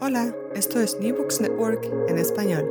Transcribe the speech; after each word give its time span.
Hola, 0.00 0.32
esto 0.54 0.80
es 0.80 0.96
New 1.00 1.16
Books 1.16 1.40
Network 1.40 1.84
en 2.08 2.18
español. 2.18 2.64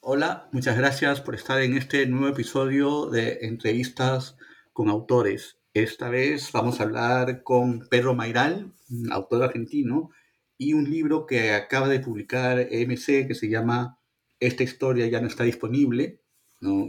Hola, 0.00 0.48
muchas 0.50 0.76
gracias 0.76 1.20
por 1.20 1.36
estar 1.36 1.62
en 1.62 1.76
este 1.76 2.04
nuevo 2.06 2.26
episodio 2.26 3.06
de 3.06 3.38
entrevistas 3.42 4.36
con 4.72 4.88
autores. 4.88 5.60
Esta 5.72 6.08
vez 6.08 6.50
vamos 6.50 6.80
a 6.80 6.82
hablar 6.82 7.44
con 7.44 7.86
Pedro 7.88 8.12
Mairal, 8.12 8.72
autor 9.12 9.44
argentino, 9.44 10.10
y 10.58 10.74
un 10.74 10.90
libro 10.90 11.26
que 11.26 11.52
acaba 11.52 11.88
de 11.88 12.00
publicar 12.00 12.58
EMC 12.58 13.28
que 13.28 13.36
se 13.36 13.48
llama 13.48 14.00
Esta 14.40 14.64
historia 14.64 15.06
ya 15.06 15.20
no 15.20 15.28
está 15.28 15.44
disponible. 15.44 16.20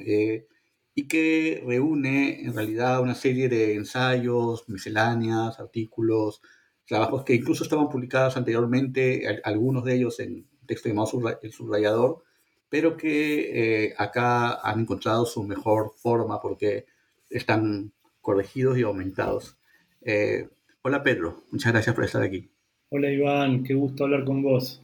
Eh, 0.03 0.47
y 0.95 1.07
que 1.07 1.63
reúne 1.63 2.41
en 2.43 2.55
realidad 2.55 3.01
una 3.01 3.13
serie 3.13 3.49
de 3.49 3.75
ensayos, 3.75 4.67
misceláneas, 4.67 5.59
artículos, 5.59 6.41
trabajos 6.85 7.23
que 7.23 7.35
incluso 7.35 7.63
estaban 7.63 7.89
publicados 7.89 8.37
anteriormente, 8.37 9.41
algunos 9.43 9.83
de 9.85 9.95
ellos 9.95 10.19
en 10.19 10.45
texto 10.65 10.89
llamado 10.89 11.39
El 11.41 11.51
Subrayador, 11.51 12.23
pero 12.69 12.97
que 12.97 13.85
eh, 13.85 13.93
acá 13.97 14.59
han 14.61 14.81
encontrado 14.81 15.25
su 15.25 15.43
mejor 15.43 15.93
forma 15.95 16.41
porque 16.41 16.85
están 17.29 17.91
corregidos 18.21 18.77
y 18.77 18.83
aumentados. 18.83 19.57
Eh, 20.01 20.49
hola 20.81 21.03
Pedro, 21.03 21.43
muchas 21.51 21.71
gracias 21.71 21.95
por 21.95 22.05
estar 22.05 22.21
aquí. 22.21 22.49
Hola 22.89 23.09
Iván, 23.09 23.63
qué 23.63 23.73
gusto 23.73 24.03
hablar 24.03 24.25
con 24.25 24.41
vos. 24.41 24.81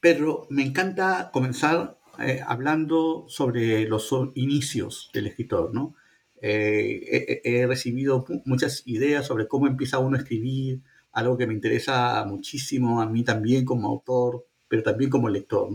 Pedro, 0.00 0.46
me 0.50 0.62
encanta 0.62 1.30
comenzar 1.32 1.98
eh, 2.20 2.40
hablando 2.46 3.24
sobre 3.28 3.88
los 3.88 4.10
inicios 4.34 5.10
del 5.12 5.26
escritor, 5.26 5.74
¿no? 5.74 5.94
he, 6.40 7.64
recibido 7.66 8.24
muchas 8.44 8.84
ideas 8.86 9.26
sobre 9.26 9.48
cómo 9.48 9.66
empieza 9.66 9.98
uno 9.98 10.16
a 10.16 10.20
escribir, 10.20 10.82
algo 11.18 11.36
que 11.36 11.46
me 11.46 11.54
interesa 11.54 12.24
muchísimo 12.24 13.00
a 13.00 13.06
mí 13.08 13.24
también 13.24 13.64
como 13.64 13.88
autor, 13.88 14.46
pero 14.68 14.82
también 14.82 15.10
como 15.10 15.28
lector. 15.28 15.70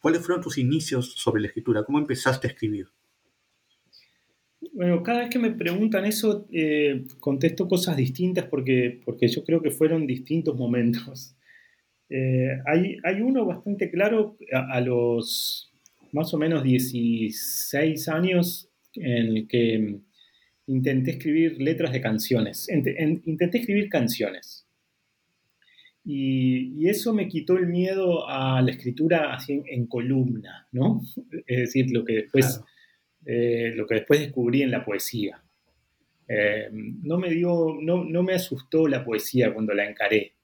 ¿Cuáles 0.00 0.20
fueron 0.20 0.42
tus 0.42 0.58
inicios 0.58 1.14
sobre 1.14 1.40
la 1.40 1.48
escritura? 1.48 1.84
¿Cómo 1.84 1.98
empezaste 1.98 2.46
a 2.46 2.50
escribir? 2.50 2.88
Bueno, 4.72 5.02
cada 5.02 5.20
vez 5.20 5.30
que 5.30 5.38
me 5.38 5.52
preguntan 5.52 6.04
eso, 6.04 6.46
eh, 6.52 7.04
contesto 7.20 7.68
cosas 7.68 7.96
distintas 7.96 8.46
porque, 8.46 9.00
porque 9.04 9.28
yo 9.28 9.44
creo 9.44 9.62
que 9.62 9.70
fueron 9.70 10.06
distintos 10.06 10.56
momentos. 10.56 11.36
Eh, 12.10 12.60
hay, 12.66 12.98
hay, 13.02 13.22
uno 13.22 13.46
bastante 13.46 13.90
claro 13.90 14.36
a, 14.52 14.78
los 14.82 15.72
más 16.12 16.32
o 16.34 16.38
menos 16.38 16.62
16 16.62 18.08
años 18.08 18.68
en 18.94 19.36
el 19.36 19.48
que 19.48 20.00
intenté 20.66 21.12
escribir 21.12 21.60
letras 21.60 21.92
de 21.92 22.02
canciones. 22.02 22.68
Intenté 22.68 23.58
escribir 23.58 23.88
canciones. 23.88 24.63
Y, 26.04 26.86
eso 26.88 27.14
me 27.14 27.28
quitó 27.28 27.56
el 27.56 27.66
miedo 27.66 28.28
a 28.28 28.60
la 28.60 28.70
escritura 28.70 29.34
así 29.34 29.62
en, 29.66 29.86
columna, 29.86 30.68
¿no? 30.72 31.00
Es 31.46 31.58
decir, 31.58 31.90
lo 31.90 32.04
que 32.04 32.14
después, 32.14 32.60
eh, 33.24 33.72
lo 33.74 33.86
que 33.86 33.96
después 33.96 34.20
descubrí 34.20 34.62
en 34.62 34.70
la 34.70 34.84
poesía. 34.84 35.42
Eh, 36.28 36.68
no, 36.70 37.18
me 37.18 37.30
dio, 37.30 37.76
no, 37.80 38.04
no, 38.04 38.22
me 38.22 38.34
asustó 38.34 38.86
la 38.86 39.04
poesía 39.04 39.52
cuando 39.52 39.72
la 39.74 39.88
encaré. 39.88 40.34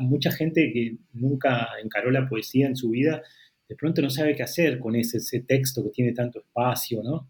mucha 0.00 0.30
gente 0.30 0.72
que 0.72 0.96
nunca 1.12 1.68
encaró 1.82 2.10
la 2.10 2.28
poesía 2.28 2.66
en 2.66 2.76
su 2.76 2.90
vida, 2.90 3.22
de 3.68 3.76
pronto 3.76 4.02
no 4.02 4.10
sabe 4.10 4.34
qué 4.34 4.42
hacer 4.42 4.78
con 4.78 4.96
ese, 4.96 5.18
ese 5.18 5.40
texto 5.40 5.84
que 5.84 5.90
tiene 5.90 6.12
tanto 6.12 6.40
espacio, 6.40 7.02
¿no? 7.02 7.28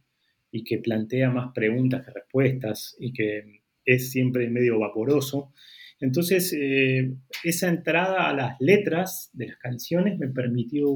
Y 0.53 0.65
que 0.65 0.79
plantea 0.79 1.31
más 1.31 1.53
preguntas 1.53 2.05
que 2.05 2.13
respuestas 2.13 2.97
y 2.99 3.13
que 3.13 3.61
es 3.85 4.11
siempre 4.11 4.49
medio 4.49 4.79
vaporoso. 4.79 5.53
Entonces, 6.01 6.53
eh, 6.55 7.15
esa 7.45 7.69
entrada 7.69 8.29
a 8.29 8.35
las 8.35 8.57
letras 8.59 9.31
de 9.35 9.49
las 9.49 9.59
canciones 9.59 10.19
me 10.19 10.29
permitió, 10.29 10.89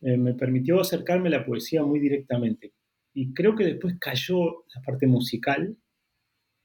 eh, 0.00 0.16
me 0.16 0.34
permitió 0.34 0.80
acercarme 0.80 1.28
a 1.28 1.32
la 1.32 1.46
poesía 1.46 1.82
muy 1.84 2.00
directamente. 2.00 2.72
Y 3.12 3.34
creo 3.34 3.54
que 3.54 3.64
después 3.64 3.96
cayó 4.00 4.64
la 4.74 4.82
parte 4.82 5.06
musical 5.06 5.76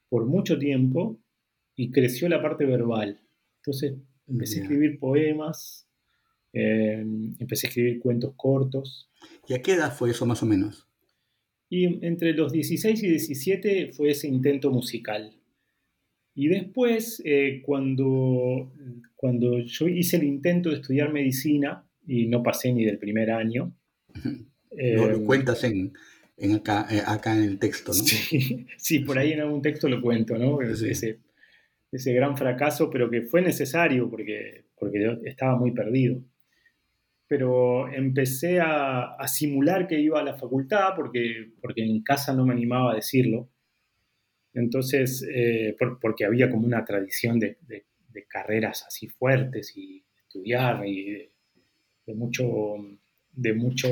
por 0.08 0.26
mucho 0.26 0.58
tiempo 0.58 1.20
y 1.76 1.90
creció 1.90 2.28
la 2.28 2.40
parte 2.40 2.64
verbal. 2.64 3.20
Entonces, 3.56 3.94
empecé 4.26 4.60
a 4.60 4.62
escribir 4.62 4.98
poemas, 4.98 5.86
eh, 6.52 7.04
empecé 7.38 7.66
a 7.66 7.68
escribir 7.68 8.00
cuentos 8.00 8.32
cortos. 8.36 9.10
¿Y 9.48 9.54
a 9.54 9.60
qué 9.60 9.72
edad 9.72 9.92
fue 9.92 10.10
eso 10.10 10.24
más 10.24 10.42
o 10.42 10.46
menos? 10.46 10.86
Y 11.68 12.06
entre 12.06 12.32
los 12.32 12.52
16 12.52 13.02
y 13.02 13.08
17 13.08 13.92
fue 13.92 14.10
ese 14.10 14.28
intento 14.28 14.70
musical. 14.70 15.34
Y 16.34 16.48
después, 16.48 17.22
eh, 17.24 17.62
cuando, 17.64 18.72
cuando 19.14 19.60
yo 19.60 19.86
hice 19.88 20.16
el 20.16 20.24
intento 20.24 20.70
de 20.70 20.76
estudiar 20.76 21.12
medicina, 21.12 21.84
y 22.06 22.26
no 22.26 22.42
pasé 22.42 22.72
ni 22.72 22.84
del 22.84 22.98
primer 22.98 23.30
año. 23.30 23.72
lo, 24.24 25.10
eh, 25.10 25.24
cuentas 25.24 25.64
en, 25.64 25.92
en 26.36 26.52
acá, 26.52 26.86
eh, 26.90 27.02
acá, 27.04 27.34
en 27.36 27.44
el 27.44 27.58
texto, 27.58 27.92
¿no? 27.92 28.02
Sí, 28.02 28.66
sí, 28.76 29.00
por 29.00 29.18
ahí 29.18 29.32
en 29.32 29.40
algún 29.40 29.62
texto 29.62 29.88
lo 29.88 30.00
cuento, 30.00 30.36
¿no? 30.36 30.60
Ese, 30.60 31.18
ese, 31.90 32.12
gran 32.12 32.36
fracaso, 32.36 32.90
pero 32.90 33.10
que 33.10 33.22
fue 33.22 33.42
necesario 33.42 34.10
porque, 34.10 34.64
porque 34.78 35.02
yo 35.02 35.12
estaba 35.24 35.56
muy 35.56 35.72
perdido. 35.72 36.20
Pero 37.26 37.90
empecé 37.92 38.60
a, 38.60 39.14
a, 39.14 39.28
simular 39.28 39.86
que 39.86 39.98
iba 39.98 40.20
a 40.20 40.24
la 40.24 40.36
facultad 40.36 40.90
porque, 40.94 41.52
porque 41.60 41.82
en 41.82 42.02
casa 42.02 42.34
no 42.34 42.44
me 42.44 42.52
animaba 42.52 42.92
a 42.92 42.96
decirlo. 42.96 43.48
Entonces, 44.54 45.26
eh, 45.28 45.76
porque 46.00 46.24
había 46.24 46.48
como 46.48 46.66
una 46.66 46.84
tradición 46.84 47.38
de, 47.38 47.58
carreras 48.28 48.84
así 48.86 49.08
fuertes 49.08 49.76
y 49.76 50.02
estudiar 50.16 50.86
y 50.86 51.28
de, 52.06 52.14
mucho, 52.14 52.76
de 53.32 53.52
mucho 53.52 53.90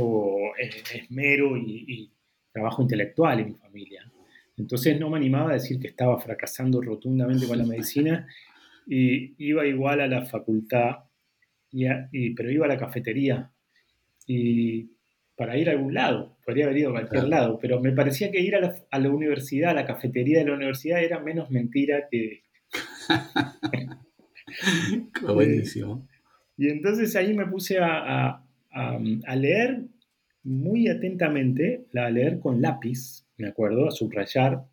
eh, 0.58 0.70
esmero 0.94 1.56
y, 1.56 2.08
trabajo 2.52 2.82
intelectual 2.82 3.40
en 3.40 3.46
mi 3.48 3.54
familia. 3.54 4.12
Entonces 4.58 5.00
no 5.00 5.08
me 5.08 5.16
animaba 5.16 5.50
a 5.50 5.54
decir 5.54 5.80
que 5.80 5.88
estaba 5.88 6.20
fracasando 6.20 6.82
rotundamente 6.82 7.46
con 7.46 7.56
la 7.56 7.64
medicina 7.64 8.28
y 8.86 9.34
iba 9.38 9.66
igual 9.66 10.02
a 10.02 10.06
la 10.06 10.26
facultad, 10.26 10.96
y, 11.70 12.30
pero 12.34 12.50
iba 12.50 12.66
a 12.66 12.68
la 12.68 12.76
cafetería 12.76 13.50
y 14.26 14.90
para 15.36 15.56
ir 15.56 15.68
a 15.68 15.72
algún 15.72 15.94
lado, 15.94 16.36
podría 16.44 16.66
haber 16.66 16.78
ido 16.78 16.90
a 16.90 16.92
cualquier 16.92 17.24
lado, 17.24 17.58
pero 17.60 17.80
me 17.80 17.92
parecía 17.92 18.30
que 18.30 18.40
ir 18.40 18.54
a 18.54 18.60
la, 18.60 19.10
universidad, 19.10 19.70
a 19.70 19.74
la 19.74 19.86
cafetería 19.86 20.38
de 20.38 20.46
la 20.46 20.54
universidad, 20.54 21.02
era 21.02 21.20
menos 21.20 21.50
mentira 21.50 22.08
que... 22.10 22.42
Buenísimo. 25.22 26.06
Y 26.56 26.68
entonces 26.68 27.16
ahí 27.16 27.34
me 27.34 27.46
puse 27.46 27.78
a, 27.80 28.44
leer 29.34 29.86
muy 30.42 30.88
atentamente, 30.88 31.86
a 31.94 32.10
leer 32.10 32.38
con 32.38 32.60
lápiz, 32.60 33.26
me 33.36 33.48
acuerdo, 33.48 33.88
a 33.88 33.90
subrayar 33.90 34.64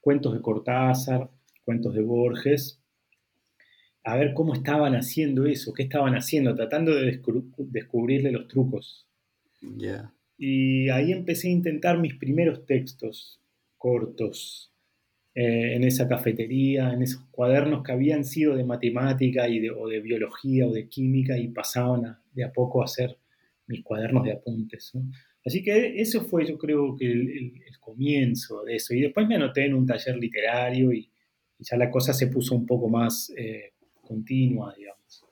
cuentos 0.00 0.34
de 0.34 0.40
Cortázar, 0.40 1.30
cuentos 1.64 1.94
de 1.94 2.02
Borges, 2.02 2.80
a 4.04 4.16
ver 4.16 4.34
cómo 4.34 4.54
estaban 4.54 4.94
haciendo 4.94 5.46
eso, 5.46 5.72
qué 5.72 5.84
estaban 5.84 6.14
haciendo, 6.14 6.54
tratando 6.54 6.94
de 6.94 7.20
descubrirle 7.58 8.32
los 8.32 8.48
trucos. 8.48 9.06
Y 10.38 10.88
ahí 10.90 11.12
empecé 11.12 11.48
a 11.48 11.52
intentar 11.52 11.98
mis 11.98 12.14
primeros 12.14 12.66
textos 12.66 13.40
cortos 13.78 14.72
eh, 15.34 15.76
en 15.76 15.84
esa 15.84 16.08
cafetería, 16.08 16.92
en 16.92 17.02
esos 17.02 17.22
cuadernos 17.30 17.82
que 17.82 17.92
habían 17.92 18.24
sido 18.24 18.54
de 18.54 18.64
matemática 18.64 19.48
y 19.48 19.60
de, 19.60 19.70
o 19.70 19.88
de 19.88 20.00
biología 20.00 20.66
o 20.66 20.72
de 20.72 20.88
química 20.88 21.38
y 21.38 21.48
pasaban 21.48 22.18
de 22.32 22.44
a 22.44 22.52
poco 22.52 22.82
a 22.82 22.86
ser 22.86 23.16
mis 23.66 23.82
cuadernos 23.82 24.24
de 24.24 24.32
apuntes. 24.32 24.92
Así 25.44 25.62
que 25.62 26.00
eso 26.00 26.22
fue 26.24 26.46
yo 26.46 26.58
creo 26.58 26.96
que 26.96 27.10
el, 27.10 27.52
comienzo 27.80 28.62
de 28.62 28.76
eso. 28.76 28.94
Y 28.94 29.00
después 29.00 29.26
me 29.26 29.34
anoté 29.34 29.64
en 29.66 29.74
un 29.74 29.86
taller 29.86 30.16
literario 30.16 30.92
y, 30.92 31.08
ya 31.58 31.76
la 31.76 31.90
cosa 31.90 32.12
se 32.12 32.26
puso 32.26 32.54
un 32.54 32.66
poco 32.66 32.88
más 32.88 33.32
eh, 33.36 33.72
continua, 34.02 34.74
digamos. 34.76 35.24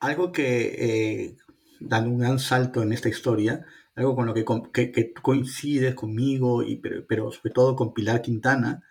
Algo 0.00 0.32
que 0.32 0.74
eh, 0.78 1.36
dando 1.88 2.10
un 2.10 2.18
gran 2.18 2.38
salto 2.38 2.82
en 2.82 2.92
esta 2.92 3.08
historia, 3.08 3.64
algo 3.94 4.16
con 4.16 4.26
lo 4.26 4.34
que, 4.34 4.44
que, 4.72 5.12
coincides 5.12 5.94
conmigo, 5.94 6.62
y, 6.62 6.76
pero, 6.76 7.30
sobre 7.30 7.52
todo 7.52 7.76
con 7.76 7.94
Pilar 7.94 8.22
Quintana, 8.22 8.82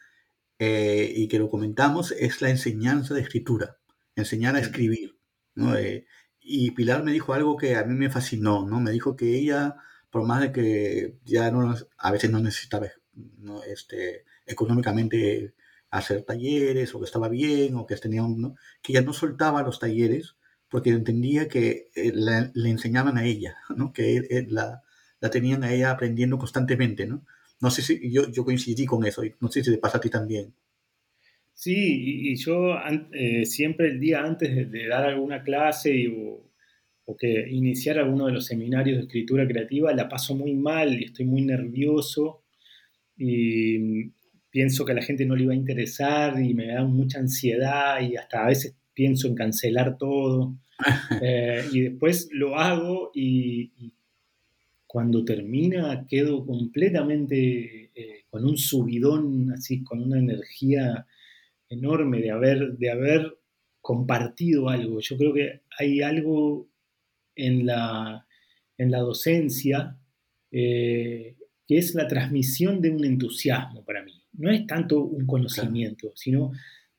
eh, 0.60 1.12
y 1.16 1.28
que 1.28 1.40
lo 1.40 1.50
comentamos, 1.50 2.12
es 2.12 2.42
la 2.42 2.50
enseñanza 2.50 3.14
de 3.14 3.22
escritura, 3.22 3.78
enseñar 4.16 4.56
a 4.56 4.60
escribir. 4.60 5.18
¿no? 5.56 5.76
Eh, 5.76 6.06
y 6.40 6.72
Pilar 6.72 7.04
me 7.04 7.12
dijo 7.12 7.34
algo 7.34 7.58
que 7.58 7.76
a 7.76 7.84
mí 7.84 7.96
me 7.96 8.10
fascinó, 8.10 8.68
¿no? 8.68 8.80
Me 8.80 8.92
dijo 8.92 9.16
que 9.16 9.38
ella, 9.38 9.76
por 10.10 10.26
más 10.26 10.42
de 10.42 10.52
que 10.52 11.20
ya 11.26 11.52
no, 11.52 11.76
a 11.98 12.12
veces 12.12 12.32
no 12.32 12.40
necesitaba 12.40 12.88
¿no? 13.14 13.64
Este, 13.64 14.26
económicamente 14.46 15.56
hacer 15.90 16.24
talleres, 16.24 16.96
o 16.96 17.00
que 17.00 17.06
estaba 17.06 17.30
bien, 17.30 17.76
o 17.76 17.86
que 17.86 17.96
tenía 17.98 18.24
un, 18.24 18.56
que 18.82 18.94
ella 18.94 19.02
no 19.02 19.14
soltaba 19.14 19.64
los 19.64 19.80
talleres 19.80 20.36
porque 20.72 20.90
entendía 20.90 21.50
que 21.50 21.90
eh, 21.94 22.14
le 22.14 22.70
enseñaban 22.70 23.18
a 23.18 23.26
ella, 23.26 23.58
¿no? 23.76 23.92
que 23.92 24.48
la, 24.48 24.82
la, 25.20 25.30
tenían 25.30 25.64
a 25.64 25.74
ella 25.74 25.92
aprendiendo 25.92 26.38
constantemente. 26.38 27.06
¿no? 27.06 27.26
No 27.60 27.70
sé 27.70 27.82
si 27.82 28.10
yo, 28.10 28.32
yo 28.32 28.46
coincidí 28.46 28.86
con 28.86 29.06
eso, 29.06 29.24
y 29.24 29.36
no 29.42 29.50
sé 29.50 29.64
si 29.64 29.72
te 29.72 29.78
pasa 29.78 29.98
a 29.98 30.02
ti 30.02 30.10
también. 30.10 30.54
Sí, 31.54 32.32
y, 32.32 32.36
yo 32.38 32.76
eh, 33.12 33.46
siempre 33.46 33.90
el 33.90 34.00
día 34.00 34.24
antes 34.24 34.72
de, 34.72 34.88
dar 34.88 35.06
alguna 35.06 35.44
clase 35.44 36.08
o, 36.08 36.48
que 37.20 37.46
iniciar 37.50 38.00
alguno 38.00 38.28
de 38.28 38.32
los 38.32 38.46
seminarios 38.46 38.98
de 38.98 39.04
escritura 39.04 39.46
creativa, 39.46 39.94
la 39.94 40.08
paso 40.08 40.34
muy 40.34 40.54
mal 40.54 40.98
y 40.98 41.04
estoy 41.04 41.26
muy 41.26 41.42
nervioso 41.42 42.46
y 43.18 44.12
pienso 44.50 44.86
que 44.86 44.94
a 44.94 44.96
la 44.96 45.02
gente 45.02 45.26
no 45.26 45.36
le 45.36 45.44
iba 45.44 45.52
a 45.52 45.58
interesar 45.58 46.42
y 46.42 46.54
me 46.54 46.68
da 46.68 46.86
mucha 46.86 47.20
ansiedad 47.20 48.00
y 48.00 48.16
hasta 48.16 48.46
a 48.46 48.48
veces 48.48 48.78
pienso 48.94 49.28
en 49.28 49.36
cancelar 49.36 49.98
todo. 49.98 50.56
Eh, 51.22 51.64
y 51.72 51.82
después 51.82 52.28
lo 52.32 52.58
hago 52.58 53.12
y, 53.14 53.72
cuando 54.88 55.24
termina 55.24 56.08
quedo 56.10 56.44
completamente 56.44 57.92
eh, 57.94 58.26
con 58.32 58.44
un 58.44 58.58
subidón, 58.58 59.52
así, 59.52 59.84
con 59.84 60.02
una 60.02 60.18
energía 60.18 61.06
enorme 61.70 62.20
de 62.20 62.32
haber, 62.32 62.78
de 62.78 62.90
haber 62.90 63.38
compartido 63.80 64.70
algo. 64.70 65.00
Yo 65.00 65.18
creo 65.18 65.34
que 65.34 65.62
hay 65.78 66.02
algo 66.02 66.68
en 67.36 67.68
la, 67.68 68.26
en 68.78 68.92
la 68.92 69.00
docencia 69.00 69.98
eh, 70.52 71.38
que 71.68 71.78
es 71.78 71.96
la 71.96 72.08
transmisión 72.08 72.82
de 72.82 72.90
un 72.90 73.06
entusiasmo 73.06 73.86
para 73.86 74.04
mí. 74.04 74.22
No 74.34 74.52
es 74.52 74.68
tanto 74.68 75.02
un 75.02 75.26
conocimiento, 75.26 76.12
sino 76.16 76.52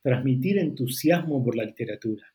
transmitir 0.02 0.58
entusiasmo 0.58 1.42
por 1.44 1.56
la 1.56 1.64
literatura. 1.64 2.26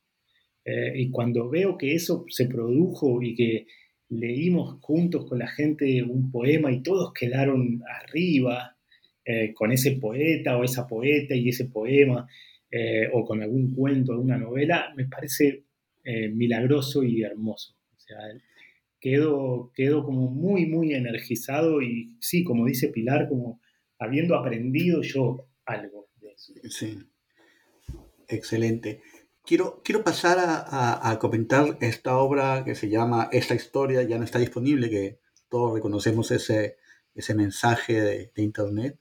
Eh, 0.64 0.94
y 0.96 1.10
cuando 1.12 1.50
veo 1.50 1.78
que 1.78 1.94
eso 1.94 2.26
se 2.30 2.46
produjo 2.46 3.22
y 3.22 3.36
que 3.36 3.68
leímos 4.10 4.80
juntos 4.82 5.26
con 5.26 5.40
la 5.40 5.48
gente 5.48 6.04
un 6.04 6.32
poema 6.32 6.72
y 6.72 6.82
todos 6.82 7.14
quedaron 7.14 7.82
arriba 8.02 8.78
eh, 9.24 9.54
con 9.54 9.72
ese 9.72 9.94
poeta 9.94 10.58
o 10.58 10.64
esa 10.64 10.88
poeta 10.88 11.36
y 11.36 11.50
ese 11.50 11.66
poema, 11.66 12.28
eh, 12.70 13.08
o 13.14 13.26
con 13.26 13.42
algún 13.42 13.74
cuento, 13.74 14.12
alguna 14.12 14.38
novela, 14.38 14.94
me 14.96 15.06
parece 15.06 15.64
milagroso 16.32 17.04
y 17.04 17.22
hermoso. 17.22 17.76
O 17.94 18.00
sea, 18.00 18.18
quedo, 19.02 19.74
quedo 19.76 20.06
como 20.06 20.32
muy, 20.32 20.66
muy 20.66 20.94
energizado 20.94 21.82
y 21.82 22.16
sí, 22.22 22.46
como 22.46 22.66
dice 22.66 22.88
Pilar, 22.88 23.28
como 23.28 23.60
habiendo 24.00 24.36
aprendido 24.36 25.02
yo 25.02 25.50
algo 25.66 26.08
de 26.22 26.30
eso. 26.32 26.54
Sí. 26.70 26.98
Excelente. 28.28 29.02
Quiero, 29.46 29.82
quiero 29.84 30.04
pasar 30.04 30.38
a, 30.40 31.18
comentar 31.20 31.78
esta 31.80 32.18
obra 32.18 32.66
que 32.66 32.76
se 32.76 32.90
llama 32.90 33.30
Esta 33.32 33.56
historia 33.56 34.04
ya 34.04 34.18
no 34.18 34.26
está 34.26 34.40
disponible, 34.40 34.90
que 34.90 35.20
todos 35.48 35.74
reconocemos 35.74 36.32
ese, 36.32 36.78
ese 37.16 37.34
mensaje 37.34 38.02
de, 38.02 38.32
Internet. 38.36 39.00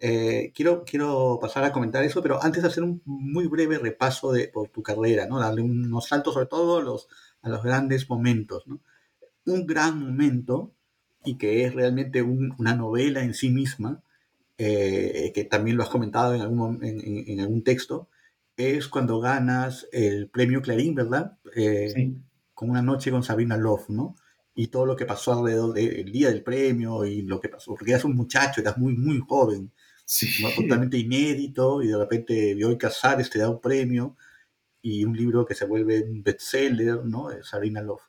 Eh, 0.00 0.52
quiero, 0.54 0.84
quiero 0.84 1.38
pasar 1.40 1.64
a 1.64 1.72
comentar 1.72 2.02
eso, 2.02 2.22
pero 2.22 2.42
antes 2.42 2.62
de 2.62 2.68
hacer 2.68 2.82
un 2.82 3.02
muy 3.04 3.46
breve 3.46 3.78
repaso 3.78 4.32
de, 4.32 4.48
por 4.48 4.68
tu 4.70 4.82
carrera, 4.82 5.26
¿no? 5.26 5.38
darle 5.38 5.62
unos 5.62 6.08
saltos 6.08 6.34
sobre 6.34 6.46
todo 6.46 6.78
a 6.78 6.82
los, 6.82 7.08
a 7.42 7.48
los 7.48 7.62
grandes 7.62 8.10
momentos. 8.10 8.64
Un 9.46 9.66
gran 9.66 10.00
momento, 10.00 10.74
y 11.24 11.38
que 11.38 11.64
es 11.64 11.74
realmente 11.74 12.22
una 12.22 12.74
novela 12.74 13.22
en 13.22 13.34
sí 13.34 13.50
misma, 13.50 14.02
eh, 14.58 15.30
que 15.34 15.44
también 15.44 15.76
lo 15.76 15.84
has 15.84 15.88
comentado 15.88 16.34
en 16.34 16.40
algún, 16.40 16.84
en, 16.84 17.28
en 17.28 17.40
algún 17.40 17.62
texto, 17.62 18.08
es 18.56 18.88
cuando 18.88 19.20
ganas 19.20 19.88
el 19.92 20.28
premio 20.28 20.62
Clarín, 20.62 20.94
¿verdad? 20.94 21.38
Eh, 21.54 21.90
sí. 21.94 22.16
Con 22.52 22.70
una 22.70 22.82
noche 22.82 23.10
con 23.10 23.22
Sabrina 23.22 23.56
Love, 23.56 23.88
¿no? 23.88 24.14
Y 24.54 24.68
todo 24.68 24.86
lo 24.86 24.94
que 24.94 25.06
pasó 25.06 25.32
alrededor 25.32 25.74
del 25.74 26.12
día 26.12 26.28
del 26.28 26.44
premio 26.44 27.04
y 27.04 27.22
lo 27.22 27.40
que 27.40 27.48
pasó, 27.48 27.74
porque 27.74 27.90
eras 27.90 28.04
un 28.04 28.14
muchacho, 28.14 28.60
eras 28.60 28.78
muy, 28.78 28.96
muy 28.96 29.20
joven, 29.26 29.72
sí. 30.04 30.28
totalmente 30.54 30.96
inédito, 30.96 31.82
y 31.82 31.88
de 31.88 31.98
repente 31.98 32.54
Bioy 32.54 32.78
Casares 32.78 33.30
te 33.30 33.40
da 33.40 33.50
un 33.50 33.60
premio 33.60 34.16
y 34.80 35.04
un 35.04 35.16
libro 35.16 35.44
que 35.44 35.56
se 35.56 35.64
vuelve 35.64 36.02
un 36.02 36.22
bestseller, 36.22 37.04
¿no? 37.04 37.30
Sabrina 37.42 37.82
Love, 37.82 38.02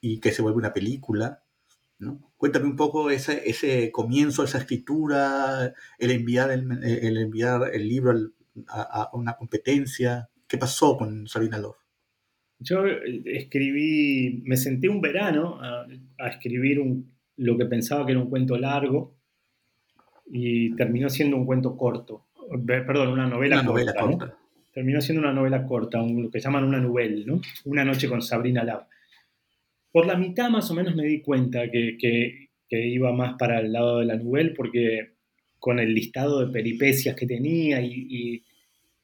y 0.00 0.20
que 0.20 0.30
se 0.30 0.42
vuelve 0.42 0.58
una 0.58 0.72
película, 0.72 1.42
¿no? 1.98 2.32
Cuéntame 2.36 2.66
un 2.66 2.76
poco 2.76 3.10
ese, 3.10 3.50
ese 3.50 3.90
comienzo, 3.90 4.44
esa 4.44 4.58
escritura, 4.58 5.74
el 5.98 6.10
enviar 6.12 6.52
el, 6.52 6.84
el 6.84 7.16
enviar 7.16 7.74
el 7.74 7.88
libro 7.88 8.12
al, 8.12 8.32
a, 8.68 9.10
una 9.12 9.36
competencia? 9.36 10.28
¿Qué 10.46 10.58
pasó 10.58 10.96
con 10.96 11.26
Sabina 11.26 11.58
Love? 11.58 11.76
Yo 12.60 12.86
eh, 12.86 13.22
escribí, 13.24 14.42
me 14.44 14.56
senté 14.56 14.88
un 14.88 15.00
verano 15.00 15.58
a, 15.60 15.86
escribir 16.28 16.78
un, 16.78 17.10
lo 17.36 17.56
que 17.56 17.64
pensaba 17.64 18.04
que 18.04 18.12
era 18.12 18.20
un 18.20 18.28
cuento 18.28 18.56
largo 18.58 19.16
y 20.30 20.76
terminó 20.76 21.08
siendo 21.08 21.36
un 21.36 21.46
cuento 21.46 21.76
corto, 21.76 22.26
perdón, 22.66 23.08
una 23.08 23.26
novela 23.26 23.64
corta. 23.64 24.36
Terminó 24.72 25.00
siendo 25.00 25.20
una 25.20 25.32
novela 25.32 25.66
corta, 25.66 26.00
lo 26.00 26.30
que 26.30 26.38
llaman 26.38 26.62
una 26.62 26.78
novela, 26.80 27.24
¿no? 27.26 27.40
Una 27.64 27.84
noche 27.84 28.08
con 28.08 28.22
Sabrina 28.22 28.62
Love. 28.62 28.84
Por 29.90 30.06
la 30.06 30.16
mitad 30.16 30.48
más 30.48 30.70
o 30.70 30.74
menos 30.74 30.94
me 30.94 31.04
di 31.04 31.20
cuenta 31.20 31.68
que, 31.70 31.96
que, 31.98 32.48
iba 32.70 33.12
más 33.12 33.34
para 33.36 33.58
el 33.58 33.72
lado 33.72 33.98
de 33.98 34.06
la 34.06 34.16
novela 34.16 34.52
porque 34.56 35.14
con 35.58 35.80
el 35.80 35.92
listado 35.92 36.46
de 36.46 36.52
peripecias 36.52 37.16
que 37.16 37.26
tenía 37.26 37.80
y, 37.80 38.06
y 38.08 38.44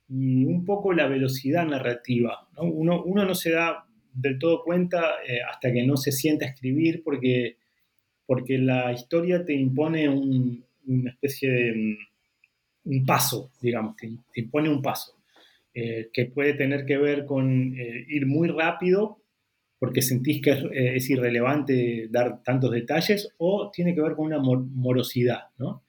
un 0.08 0.64
poco 0.64 0.92
la 0.92 1.08
velocidad 1.08 1.66
narrativa. 1.66 2.48
Uno, 2.58 3.02
uno, 3.02 3.24
no 3.24 3.34
se 3.34 3.50
da 3.50 3.86
del 4.12 4.38
todo 4.38 4.62
cuenta 4.62 5.16
eh, 5.26 5.40
hasta 5.42 5.72
que 5.72 5.84
no 5.84 5.96
se 5.96 6.12
sienta 6.12 6.46
a 6.46 6.48
escribir 6.48 7.02
porque, 7.04 7.56
porque 8.24 8.58
la 8.58 8.92
historia 8.92 9.44
te 9.44 9.54
impone 9.54 10.08
una 10.08 11.10
especie 11.10 11.50
de 11.50 11.72
mm, 11.74 11.96
un 12.84 13.04
paso, 13.04 13.50
digamos, 13.60 13.96
te, 13.96 14.10
impone 14.36 14.70
un 14.70 14.80
paso, 14.80 15.18
eh, 15.74 16.08
que 16.12 16.26
puede 16.26 16.54
tener 16.54 16.86
que 16.86 16.96
ver 16.96 17.26
con 17.26 17.74
eh, 17.76 18.06
ir 18.08 18.26
muy 18.26 18.48
rápido 18.48 19.20
porque 19.78 20.00
sentís 20.00 20.40
que 20.40 20.52
es, 20.72 21.10
irrelevante 21.10 22.08
dar 22.08 22.42
tantos 22.42 22.70
detalles 22.70 23.34
o 23.36 23.70
tiene 23.70 23.94
que 23.94 24.00
ver 24.00 24.14
con 24.14 24.24
una 24.24 24.38
morosidad, 24.38 25.48
¿no? 25.58 25.84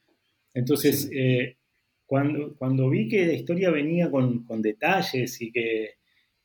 Entonces, 0.53 1.09
cuando, 2.07 2.55
cuando 2.55 2.89
vi 2.89 3.07
que 3.07 3.27
la 3.27 3.33
historia 3.33 3.69
venía 3.69 4.09
con, 4.09 4.45
con 4.45 4.61
detalles 4.61 5.41
y 5.41 5.51
que, 5.51 5.97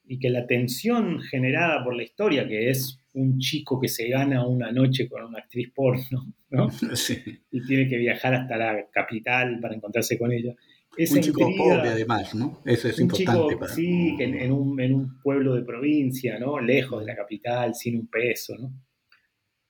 y 0.05 0.19
que 0.19 0.29
la 0.29 0.47
tensión 0.47 1.21
generada 1.21 1.83
por 1.85 1.97
la 1.97 2.03
historia, 2.03 2.47
que 2.47 2.69
es 2.69 2.99
un 3.15 3.39
chico 3.39 3.81
que 3.81 3.89
se 3.89 4.09
gana 4.09 4.47
una 4.47 4.73
noche 4.73 5.09
con 5.09 5.25
una 5.25 5.39
actriz 5.39 5.71
porno, 5.73 6.35
¿no? 6.51 6.69
Y 7.53 7.67
tiene 7.67 7.89
que 7.89 7.97
viajar 7.97 8.35
hasta 8.35 8.57
la 8.57 8.87
capital 8.91 9.61
para 9.61 9.75
encontrarse 9.75 10.19
con 10.19 10.33
ella. 10.33 10.53
un 10.99 11.21
chico 11.21 11.49
pobre 11.57 11.91
además, 11.91 12.35
¿no? 12.35 12.61
Eso 12.65 12.89
es 12.89 12.99
importante 12.99 13.57
para... 13.57 13.73
Sí, 13.73 14.15
que 14.19 14.25
en, 14.25 14.51
un, 14.51 14.81
en, 14.81 14.95
un, 14.95 15.21
pueblo 15.23 15.55
de 15.55 15.63
provincia, 15.63 16.41
¿no? 16.41 16.59
Lejos 16.59 17.01
de 17.01 17.07
la 17.07 17.17
capital, 17.17 17.75
sin 17.75 18.01
un 18.01 18.09
peso, 18.09 18.57
¿no? 18.59 18.73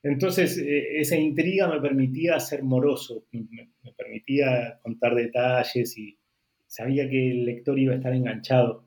Entonces, 0.02 0.58
eh, 0.58 1.00
esa 1.00 1.16
intriga 1.16 1.68
me 1.68 1.80
permitía 1.80 2.38
ser 2.40 2.62
moroso, 2.62 3.26
me, 3.30 3.68
permitía 3.96 4.80
contar 4.82 5.14
detalles 5.14 5.96
y 5.96 6.18
sabía 6.66 7.08
que 7.08 7.30
el 7.30 7.44
lector 7.44 7.78
iba 7.78 7.92
a 7.92 7.96
estar 7.96 8.12
enganchado. 8.12 8.84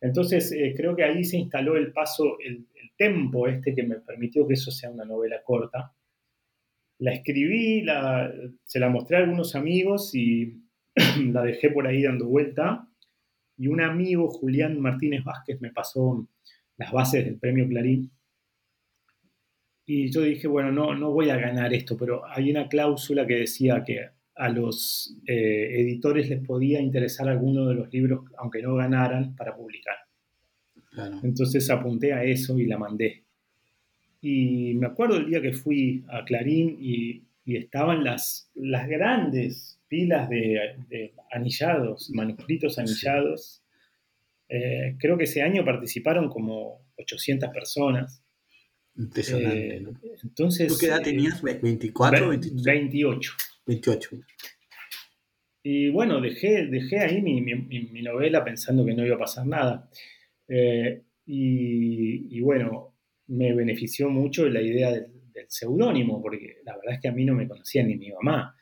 Entonces, 0.00 0.50
eh, 0.52 0.74
creo 0.76 0.96
que 0.96 1.04
ahí 1.04 1.24
se 1.24 1.38
instaló 1.38 1.76
el 1.76 1.92
paso, 1.92 2.38
el, 2.40 2.66
tempo 2.98 3.46
este 3.46 3.74
que 3.74 3.82
me 3.82 3.96
permitió 3.96 4.48
que 4.48 4.54
eso 4.54 4.70
sea 4.70 4.90
una 4.90 5.04
novela 5.04 5.42
corta. 5.44 5.92
La 6.98 7.12
escribí, 7.12 7.84
se 8.64 8.80
la 8.80 8.88
mostré 8.88 9.18
a 9.18 9.20
algunos 9.20 9.54
amigos 9.54 10.14
y 10.14 10.62
la 11.30 11.42
dejé 11.42 11.68
por 11.68 11.86
ahí 11.86 12.02
dando 12.02 12.26
vuelta. 12.26 12.88
Y 13.58 13.68
un 13.68 13.82
amigo, 13.82 14.30
Julián 14.30 14.80
Martínez 14.80 15.24
Vázquez, 15.24 15.60
me 15.60 15.72
pasó 15.72 16.26
las 16.78 16.90
bases 16.90 17.26
del 17.26 17.38
premio 17.38 17.68
Clarín 17.68 18.10
y 19.86 20.10
yo 20.10 20.22
dije, 20.22 20.48
bueno, 20.48 20.72
no, 20.72 20.94
no 20.96 21.12
voy 21.12 21.30
a 21.30 21.36
ganar 21.36 21.72
esto, 21.72 21.96
pero 21.96 22.26
hay 22.26 22.50
una 22.50 22.68
cláusula 22.68 23.24
que 23.24 23.36
decía 23.36 23.84
que 23.84 24.08
a 24.34 24.48
los 24.48 25.16
eh, 25.26 25.80
editores 25.80 26.28
les 26.28 26.44
podía 26.44 26.80
interesar 26.80 27.28
alguno 27.28 27.68
de 27.68 27.76
los 27.76 27.92
libros, 27.92 28.24
aunque 28.36 28.60
no 28.60 28.74
ganaran, 28.74 29.36
para 29.36 29.54
publicar. 29.54 29.94
Entonces 31.22 31.68
apunté 31.70 32.12
a 32.14 32.24
eso 32.24 32.58
y 32.58 32.66
la 32.66 32.78
mandé. 32.78 33.22
Y 34.20 34.74
me 34.74 34.86
acuerdo 34.86 35.18
el 35.18 35.26
día 35.26 35.40
que 35.40 35.52
fui 35.52 36.04
a 36.08 36.24
Clarín 36.24 36.76
y, 36.80 37.22
estaban 37.46 38.02
las, 38.02 38.50
las 38.56 38.88
grandes 38.88 39.78
pilas 39.86 40.28
de, 40.28 41.12
anillados, 41.30 42.10
manuscritos 42.10 42.78
anillados, 42.78 43.62
Eh, 44.48 44.94
creo 45.00 45.18
que 45.18 45.24
ese 45.24 45.42
año 45.42 45.64
participaron 45.64 46.28
como 46.28 46.80
800 46.98 47.50
personas. 47.50 48.22
Impresionante. 48.98 49.76
Eh, 49.76 49.86
entonces, 50.22 50.68
¿Tú 50.68 50.78
qué 50.78 50.86
edad 50.86 51.00
eh, 51.00 51.04
tenías? 51.04 51.42
¿24? 51.42 52.20
ve- 52.20 52.28
23? 52.28 52.64
28. 52.64 53.32
28. 53.66 54.10
Y 55.62 55.88
bueno, 55.90 56.20
dejé, 56.20 56.66
dejé 56.66 57.00
ahí 57.00 57.20
mi, 57.22 57.40
mi- 57.40 57.54
mi- 57.56 57.88
mi 57.90 58.02
novela 58.02 58.44
pensando 58.44 58.84
que 58.84 58.94
no 58.94 59.04
iba 59.04 59.16
a 59.16 59.20
pasar 59.20 59.46
nada. 59.46 59.90
Eh, 60.48 61.02
y, 61.26 62.36
y 62.36 62.40
bueno, 62.40 62.94
me 63.26 63.52
benefició 63.52 64.08
mucho 64.08 64.48
la 64.48 64.62
idea 64.62 64.92
del, 64.92 65.06
del 65.32 65.46
seudónimo, 65.48 66.22
porque 66.22 66.58
la 66.64 66.76
verdad 66.76 66.94
es 66.94 67.00
que 67.00 67.08
a 67.08 67.12
mí 67.12 67.24
no 67.24 67.34
me 67.34 67.48
conocía 67.48 67.82
ni 67.82 67.96
mi 67.96 68.10
mamá. 68.12 68.56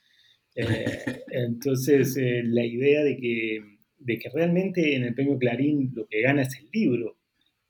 Eh, 0.54 0.64
entonces, 1.30 2.16
eh, 2.16 2.42
la 2.44 2.64
idea 2.64 3.04
de 3.04 3.16
que, 3.18 3.60
de 3.98 4.18
que 4.18 4.30
realmente 4.30 4.96
en 4.96 5.04
el 5.04 5.14
premio 5.14 5.38
Clarín 5.38 5.92
lo 5.94 6.06
que 6.06 6.22
gana 6.22 6.42
es 6.42 6.58
el 6.58 6.68
libro. 6.72 7.18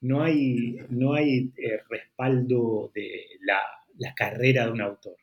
No 0.01 0.23
hay, 0.23 0.77
no 0.91 1.15
hay 1.15 1.51
eh, 1.57 1.81
respaldo 2.25 2.91
de 2.95 3.27
la, 3.43 3.61
la 3.99 4.15
carrera 4.15 4.67
de 4.67 4.73
un 4.73 4.81
autor 4.81 5.17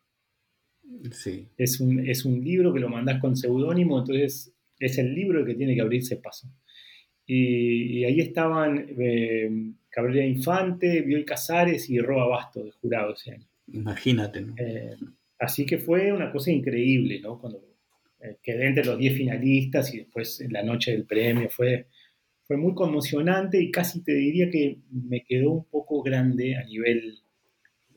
Sí. 1.12 1.48
es 1.58 1.80
un, 1.80 2.06
es 2.06 2.26
un 2.26 2.44
libro 2.44 2.74
que 2.74 2.80
lo 2.80 2.90
mandás 2.90 3.22
con 3.22 3.36
seudónimo, 3.36 4.00
entonces 4.00 4.54
es 4.78 4.98
el 4.98 5.14
libro 5.14 5.40
el 5.40 5.46
que 5.46 5.56
tiene 5.56 5.74
que 5.76 5.82
abrirse 5.82 6.18
paso. 6.18 6.48
Y, 7.26 8.00
y 8.00 8.04
ahí 8.04 8.20
estaban 8.20 8.88
eh, 9.00 9.50
Cabrera 9.90 10.26
Infante, 10.26 11.02
Bioy 11.02 11.24
Casares 11.24 11.90
y 11.90 12.00
Roa 12.00 12.28
Basto 12.28 12.64
de 12.64 12.72
jurado 12.72 13.14
ese 13.14 13.32
año. 13.32 13.48
Imagínate, 13.72 14.42
¿no? 14.42 14.56
Eh, 14.58 14.96
así 15.40 15.66
que 15.66 15.78
fue 15.78 16.12
una 16.12 16.32
cosa 16.32 16.52
increíble, 16.52 17.22
¿no? 17.22 17.40
Cuando 17.40 17.64
eh, 18.20 18.38
quedé 18.44 18.68
entre 18.68 18.84
los 18.84 18.98
10 18.98 19.16
finalistas 19.16 19.94
y 19.94 20.00
después 20.00 20.42
en 20.42 20.52
la 20.52 20.64
noche 20.64 20.92
del 20.92 21.06
premio 21.06 21.50
fue, 21.50 21.88
fue 22.52 22.58
muy 22.58 22.74
conmocionante 22.76 23.62
y 23.64 23.72
casi 23.72 24.02
te 24.04 24.14
diría 24.14 24.50
que 24.50 24.80
me 24.92 25.24
quedó 25.24 25.52
un 25.52 25.64
poco 25.66 26.02
grande 26.04 26.58
a 26.58 26.66
nivel 26.66 27.20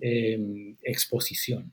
eh, 0.01 0.77
exposición. 0.83 1.73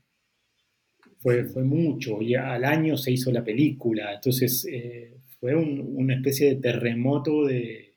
Fue, 1.20 1.44
fue 1.46 1.62
mucho, 1.64 2.20
y 2.20 2.34
al 2.34 2.64
año 2.64 2.96
se 2.98 3.12
hizo 3.12 3.30
la 3.32 3.42
película, 3.44 4.12
entonces 4.14 4.66
eh, 4.70 5.16
fue 5.40 5.54
un- 5.54 5.80
una 5.96 6.14
especie 6.16 6.48
de 6.50 6.56
terremoto 6.60 7.46
de, 7.46 7.94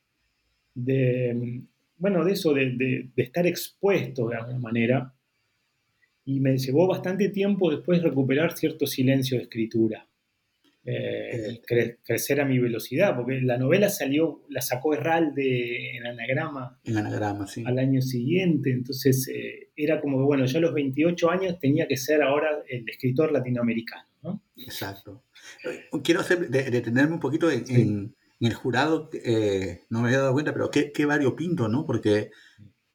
de, 0.76 1.64
bueno, 1.98 2.26
de 2.26 2.34
eso, 2.34 2.54
de, 2.54 2.72
de- 2.78 3.10
de 3.16 3.24
estar 3.24 3.48
expuesto 3.48 4.30
de 4.30 4.38
alguna 4.38 4.60
manera, 4.60 5.14
y 6.26 6.42
me 6.42 6.58
llevó 6.58 6.88
bastante 6.88 7.30
tiempo 7.30 7.72
después 7.72 8.04
recuperar 8.04 8.58
cierto 8.58 8.86
silencio 8.86 9.38
de 9.38 9.44
escritura. 9.44 10.06
Eh, 10.86 11.62
cre- 11.68 11.98
crecer 12.04 12.40
a 12.42 12.46
mi 12.46 12.60
velocidad, 12.60 13.16
porque 13.16 13.42
la 13.42 13.58
novela 13.58 13.90
salió, 13.90 14.42
la 14.50 14.62
sacó 14.62 14.94
Herralde 14.94 15.98
en 15.98 16.06
anagrama 16.06 16.80
En 16.84 16.98
anagrama, 16.98 17.48
sí. 17.48 17.64
al 17.66 17.80
año 17.80 18.02
siguiente, 18.02 18.72
entonces 18.72 19.28
eh, 19.28 19.70
era 19.76 20.00
como 20.00 20.18
que, 20.20 20.24
bueno, 20.26 20.46
yo 20.46 20.60
a 20.60 20.62
los 20.62 20.74
28 20.74 21.30
años 21.32 21.58
tenía 21.60 21.88
que 21.88 21.98
ser 21.98 22.22
ahora 22.22 22.50
el 22.70 22.88
escritor 22.88 23.32
latinoamericano, 23.32 24.06
¿no? 24.24 24.42
Exacto. 24.58 25.24
Eh, 25.64 25.86
Quiero 26.04 26.22
hacer, 26.22 26.50
de- 26.50 26.70
detenerme 26.70 27.14
un 27.16 27.20
poquito 27.20 27.50
en, 27.52 27.64
en- 27.70 28.16
en 28.40 28.48
el 28.48 28.54
jurado, 28.54 29.10
eh, 29.14 29.82
no 29.90 30.02
me 30.02 30.10
había 30.10 30.20
dado 30.20 30.34
cuenta, 30.34 30.54
pero 30.54 30.70
qué, 30.70 30.92
qué 30.92 31.06
variopinto, 31.06 31.68
¿no? 31.70 31.86
Porque 31.86 32.32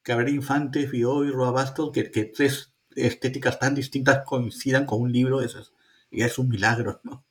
Cabrera 0.03 0.31
Infante, 0.31 0.87
Fio 0.87 1.23
y 1.25 1.29
Roa 1.31 1.51
Bastos, 1.51 1.91
que, 1.91 2.09
que 2.11 2.25
tres 2.25 2.73
estéticas 2.95 3.57
tan 3.59 3.73
distintas 3.75 4.23
coincidan 4.25 4.85
con 4.85 5.01
un 5.01 5.11
libro, 5.11 5.41
eso 5.41 5.59
es, 5.59 5.73
ya 6.11 6.25
es 6.27 6.37
un 6.37 6.47
milagro, 6.49 7.01
¿no? 7.03 7.25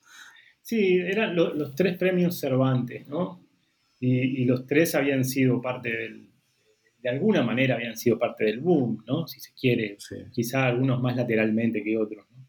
Sí, 0.71 0.99
eran 0.99 1.35
lo- 1.35 1.53
los 1.53 1.75
tres 1.75 1.97
premios 1.99 2.39
Cervantes, 2.39 3.07
¿no? 3.09 3.41
Y, 3.99 4.43
y 4.43 4.45
los 4.45 4.67
tres 4.67 4.95
habían 4.95 5.25
sido 5.25 5.61
parte 5.61 5.91
del, 5.91 6.29
de 7.03 7.09
alguna 7.09 7.43
manera 7.43 7.75
habían 7.75 7.97
sido 7.97 8.17
parte 8.19 8.45
del 8.45 8.61
boom, 8.61 9.03
¿no? 9.07 9.27
Si 9.27 9.41
se 9.41 9.53
quiere, 9.53 9.97
Sí. 9.99 10.17
quizá 10.33 10.67
algunos 10.67 11.01
más 11.03 11.17
lateralmente 11.17 11.83
que 11.83 11.97
otros, 11.99 12.25
¿no? 12.31 12.47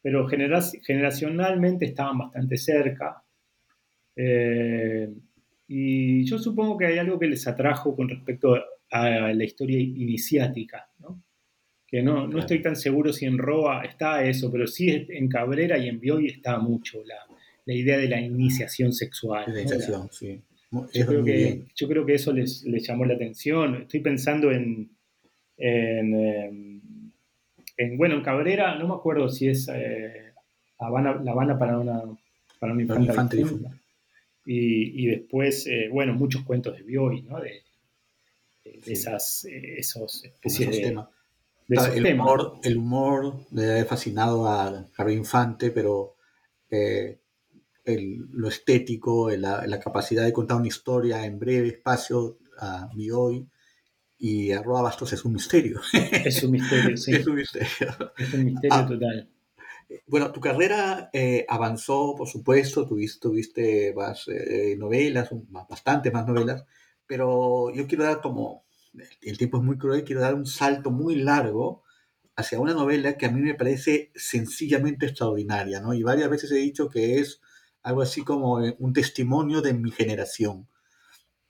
Pero 0.00 0.28
genera- 0.28 0.62
generacionalmente 0.86 1.84
estaban 1.86 2.18
bastante 2.18 2.56
cerca. 2.56 3.24
Eh, 4.14 5.08
y 5.66 6.24
yo 6.24 6.38
supongo 6.38 6.78
que 6.78 6.86
hay 6.86 6.98
algo 6.98 7.18
que 7.18 7.26
les 7.26 7.46
atrajo 7.48 7.94
con 7.96 8.08
respecto 8.08 8.54
a 8.90 9.32
la 9.32 9.44
historia 9.44 9.78
iniciática, 9.80 10.88
¿no? 11.00 11.22
Que 11.86 12.02
no, 12.02 12.26
no 12.28 12.38
estoy 12.38 12.62
tan 12.62 12.76
seguro 12.76 13.12
si 13.12 13.24
en 13.26 13.36
Roa 13.38 13.82
está 13.84 14.22
eso, 14.24 14.50
pero 14.52 14.66
sí 14.66 15.06
en 15.08 15.28
Cabrera 15.28 15.76
y 15.78 15.88
en 15.88 15.98
Bioy 16.00 16.26
está 16.28 16.58
mucho 16.58 17.02
la, 17.04 17.16
la 17.68 17.74
idea 17.74 17.98
de 17.98 18.08
la 18.08 18.18
iniciación 18.20 18.92
sexual. 18.94 19.44
La 19.52 19.60
iniciación, 19.60 20.08
sí. 20.10 20.40
Yo 20.94 21.06
creo, 21.06 21.22
que, 21.24 21.64
yo 21.76 21.86
creo 21.88 22.06
que 22.06 22.14
eso 22.14 22.32
les, 22.32 22.62
les 22.64 22.86
llamó 22.86 23.04
la 23.04 23.14
atención. 23.14 23.82
Estoy 23.82 24.00
pensando 24.00 24.50
en, 24.50 24.90
en, 25.58 26.14
eh, 26.14 26.80
en, 27.76 27.96
bueno, 27.98 28.14
en 28.16 28.22
Cabrera, 28.22 28.74
no 28.78 28.88
me 28.88 28.94
acuerdo 28.94 29.28
si 29.28 29.48
es 29.48 29.68
eh, 29.72 30.32
Habana, 30.78 31.20
La 31.22 31.32
Habana 31.32 31.58
para 31.58 31.78
una, 31.78 32.02
para 32.58 32.72
una 32.72 32.86
Para 32.86 33.00
un 33.00 33.06
infante. 33.06 33.44
Y, 34.46 35.02
y 35.04 35.06
después, 35.08 35.66
eh, 35.66 35.88
bueno, 35.92 36.14
muchos 36.14 36.42
cuentos 36.44 36.74
de 36.76 36.82
Bioy, 36.84 37.22
¿no? 37.22 37.38
De, 37.40 37.50
de- 37.50 37.62
Sí. 38.82 38.92
esas, 38.92 39.44
eh, 39.46 39.76
esos 39.78 40.24
especies 40.24 40.68
esos 40.68 40.76
de, 40.76 40.88
temas. 40.88 41.08
de 41.66 41.74
Claro, 41.76 41.86
esos 41.86 41.96
el, 41.96 42.02
temas. 42.04 42.24
humor, 42.26 42.52
el 42.62 42.76
humor 42.76 43.34
le 43.52 43.80
ha 43.80 43.84
fascinado 43.86 44.46
a 44.46 44.86
Javier 44.92 45.18
Infante, 45.18 45.70
pero 45.70 46.16
eh, 46.70 47.18
el- 47.94 48.26
lo 48.32 48.48
estético, 48.48 49.30
el- 49.30 49.42
la, 49.42 49.66
la 49.66 49.80
capacidad 49.80 50.24
de 50.24 50.32
contar 50.32 50.56
una 50.58 50.68
historia 50.68 51.24
en 51.26 51.38
breve 51.38 51.68
espacio 51.68 52.38
a 52.60 52.88
Bioy 52.94 53.46
y 54.18 54.52
a 54.52 54.62
Roa 54.62 54.82
Bastos 54.82 55.12
es 55.12 55.24
un 55.24 55.32
misterio. 55.34 55.80
Es 56.24 56.42
un 56.42 56.50
misterio, 56.52 56.96
sí. 56.96 57.12
es 57.16 57.26
un 57.26 57.36
misterio. 57.36 57.68
Es 58.18 58.34
un 58.34 58.44
misterio 58.44 58.76
Ah. 58.76 58.86
total. 58.86 59.28
Bueno, 60.06 60.32
tu 60.32 60.40
carrera 60.40 61.08
eh, 61.12 61.46
avanzó, 61.48 62.14
por 62.16 62.28
supuesto, 62.28 62.86
tuviste, 62.86 63.20
tuviste 63.20 63.94
más 63.94 64.26
eh, 64.28 64.76
novelas, 64.78 65.30
bastantes 65.68 66.12
más 66.12 66.26
novelas, 66.26 66.64
pero 67.06 67.72
yo 67.74 67.86
quiero 67.86 68.04
dar 68.04 68.20
como, 68.20 68.64
el 69.22 69.38
tiempo 69.38 69.56
es 69.58 69.64
muy 69.64 69.78
cruel, 69.78 70.04
quiero 70.04 70.20
dar 70.20 70.34
un 70.34 70.44
salto 70.46 70.90
muy 70.90 71.14
largo 71.16 71.84
hacia 72.36 72.60
una 72.60 72.74
novela 72.74 73.16
que 73.16 73.26
a 73.26 73.30
mí 73.30 73.40
me 73.40 73.54
parece 73.54 74.12
sencillamente 74.14 75.06
extraordinaria, 75.06 75.80
¿no? 75.80 75.94
Y 75.94 76.02
varias 76.02 76.28
veces 76.30 76.50
he 76.52 76.56
dicho 76.56 76.90
que 76.90 77.18
es 77.20 77.40
algo 77.88 78.02
así 78.02 78.22
como 78.22 78.62
eh, 78.62 78.76
un 78.80 78.92
testimonio 78.92 79.62
de 79.62 79.72
mi 79.72 79.90
generación, 79.90 80.68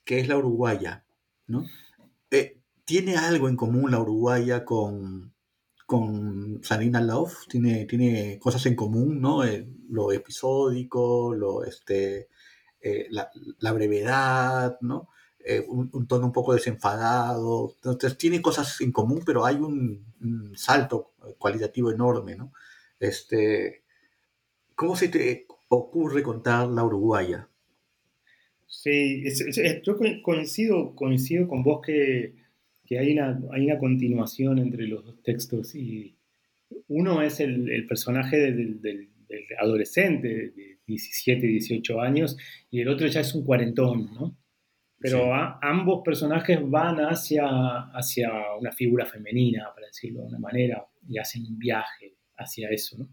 que 0.05 0.21
es 0.21 0.29
la 0.29 0.37
uruguaya, 0.37 1.03
¿no? 1.47 1.65
Eh, 2.31 2.61
¿Tiene 2.85 3.17
algo 3.17 3.49
en 3.49 3.57
común 3.57 3.91
la 3.91 3.99
uruguaya 3.99 4.63
con, 4.63 5.33
con 5.85 6.61
Love? 6.61 7.45
¿Tiene, 7.49 7.85
tiene 7.85 8.39
cosas 8.39 8.65
en 8.67 8.75
común, 8.77 9.19
¿no? 9.19 9.43
Eh, 9.43 9.67
lo 9.89 10.13
episódico, 10.13 11.35
lo, 11.35 11.65
este, 11.65 12.29
la, 13.09 13.73
brevedad, 13.73 14.77
¿no? 14.79 15.09
Un, 15.67 15.89
un 15.91 16.07
tono 16.07 16.27
un 16.27 16.31
poco 16.31 16.53
desenfadado. 16.53 17.75
Entonces, 17.83 18.17
tiene 18.17 18.41
cosas 18.41 18.79
en 18.79 18.93
común, 18.93 19.23
pero 19.25 19.45
hay 19.45 19.57
un, 19.57 20.05
un 20.21 20.57
salto 20.57 21.11
cualitativo 21.37 21.91
enorme, 21.91 22.37
¿no? 22.37 22.53
Este, 22.97 23.83
¿Cómo 24.75 24.95
se 24.95 25.09
te 25.09 25.45
ocurre 25.69 26.21
contar 26.23 26.67
la 26.67 26.83
uruguaya? 26.83 27.47
Sí, 28.67 29.23
es- 29.25 29.81
yo 29.83 29.97
co- 29.97 30.05
coincido, 30.23 30.95
coincido 30.95 31.47
con 31.47 31.63
vos 31.63 31.81
que, 31.85 32.35
que 32.85 32.99
hay, 32.99 33.13
una, 33.13 33.39
hay 33.51 33.65
una 33.65 33.79
continuación 33.79 34.59
entre 34.59 34.87
los 34.87 35.03
dos 35.05 35.21
textos 35.23 35.73
y 35.75 36.15
uno 36.87 37.21
es 37.21 37.39
el, 37.39 37.69
el 37.69 37.87
personaje 37.87 38.37
del, 38.37 38.81
del- 38.81 39.09
del 39.27 39.43
adolescente 39.59 40.27
de 40.55 40.79
17, 40.87 41.45
18 41.47 42.01
años 42.01 42.37
y 42.71 42.81
el 42.81 42.87
otro 42.89 43.07
ya 43.07 43.21
es 43.21 43.33
un 43.35 43.43
cuarentón, 43.45 44.11
¿no? 44.13 44.35
Pero 44.99 45.17
Sí. 45.19 45.29
a- 45.31 45.59
ambos 45.61 46.01
personajes 46.03 46.59
van 46.63 46.97
hacia, 46.99 47.45
hacia 47.93 48.29
una 48.59 48.71
figura 48.71 49.05
femenina, 49.05 49.69
para 49.73 49.87
decirlo 49.87 50.21
de 50.21 50.27
una 50.27 50.39
manera, 50.39 50.85
y 51.07 51.17
hacen 51.17 51.45
un 51.45 51.57
viaje 51.57 52.15
hacia 52.37 52.69
eso, 52.69 52.97
¿no? 52.99 53.09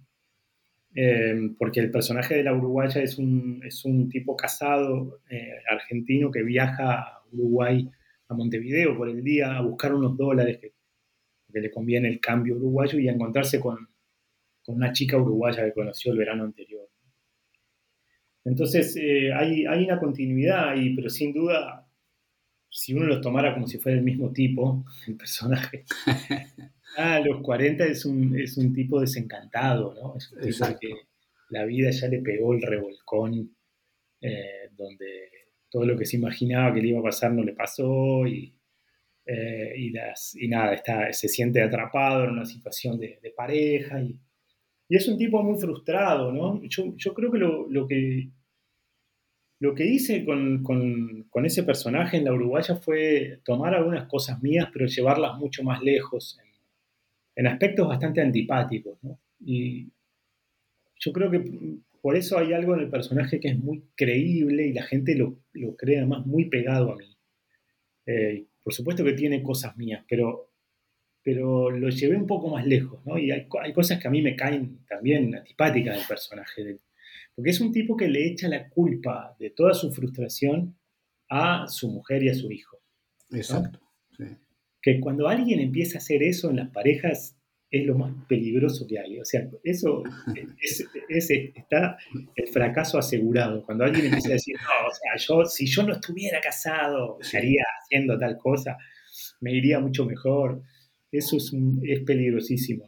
Eh, 0.99 1.51
porque 1.59 1.81
el 1.81 1.91
personaje 1.91 2.37
de 2.37 2.43
la 2.43 2.55
uruguaya 2.55 3.03
es 3.03 3.19
un, 3.19 3.61
es 3.63 3.85
un 3.85 4.09
tipo 4.09 4.35
casado 4.35 5.21
eh, 5.29 5.53
argentino 5.71 6.31
que 6.31 6.43
viaja 6.43 6.95
a 6.95 7.23
Uruguay, 7.33 7.91
a 8.29 8.35
Montevideo 8.35 8.97
por 8.97 9.11
el 9.11 9.23
día 9.23 9.59
a 9.59 9.61
buscar 9.61 9.93
unos 9.95 10.17
dólares 10.17 10.57
que, 10.59 10.73
que 11.53 11.61
le 11.61 11.71
conviene 11.71 12.09
el 12.09 12.19
cambio 12.19 12.57
uruguayo 12.57 12.99
y 12.99 13.09
a 13.09 13.13
encontrarse 13.13 13.61
con, 13.61 13.89
con 14.65 14.77
una 14.77 14.93
chica 14.93 15.19
uruguaya 15.19 15.67
que 15.67 15.75
conoció 15.75 16.13
el 16.13 16.19
verano 16.19 16.45
anterior. 16.45 16.89
Entonces 18.47 18.97
eh, 18.97 19.35
hay, 19.35 19.67
hay 19.67 19.85
una 19.85 19.99
continuidad 19.99 20.71
ahí, 20.71 20.95
pero 20.97 21.11
sin 21.11 21.35
duda, 21.35 21.87
si 22.71 22.95
uno 22.95 23.05
los 23.05 23.21
tomara 23.21 23.53
como 23.53 23.67
si 23.67 23.77
fuera 23.79 23.99
el 23.99 24.05
mismo 24.05 24.33
tipo, 24.33 24.85
el 25.07 25.17
personaje, 25.17 25.85
a 26.97 27.21
los 27.21 27.43
40 27.43 27.85
es 27.87 28.05
un, 28.05 28.39
es 28.39 28.57
un 28.57 28.73
tipo 28.73 29.01
desencantado, 29.01 29.95
¿no? 29.95 30.17
Es 30.17 30.31
un 30.33 30.39
tipo 30.39 30.49
Exacto. 30.49 30.79
que 30.81 30.95
la 31.51 31.65
vida 31.65 31.91
ya 31.91 32.09
le 32.09 32.21
pegó 32.21 32.55
el 32.55 32.63
revolcón, 32.63 33.57
eh, 34.21 34.71
donde, 34.77 35.31
todo 35.71 35.85
lo 35.85 35.97
que 35.97 36.07
se 36.07 36.17
imaginaba 36.17 36.73
que 36.73 36.81
le 36.81 36.89
iba 36.89 37.01
a 37.01 37.05
pasar 37.05 37.33
no 37.33 37.43
le 37.43 37.53
pasó 37.53 38.27
y, 38.27 38.55
eh, 39.27 39.75
y, 39.77 39.91
las, 39.91 40.35
y 40.37 40.49
nada, 40.49 40.75
está, 40.75 41.13
se 41.13 41.29
siente 41.29 41.63
atrapado 41.63 42.25
en 42.25 42.31
una 42.31 42.47
situación 42.47 42.99
de, 42.99 43.19
pareja 43.37 44.01
y, 44.01 44.19
y, 44.89 44.97
es 44.97 45.09
un 45.09 45.19
tipo 45.19 45.43
muy 45.43 45.61
frustrado, 45.61 46.33
¿no? 46.33 46.63
Yo, 46.65 46.95
yo 46.97 47.13
creo 47.13 47.31
que 47.31 47.39
lo, 47.39 47.69
lo, 47.69 47.87
que 47.87 48.31
lo 49.59 49.75
que 49.75 49.85
hice 49.85 50.25
con, 50.25 50.63
con, 50.63 51.25
con, 51.31 51.45
ese 51.45 51.63
personaje 51.63 52.17
en 52.17 52.25
la 52.25 52.33
Uruguaya 52.33 52.77
fue 52.77 53.41
tomar 53.45 53.75
algunas 53.75 54.09
cosas 54.09 54.43
mías, 54.43 54.69
pero 54.73 54.87
llevarlas 54.87 55.39
mucho 55.39 55.63
más 55.63 55.83
lejos, 55.83 56.39
en, 57.37 57.47
aspectos 57.47 57.87
bastante 57.87 58.21
antipáticos, 58.21 58.99
¿no? 59.03 59.21
Y 59.39 59.93
yo 60.99 61.13
creo 61.13 61.31
que 61.31 61.45
por 62.01 62.17
eso 62.17 62.39
hay 62.39 62.53
algo 62.53 62.75
en 62.75 62.81
el 62.81 62.91
personaje 62.91 63.39
que 63.41 63.49
es 63.49 63.59
muy 63.59 63.85
creíble 63.95 64.67
y 64.67 64.73
la 64.73 64.83
gente 64.83 65.15
lo, 65.15 65.39
lo 65.53 65.77
cree 65.77 65.99
además 65.99 66.27
muy 66.27 66.47
pegado 66.47 66.93
a 66.93 66.97
mí. 66.97 67.17
Eh, 68.07 68.47
por 68.63 68.73
supuesto 68.73 69.05
que 69.05 69.13
tiene 69.13 69.43
cosas 69.43 69.77
mías, 69.77 70.05
pero, 70.09 70.51
pero 71.23 71.71
lo 71.71 71.89
llevé 71.89 72.17
un 72.17 72.27
poco 72.27 72.49
más 72.49 72.67
lejos, 72.67 73.05
¿no? 73.05 73.19
Y 73.19 73.31
hay, 73.31 73.47
hay 73.61 73.73
cosas 73.73 74.01
que 74.01 74.09
a 74.09 74.11
mí 74.11 74.23
me 74.23 74.37
caen 74.37 74.85
también 74.89 75.35
antipáticas 75.35 75.97
del 75.97 76.07
personaje, 76.07 76.79
porque 77.35 77.51
es 77.51 77.61
un 77.61 77.73
tipo 77.73 77.97
que 77.97 78.09
le 78.09 78.27
echa 78.27 78.49
la 78.49 78.69
culpa 78.69 79.37
de 79.39 79.51
toda 79.51 79.75
su 79.75 79.93
frustración 79.93 80.77
a 81.29 81.69
su 81.69 81.91
mujer 81.91 82.23
y 82.23 82.29
a 82.29 82.35
su 82.35 82.51
hijo. 82.51 82.81
Exacto. 83.31 83.86
Que 84.87 85.01
cuando 85.01 85.27
alguien 85.27 85.59
empieza 85.59 85.99
a 85.99 86.01
hacer 86.01 86.23
eso 86.23 86.49
en 86.49 86.59
las 86.59 86.71
parejas, 86.71 87.37
es 87.73 87.85
lo 87.85 87.99
más 87.99 88.15
peligroso 88.29 88.87
que 88.87 89.01
hay. 89.01 89.19
O 89.19 89.25
sea, 89.25 89.49
eso 89.65 90.05
es, 91.09 91.31
está 91.31 91.99
el 92.37 92.47
fracaso 92.47 92.97
asegurado. 92.97 93.65
Cuando 93.65 93.83
alguien 93.83 94.07
empieza 94.07 94.29
a 94.29 94.33
decir, 94.35 94.55
no, 94.55 94.87
o 94.87 94.93
sea, 94.95 95.17
yo, 95.17 95.45
si 95.45 95.67
yo 95.67 95.83
no 95.83 95.95
estuviera 95.95 96.41
casado, 96.41 97.19
estaría 97.21 97.65
haciendo 97.83 98.17
tal 98.17 98.39
cosa, 98.39 98.77
me 99.41 99.53
iría 99.57 99.81
mucho 99.81 100.05
mejor. 100.05 100.63
Eso 101.11 101.39
es, 101.39 101.53
es 101.83 102.05
peligrosísimo. 102.05 102.87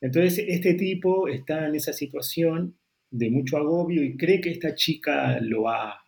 Entonces, 0.00 0.44
este 0.46 0.74
tipo 0.74 1.26
está 1.26 1.66
en 1.66 1.74
esa 1.74 1.92
situación 1.92 2.78
de 3.10 3.30
mucho 3.30 3.56
agobio 3.56 4.04
y 4.04 4.16
cree 4.16 4.40
que 4.40 4.50
esta 4.50 4.76
chica 4.76 5.40
lo 5.40 5.62
va, 5.62 6.04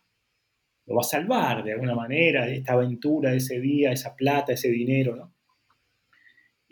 lo 0.85 0.95
va 0.95 1.01
a 1.01 1.03
salvar 1.03 1.63
de 1.63 1.73
alguna 1.73 1.95
manera, 1.95 2.45
de 2.45 2.57
esta 2.57 2.73
aventura, 2.73 3.31
de 3.31 3.37
ese 3.37 3.59
día, 3.59 3.91
esa 3.91 4.15
plata, 4.15 4.53
ese 4.53 4.69
dinero, 4.69 5.15
¿no? 5.15 5.33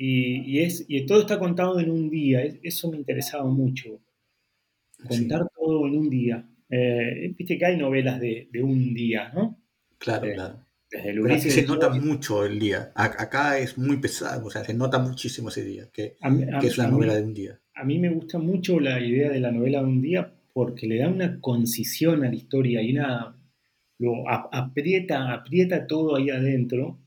Y, 0.04 0.60
es, 0.60 0.84
y 0.88 1.06
todo 1.06 1.22
está 1.22 1.38
contado 1.38 1.80
en 1.80 1.92
un 1.92 2.10
día, 2.10 2.42
eso 2.64 2.90
me 2.90 2.98
interesaba 2.98 3.46
mucho, 3.46 4.02
contar 5.08 5.48
todo 5.56 5.86
en 5.86 5.96
un 5.96 6.10
día. 6.10 6.44
Eh, 6.72 7.36
viste 7.38 7.56
que 7.60 7.66
hay 7.66 7.78
novelas 7.78 8.20
de, 8.20 8.50
de 8.52 8.64
un 8.64 8.96
día, 8.96 9.32
¿no? 9.32 9.60
Claro, 10.00 10.26
eh, 10.26 10.34
claro. 10.34 10.66
Pero 10.90 11.40
se 11.40 11.64
nota 11.64 11.90
mucho 11.90 12.44
el 12.46 12.60
día. 12.60 12.92
Acá 12.96 13.60
es 13.60 13.78
muy 13.78 13.98
pesado, 13.98 14.48
o 14.48 14.50
sea, 14.50 14.64
se 14.66 14.74
nota 14.74 15.00
muchísimo 15.00 15.50
ese 15.50 15.64
día, 15.64 15.90
que, 15.94 16.18
que 16.60 16.68
es 16.68 16.78
una 16.78 16.90
novela 16.90 17.16
de 17.16 17.24
un 17.24 17.34
día. 17.34 17.60
A 17.76 17.86
mí 17.86 17.98
me 17.98 18.10
gusta 18.10 18.40
mucho 18.40 18.80
la 18.80 19.00
idea 19.00 19.30
de 19.30 19.40
la 19.40 19.52
novela 19.52 19.80
de 19.80 19.86
un 19.86 20.02
día 20.02 20.34
porque 20.52 20.88
le 20.88 20.98
da 20.98 21.08
una 21.08 21.40
concisión 21.40 22.26
a 22.26 22.30
la 22.30 22.36
historia 22.36 22.82
y 22.82 22.92
una, 22.92 23.41
lo 24.02 24.28
aprieta, 24.28 25.32
aprieta 25.32 25.86
todo 25.86 26.16
ahí 26.16 26.32
adentro 26.32 27.00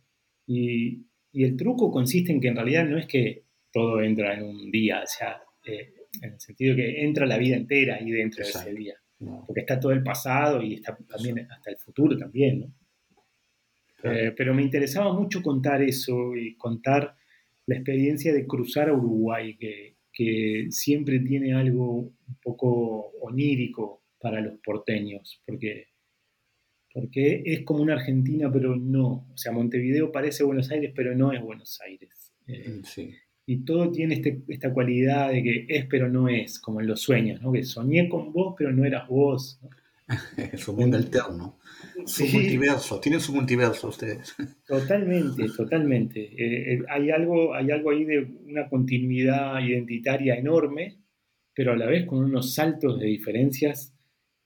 y, 0.46 1.06
y 1.32 1.42
el 1.42 1.56
truco 1.56 1.90
consiste 1.90 2.30
en 2.30 2.40
que 2.40 2.48
en 2.48 2.54
realidad 2.54 2.86
no 2.86 2.96
es 2.96 3.06
que 3.06 3.42
todo 3.72 4.00
entra 4.00 4.34
en 4.34 4.44
un 4.44 4.70
día, 4.70 5.02
o 5.02 5.06
sea, 5.06 5.42
eh, 5.66 5.92
en 6.22 6.34
el 6.34 6.40
sentido 6.40 6.76
que 6.76 7.04
entra 7.04 7.26
la 7.26 7.38
vida 7.38 7.56
entera 7.56 7.96
ahí 7.96 8.12
dentro 8.12 8.44
de 8.44 8.50
ese 8.50 8.72
día. 8.72 8.94
Porque 9.18 9.62
está 9.62 9.80
todo 9.80 9.90
el 9.90 10.02
pasado 10.02 10.62
y 10.62 10.74
está 10.74 10.96
también 11.08 11.50
hasta 11.50 11.70
el 11.70 11.78
futuro 11.78 12.16
también, 12.16 12.60
¿no? 12.60 12.74
Eh, 14.04 14.32
pero 14.36 14.54
me 14.54 14.62
interesaba 14.62 15.12
mucho 15.12 15.42
contar 15.42 15.82
eso 15.82 16.36
y 16.36 16.56
contar 16.56 17.16
la 17.66 17.76
experiencia 17.76 18.32
de 18.32 18.46
cruzar 18.46 18.90
a 18.90 18.94
Uruguay, 18.94 19.56
que, 19.56 19.96
que 20.12 20.66
siempre 20.70 21.20
tiene 21.20 21.54
algo 21.54 22.00
un 22.00 22.38
poco 22.42 23.12
onírico 23.22 24.04
para 24.20 24.40
los 24.40 24.58
porteños, 24.60 25.42
porque 25.46 25.93
porque 26.94 27.42
es 27.44 27.64
como 27.64 27.82
una 27.82 27.94
Argentina, 27.94 28.50
pero 28.52 28.76
no. 28.76 29.26
O 29.32 29.36
sea, 29.36 29.50
Montevideo 29.50 30.12
parece 30.12 30.44
Buenos 30.44 30.70
Aires, 30.70 30.92
pero 30.94 31.12
no 31.16 31.32
es 31.32 31.42
Buenos 31.42 31.80
Aires. 31.84 32.32
Eh, 32.46 32.82
y 33.46 33.64
todo 33.64 33.90
tiene 33.90 34.14
este, 34.14 34.42
esta 34.46 34.72
cualidad 34.72 35.32
de 35.32 35.42
que 35.42 35.66
es, 35.68 35.86
pero 35.86 36.08
no 36.08 36.28
es, 36.28 36.60
como 36.60 36.80
en 36.80 36.86
los 36.86 37.02
sueños, 37.02 37.42
¿no? 37.42 37.50
Que 37.50 37.64
soñé 37.64 38.08
con 38.08 38.32
vos, 38.32 38.54
pero 38.56 38.70
no 38.70 38.84
eras 38.84 39.08
vos. 39.08 39.60
es 40.52 40.68
un 40.68 40.76
mundo 40.76 40.96
alterno. 40.96 41.58
Su 42.06 42.26
multiverso, 42.26 43.00
tienen 43.00 43.20
su 43.20 43.34
multiverso 43.34 43.88
ustedes. 43.88 44.36
Totalmente, 44.64 45.46
totalmente. 45.56 46.20
Eh, 46.20 46.74
eh, 46.74 46.82
hay, 46.88 47.10
algo, 47.10 47.54
hay 47.54 47.72
algo 47.72 47.90
ahí 47.90 48.04
de 48.04 48.20
una 48.46 48.68
continuidad 48.68 49.58
identitaria 49.60 50.36
enorme, 50.36 51.00
pero 51.52 51.72
a 51.72 51.76
la 51.76 51.86
vez 51.86 52.06
con 52.06 52.22
unos 52.22 52.54
saltos 52.54 53.00
de 53.00 53.06
diferencias 53.06 53.92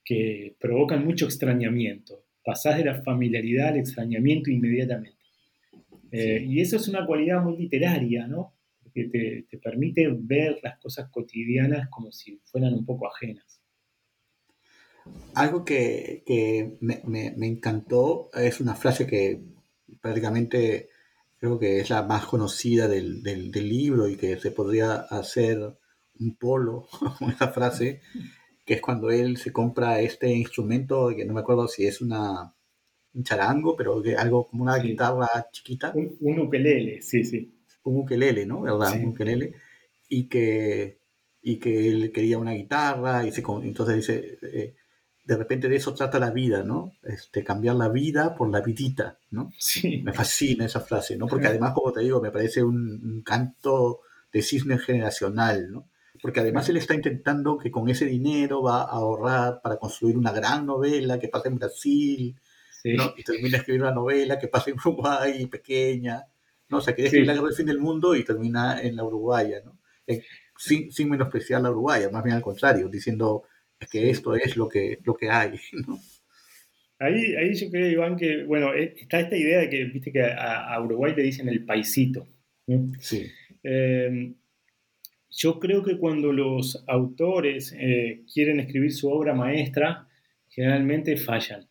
que 0.02 0.56
provocan 0.58 1.04
mucho 1.04 1.26
extrañamiento 1.26 2.24
pasás 2.48 2.78
de 2.78 2.84
la 2.86 3.02
familiaridad 3.02 3.68
al 3.68 3.76
extrañamiento 3.76 4.50
inmediatamente. 4.50 5.18
Eh, 6.10 6.42
y 6.48 6.62
eso 6.62 6.76
es 6.76 6.88
una 6.88 7.04
cualidad 7.04 7.42
muy 7.42 7.58
literaria, 7.58 8.26
¿no? 8.26 8.54
Que 8.94 9.04
te, 9.04 9.58
permite 9.58 10.08
ver 10.18 10.58
las 10.62 10.78
cosas 10.78 11.10
cotidianas 11.10 11.90
como 11.90 12.10
si 12.10 12.40
fueran 12.46 12.72
un 12.72 12.86
poco 12.86 13.06
ajenas. 13.06 13.60
Algo 15.34 15.62
que, 15.62 16.24
me, 16.80 17.46
encantó 17.46 18.30
es 18.32 18.62
una 18.62 18.74
frase 18.74 19.06
que 19.06 19.42
prácticamente 20.00 20.88
creo 21.36 21.58
que 21.58 21.80
es 21.80 21.90
la 21.90 22.02
más 22.02 22.24
conocida 22.24 22.88
del, 22.88 23.22
libro 23.52 24.08
y 24.08 24.16
que 24.16 24.38
se 24.38 24.52
podría 24.52 24.94
hacer 24.94 25.58
un 26.18 26.34
polo 26.36 26.88
con 27.18 27.30
esa 27.30 27.48
frase, 27.48 28.00
que 28.68 28.74
es 28.74 28.82
cuando 28.82 29.10
él 29.10 29.38
se 29.38 29.50
compra 29.50 29.98
este 30.02 30.30
instrumento, 30.30 31.08
que 31.16 31.24
no 31.24 31.32
me 31.32 31.40
acuerdo 31.40 31.66
si 31.68 31.86
es 31.86 32.02
una, 32.02 32.54
un 33.14 33.24
charango, 33.24 33.74
pero 33.74 34.02
que 34.02 34.14
algo 34.14 34.46
como 34.46 34.64
una 34.64 34.76
guitarra 34.76 35.26
chiquita. 35.50 35.94
Un, 35.94 36.38
ukelele, 36.38 37.00
sí, 37.00 37.24
sí. 37.24 37.62
Un 37.84 38.00
ukelele, 38.00 38.44
¿no? 38.44 38.60
¿Verdad? 38.60 38.92
Un 38.96 39.06
ukelele. 39.06 39.54
Y 40.10 40.28
que, 40.28 41.00
y 41.40 41.58
que 41.58 41.88
él 41.88 42.12
quería 42.12 42.36
una 42.36 42.52
guitarra, 42.52 43.26
y 43.26 43.32
se, 43.32 43.42
entonces 43.62 43.96
dice, 43.96 44.38
eh, 44.42 44.74
de 45.24 45.36
repente 45.38 45.70
de 45.70 45.76
eso 45.76 45.94
trata 45.94 46.18
la 46.18 46.30
vida, 46.30 46.62
¿no? 46.62 46.92
Este, 47.04 47.42
cambiar 47.42 47.76
la 47.76 47.88
vida 47.88 48.34
por 48.36 48.50
la 48.50 48.60
vidita, 48.60 49.18
¿no? 49.30 49.50
Sí. 49.58 50.02
Me 50.04 50.12
fascina 50.12 50.66
esa 50.66 50.80
frase, 50.80 51.16
¿no? 51.16 51.26
Porque 51.26 51.46
además, 51.46 51.72
como 51.72 51.90
te 51.90 52.02
digo, 52.02 52.20
me 52.20 52.30
parece 52.30 52.62
un, 52.62 53.00
un 53.02 53.22
canto 53.22 54.00
de 54.30 54.42
cisne 54.42 54.76
generacional, 54.76 55.72
¿no? 55.72 55.88
Porque 56.20 56.40
además 56.40 56.68
él 56.68 56.76
está 56.76 56.94
intentando 56.94 57.58
que 57.58 57.70
con 57.70 57.88
ese 57.88 58.06
dinero 58.06 58.62
va 58.62 58.82
a 58.82 58.90
ahorrar 58.90 59.60
para 59.62 59.76
construir 59.76 60.16
una 60.16 60.32
gran 60.32 60.66
novela 60.66 61.18
que 61.18 61.28
pase 61.28 61.48
en 61.48 61.56
Brasil, 61.56 62.36
¿no? 62.84 63.14
y 63.16 63.22
termina 63.24 63.50
de 63.50 63.56
escribir 63.58 63.82
una 63.82 63.92
novela 63.92 64.38
que 64.38 64.48
pase 64.48 64.70
en 64.70 64.76
Uruguay, 64.84 65.46
pequeña, 65.46 66.24
¿no? 66.68 66.78
o 66.78 66.80
sea, 66.80 66.94
que 66.94 67.06
es 67.06 67.14
el 67.14 67.26
del 67.26 67.54
fin 67.54 67.66
del 67.66 67.78
mundo 67.78 68.14
y 68.14 68.24
termina 68.24 68.80
en 68.80 68.96
la 68.96 69.04
Uruguaya, 69.04 69.60
¿no? 69.64 69.78
Eh, 70.06 70.22
sin, 70.56 70.90
sin 70.90 71.08
menospreciar 71.08 71.60
la 71.60 71.70
Uruguaya, 71.70 72.10
más 72.10 72.24
bien 72.24 72.36
al 72.36 72.42
contrario, 72.42 72.88
diciendo 72.88 73.44
que 73.90 74.10
esto 74.10 74.34
es 74.34 74.56
lo 74.56 74.68
que, 74.68 74.98
lo 75.04 75.14
que 75.14 75.30
hay, 75.30 75.52
¿no? 75.86 75.98
Ahí, 77.00 77.36
ahí 77.36 77.54
yo 77.54 77.70
creo, 77.70 77.88
Iván, 77.88 78.16
que, 78.16 78.42
bueno, 78.42 78.74
eh, 78.74 78.94
está 78.98 79.20
esta 79.20 79.36
idea 79.36 79.60
de 79.60 79.70
que, 79.70 79.84
viste 79.84 80.10
que 80.10 80.20
a, 80.20 80.80
Uruguay 80.82 81.14
le 81.14 81.22
dicen 81.22 81.48
el 81.48 81.64
paisito. 81.64 82.26
Sí. 82.98 83.30
Eh, 83.62 84.34
yo 85.38 85.60
creo 85.60 85.84
que 85.84 85.96
cuando 85.96 86.32
los 86.32 86.82
autores 86.88 87.72
eh, 87.78 88.24
quieren 88.32 88.58
escribir 88.58 88.92
su 88.92 89.08
obra 89.08 89.34
maestra, 89.34 90.08
generalmente 90.48 91.16
fallan. 91.16 91.68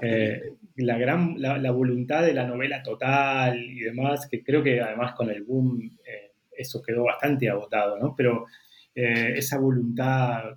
Eh, 0.00 0.40
la, 0.76 0.96
gran, 0.96 1.34
la, 1.36 1.70
voluntad 1.70 2.24
de 2.24 2.32
la 2.32 2.46
novela 2.46 2.82
total 2.82 3.62
y 3.62 3.80
demás, 3.80 4.26
que 4.30 4.42
creo 4.42 4.62
que 4.62 4.80
además 4.80 5.14
con 5.14 5.28
el 5.28 5.42
boom 5.42 5.98
eh, 6.02 6.32
eso 6.56 6.80
quedó 6.80 7.04
bastante 7.04 7.50
agotado, 7.50 7.98
¿no? 7.98 8.14
Pero 8.16 8.46
esa 8.94 9.58
voluntad 9.58 10.56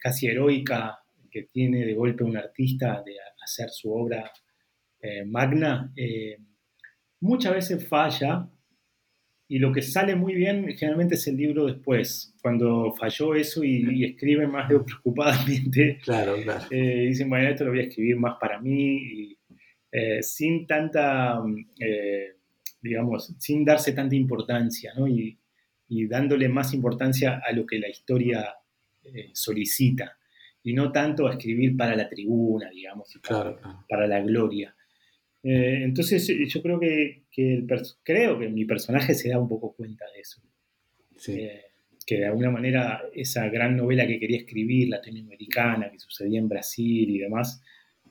casi 0.00 0.26
heroica 0.26 0.98
que 1.30 1.44
tiene 1.44 1.86
de 1.86 1.94
golpe 1.94 2.24
un 2.24 2.36
artista 2.36 3.00
de 3.06 3.14
hacer 3.40 3.70
su 3.70 3.92
obra 3.92 4.28
magna, 5.26 5.92
muchas 7.20 7.54
veces 7.54 7.86
falla 7.86 8.48
y 9.50 9.58
lo 9.58 9.72
que 9.72 9.82
sale 9.82 10.14
muy 10.14 10.36
bien 10.36 10.64
generalmente 10.76 11.16
es 11.16 11.26
el 11.26 11.36
libro 11.36 11.66
después, 11.66 12.32
cuando 12.40 12.94
falló 12.96 13.34
eso 13.34 13.64
y, 13.64 14.04
escribe 14.04 14.46
más 14.46 14.68
preocupadamente. 14.68 15.98
Claro, 16.04 16.36
claro. 16.40 16.66
Eh, 16.70 17.06
dicen, 17.08 17.28
bueno, 17.28 17.48
esto 17.48 17.64
lo 17.64 17.72
voy 17.72 17.80
a 17.80 17.82
escribir 17.82 18.16
más 18.16 18.36
para 18.40 18.60
mí, 18.60 18.96
y, 18.96 19.38
eh, 19.90 20.22
sin 20.22 20.68
tanta, 20.68 21.42
eh, 21.80 22.36
digamos, 22.80 23.34
sin 23.40 23.64
darse 23.64 23.90
tanta 23.90 24.14
importancia, 24.14 24.92
¿no? 24.96 25.08
Y, 25.08 25.36
y, 25.88 26.06
dándole 26.06 26.48
más 26.48 26.72
importancia 26.72 27.42
a 27.44 27.50
lo 27.50 27.66
que 27.66 27.80
la 27.80 27.88
historia 27.88 28.54
solicita. 29.32 30.16
y 30.62 30.74
no 30.74 30.92
tanto 30.92 31.26
a 31.26 31.32
escribir 31.32 31.76
para 31.76 31.96
la 31.96 32.08
tribuna, 32.08 32.70
digamos, 32.70 33.18
para, 33.88 34.06
la 34.06 34.20
gloria. 34.20 34.76
Eh, 35.42 35.84
entonces 35.84 36.26
yo 36.48 36.62
creo 36.62 36.78
que, 36.78 37.24
creo 38.02 38.38
que 38.38 38.48
mi 38.48 38.64
personaje 38.64 39.14
se 39.14 39.30
da 39.30 39.38
un 39.38 39.48
poco 39.48 39.74
cuenta 39.74 40.04
de 40.14 40.20
eso. 40.20 40.42
Eh, 41.28 41.62
que 42.06 42.16
de 42.16 42.26
alguna 42.26 42.50
manera 42.50 43.02
esa 43.14 43.48
gran 43.48 43.76
novela 43.76 44.06
que 44.06 44.18
quería 44.18 44.38
escribir, 44.38 44.88
latinoamericana, 44.88 45.90
que 45.90 45.98
sucedía 45.98 46.38
en 46.38 46.48
Brasil 46.48 47.08
y 47.08 47.18
demás, 47.18 47.62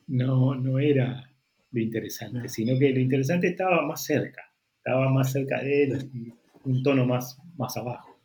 no, 0.06 0.54
no 0.54 0.78
era 0.78 1.30
lo 1.70 1.80
interesante, 1.80 2.48
sino 2.48 2.78
que 2.78 2.90
lo 2.90 3.00
interesante 3.00 3.48
estaba 3.48 3.86
más 3.86 4.04
cerca, 4.04 4.52
estaba 4.76 5.10
más 5.10 5.32
cerca 5.32 5.62
de 5.62 5.84
él, 5.84 6.34
un 6.64 6.82
tono 6.82 7.06
más, 7.06 7.38
más 7.56 7.76
abajo. 7.76 8.18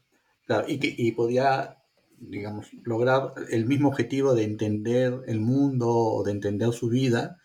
Claro, 0.45 0.65
y, 0.67 0.79
que, 0.79 0.93
y 0.95 1.11
podía, 1.11 1.77
digamos, 2.19 2.71
lograr 2.83 3.33
el 3.51 3.65
mismo 3.65 3.89
objetivo 3.89 4.33
de 4.33 4.43
entender 4.43 5.13
el 5.27 5.41
mundo 5.41 5.89
o 5.89 6.23
de 6.23 6.31
entender 6.31 6.71
su 6.71 6.89
vida 6.89 7.37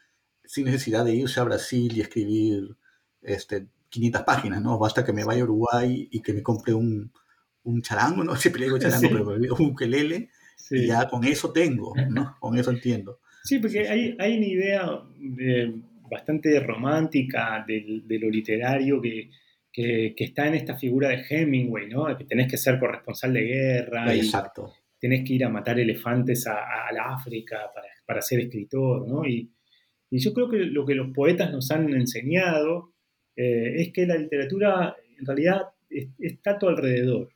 sin 0.50 0.64
necesidad 0.64 1.04
de 1.04 1.14
irse 1.14 1.38
a 1.38 1.44
Brasil 1.44 1.92
y 1.96 2.00
escribir 2.00 2.76
este, 3.22 3.68
500 3.88 4.22
páginas, 4.22 4.60
¿no? 4.60 4.80
Basta 4.80 5.04
que 5.04 5.12
me 5.12 5.22
vaya 5.22 5.42
a 5.42 5.44
Uruguay 5.44 6.08
y 6.10 6.20
que 6.22 6.32
me 6.32 6.42
compre 6.42 6.74
un, 6.74 7.12
un 7.62 7.82
charango, 7.82 8.24
no 8.24 8.34
sé 8.36 8.50
si 8.50 8.58
digo 8.58 8.76
charango, 8.76 9.08
pero 9.08 9.54
un 9.54 9.66
ukelele, 9.66 10.28
y 10.72 10.86
ya 10.88 11.08
con 11.08 11.22
eso 11.22 11.52
tengo, 11.52 11.94
¿no? 12.10 12.36
Con 12.40 12.58
eso 12.58 12.72
entiendo. 12.72 13.20
Sí, 13.44 13.60
porque 13.60 13.88
hay, 13.88 14.16
hay 14.18 14.38
una 14.38 14.46
idea 14.46 15.02
bastante 16.10 16.58
romántica 16.58 17.64
de, 17.66 18.02
de, 18.04 18.18
lo 18.18 18.28
literario 18.28 19.00
que, 19.00 19.30
que, 19.72 20.14
está 20.18 20.48
en 20.48 20.54
esta 20.54 20.76
figura 20.76 21.10
de 21.10 21.24
Hemingway, 21.28 21.88
¿no? 21.88 22.16
Que 22.16 22.24
tenés 22.24 22.50
que 22.50 22.56
ser 22.56 22.80
corresponsal 22.80 23.32
de 23.32 23.42
guerra. 23.42 24.12
Exacto. 24.12 24.72
Y 24.96 24.98
tenés 24.98 25.24
que 25.24 25.34
ir 25.34 25.44
a 25.44 25.48
matar 25.48 25.78
elefantes 25.78 26.48
a, 26.48 26.88
a 26.88 26.92
la 26.92 27.14
África 27.14 27.70
para, 27.72 27.86
para, 28.04 28.20
ser 28.20 28.40
escritor, 28.40 29.08
¿no? 29.08 29.24
Y, 29.24 29.50
y, 30.10 30.18
yo 30.18 30.32
creo 30.34 30.48
que 30.48 30.58
lo 30.58 30.84
que 30.84 30.94
los 30.94 31.12
poetas 31.12 31.52
nos 31.52 31.70
han 31.70 31.92
enseñado 31.94 32.92
eh, 33.36 33.74
es 33.76 33.92
que 33.92 34.06
la 34.06 34.16
literatura 34.16 34.96
en 35.18 35.26
realidad 35.26 35.62
está 36.18 36.52
a 36.52 36.58
tu 36.58 36.68
alrededor. 36.68 37.30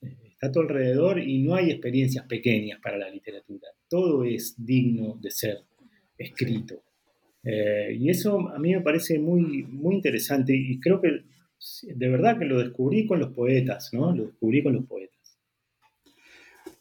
Está 0.00 0.48
a 0.48 0.52
tu 0.52 0.60
alrededor 0.60 1.20
y 1.20 1.42
no 1.42 1.54
hay 1.54 1.70
experiencias 1.70 2.26
pequeñas 2.26 2.80
para 2.80 2.98
la 2.98 3.08
literatura. 3.08 3.68
Todo 3.88 4.24
es 4.24 4.54
digno 4.56 5.18
de 5.20 5.30
ser 5.30 5.58
escrito. 6.18 6.82
Eh, 7.44 7.96
y 7.98 8.08
eso 8.08 8.48
a 8.48 8.58
mí 8.58 8.74
me 8.74 8.80
parece 8.80 9.18
muy, 9.18 9.64
muy 9.64 9.96
interesante 9.96 10.54
y 10.54 10.78
creo 10.78 11.00
que 11.00 11.22
de 11.82 12.08
verdad 12.08 12.38
que 12.38 12.44
lo 12.44 12.58
descubrí 12.58 13.06
con 13.06 13.20
los 13.20 13.32
poetas, 13.32 13.90
¿no? 13.92 14.14
Lo 14.14 14.26
descubrí 14.26 14.62
con 14.62 14.74
los 14.74 14.84
poetas. 14.84 15.11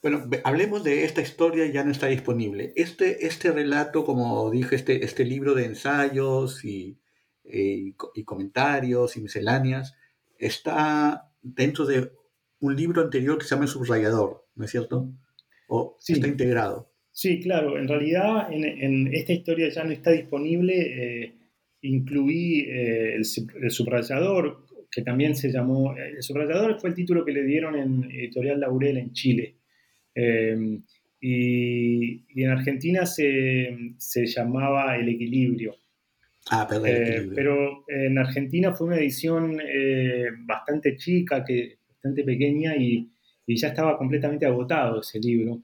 Bueno, 0.01 0.27
hablemos 0.43 0.83
de 0.83 1.05
esta 1.05 1.21
historia, 1.21 1.65
ya 1.67 1.83
no 1.83 1.91
está 1.91 2.07
disponible. 2.07 2.73
Este, 2.75 3.27
este 3.27 3.51
relato, 3.51 4.03
como 4.03 4.49
dije, 4.49 4.75
este, 4.75 5.05
este 5.05 5.25
libro 5.25 5.53
de 5.53 5.65
ensayos 5.65 6.65
y, 6.65 6.97
eh, 7.43 7.93
y, 8.15 8.23
comentarios 8.23 9.15
y 9.15 9.21
misceláneas, 9.21 9.95
está 10.39 11.31
dentro 11.41 11.85
de 11.85 12.11
un 12.59 12.75
libro 12.75 13.01
anterior 13.01 13.37
que 13.37 13.43
se 13.43 13.51
llama 13.51 13.65
El 13.65 13.69
Subrayador, 13.69 14.47
¿no 14.55 14.65
es 14.65 14.71
cierto? 14.71 15.11
¿O 15.67 15.97
sí. 15.99 16.13
está 16.13 16.27
integrado? 16.27 16.91
Sí, 17.11 17.39
claro. 17.39 17.77
En 17.77 17.87
realidad, 17.87 18.51
en, 18.51 18.65
en 18.65 19.13
esta 19.13 19.33
historia 19.33 19.69
ya 19.69 19.83
no 19.83 19.91
está 19.91 20.11
disponible. 20.11 21.23
Eh, 21.23 21.35
incluí 21.81 22.61
eh, 22.61 23.15
el, 23.15 23.23
el, 23.61 23.71
subrayador 23.71 24.65
que 24.89 25.01
también 25.01 25.35
se 25.35 25.51
llamó, 25.51 25.95
eh, 25.97 26.13
El 26.17 26.23
subrayador 26.23 26.79
fue 26.79 26.89
el 26.89 26.95
título 26.95 27.25
que 27.25 27.31
le 27.31 27.43
dieron 27.43 27.75
en 27.75 28.11
Editorial 28.11 28.59
Laurel 28.59 28.97
en 28.97 29.11
Chile. 29.13 29.57
Eh, 30.15 30.79
y, 31.19 32.41
en 32.43 32.49
Argentina 32.49 33.05
se, 33.05 33.93
se, 33.97 34.25
llamaba 34.25 34.95
El 34.97 35.09
Equilibrio. 35.09 35.75
Ah, 36.49 36.65
perdón, 36.67 36.87
el 36.87 36.95
eh, 36.95 37.31
pero 37.35 37.85
en 37.87 38.17
Argentina 38.17 38.73
fue 38.73 38.87
una 38.87 38.97
edición 38.97 39.57
bastante 40.45 40.97
chica, 40.97 41.43
que, 41.45 41.77
bastante 41.87 42.23
pequeña, 42.23 42.75
y, 42.75 43.09
y 43.45 43.55
ya 43.55 43.69
estaba 43.69 43.97
completamente 43.97 44.45
agotado 44.45 45.01
ese 45.01 45.19
libro. 45.19 45.61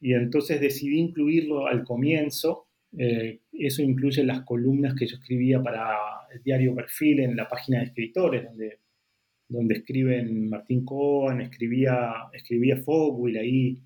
Y 0.00 0.12
entonces 0.14 0.60
decidí 0.60 0.98
incluirlo 0.98 1.66
al 1.66 1.84
comienzo. 1.84 2.66
eso 2.96 3.82
incluye 3.82 4.24
las 4.24 4.40
columnas 4.42 4.94
que 4.94 5.06
yo 5.06 5.16
escribía 5.16 5.62
para 5.62 5.96
el 6.32 6.42
diario 6.42 6.74
Perfil 6.74 7.20
en 7.20 7.36
la 7.36 7.48
página 7.48 7.78
de 7.78 7.86
escritores, 7.86 8.44
donde, 8.44 8.78
donde 9.54 9.76
escriben 9.76 10.48
Martín 10.50 10.84
Cohen, 10.84 11.40
escribía, 11.40 12.12
escribía 12.32 12.76
Fogwill 12.76 13.38
ahí 13.38 13.82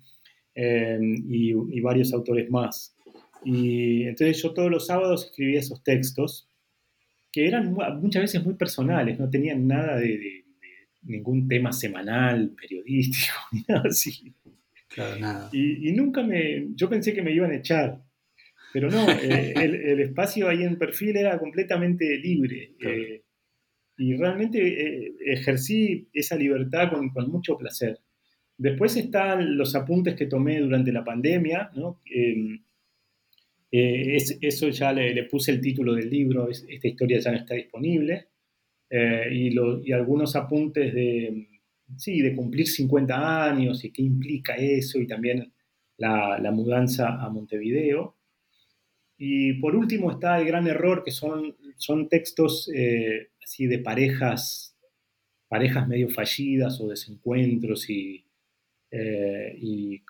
eh, 0.55 0.99
y, 1.01 1.51
y, 1.51 1.81
varios 1.81 2.13
autores 2.13 2.49
más. 2.49 2.95
Y 3.43 4.03
entonces 4.03 4.41
yo 4.41 4.53
todos 4.53 4.69
los 4.69 4.87
sábados 4.87 5.25
escribía 5.25 5.59
esos 5.59 5.83
textos 5.83 6.49
que 7.31 7.47
eran 7.47 7.73
muchas 8.01 8.23
veces 8.23 8.43
muy 8.43 8.55
personales, 8.55 9.19
no 9.19 9.29
tenían 9.29 9.67
nada 9.67 9.97
de, 9.97 10.07
de, 10.07 10.45
de 11.01 11.13
ningún 11.13 11.47
tema 11.47 11.71
semanal, 11.71 12.51
periodístico, 12.59 13.35
ni 13.51 13.63
nada 13.67 13.83
así. 13.85 14.33
Claro, 14.89 15.19
nada. 15.19 15.49
Y, 15.53 15.89
y, 15.89 15.93
nunca 15.93 16.23
me, 16.23 16.69
yo 16.75 16.89
pensé 16.89 17.13
que 17.13 17.21
me 17.21 17.31
iban 17.31 17.51
a 17.51 17.57
echar, 17.57 18.01
pero 18.73 18.89
no, 18.89 19.07
eh, 19.09 19.53
el, 19.55 19.75
el, 19.75 19.99
espacio 20.01 20.49
ahí 20.49 20.63
en 20.63 20.77
perfil 20.77 21.17
era 21.17 21.37
completamente 21.37 22.17
libre. 22.17 22.73
Claro. 22.79 22.95
Eh, 22.95 23.23
y 23.99 24.15
realmente 24.15 24.59
eh, 24.59 25.15
ejercí 25.25 26.07
esa 26.13 26.37
libertad 26.37 26.89
con, 26.89 27.09
con, 27.09 27.29
mucho 27.29 27.57
placer. 27.57 27.99
Después 28.57 28.95
están 28.95 29.57
los 29.57 29.75
apuntes 29.75 30.15
que 30.15 30.25
tomé 30.25 30.59
durante 30.59 30.93
la 30.93 31.03
pandemia, 31.03 31.69
¿no? 31.75 31.99
Eh, 32.09 32.61
es, 33.71 34.37
eso 34.41 34.69
ya 34.69 34.93
le, 34.93 35.13
le, 35.13 35.25
puse 35.25 35.51
el 35.51 35.59
título 35.59 35.93
del 35.93 36.09
libro, 36.09 36.49
es, 36.49 36.65
esta 36.69 36.87
historia 36.87 37.19
ya 37.19 37.31
no 37.31 37.37
está 37.37 37.55
disponible. 37.55 38.27
Y, 38.89 39.51
lo, 39.51 39.85
y, 39.85 39.91
algunos 39.91 40.35
apuntes 40.35 40.93
de, 40.95 41.47
sí, 41.95 42.21
de 42.21 42.35
cumplir 42.35 42.67
50 42.67 43.45
años 43.51 43.83
y 43.83 43.91
qué 43.91 44.01
implica 44.01 44.55
eso, 44.55 44.99
y 44.99 45.05
también 45.05 45.51
la, 45.97 46.39
la 46.39 46.51
mudanza 46.51 47.21
a 47.21 47.29
Montevideo. 47.29 48.15
Y 49.17 49.53
por 49.55 49.75
último 49.75 50.09
está 50.09 50.39
el 50.39 50.45
gran 50.45 50.65
error, 50.67 51.03
que 51.03 51.11
son, 51.11 51.55
son 51.79 52.09
textos 52.09 52.69
eh, 52.75 53.29
así 53.41 53.65
de 53.65 53.79
parejas, 53.79 54.77
parejas 55.47 55.87
medio 55.87 56.09
fallidas 56.09 56.79
o 56.81 56.89
desencuentros 56.89 57.89
y, 57.89 58.25
eh, 58.91 59.57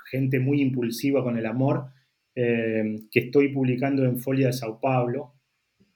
gente 0.09 0.39
muy 0.39 0.61
impulsiva 0.61 1.23
con 1.23 1.37
el 1.37 1.45
amor, 1.45 1.91
eh, 2.35 3.01
que 3.11 3.19
estoy 3.19 3.49
publicando 3.53 4.03
en 4.03 4.19
Folia 4.19 4.47
de 4.47 4.53
Sao 4.53 4.79
Paulo, 4.81 5.35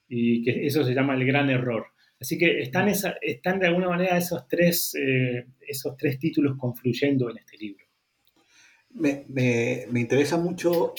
y 0.07 0.43
que 0.43 0.65
eso 0.67 0.83
se 0.83 0.93
llama 0.93 1.15
el 1.15 1.25
gran 1.25 1.49
error. 1.49 1.87
Así 2.19 2.37
que 2.37 2.59
están, 2.59 2.87
están 2.87 3.59
de 3.59 3.67
alguna 3.67 3.89
manera 3.89 4.17
esos 4.17 4.47
tres, 4.47 4.93
esos 5.59 5.97
tres 5.97 6.19
títulos 6.19 6.55
confluyendo 6.57 7.29
en 7.29 7.37
este 7.39 7.57
libro. 7.57 7.85
Me, 8.91 9.25
me, 9.27 9.85
me 9.89 9.99
interesa 9.99 10.37
mucho 10.37 10.93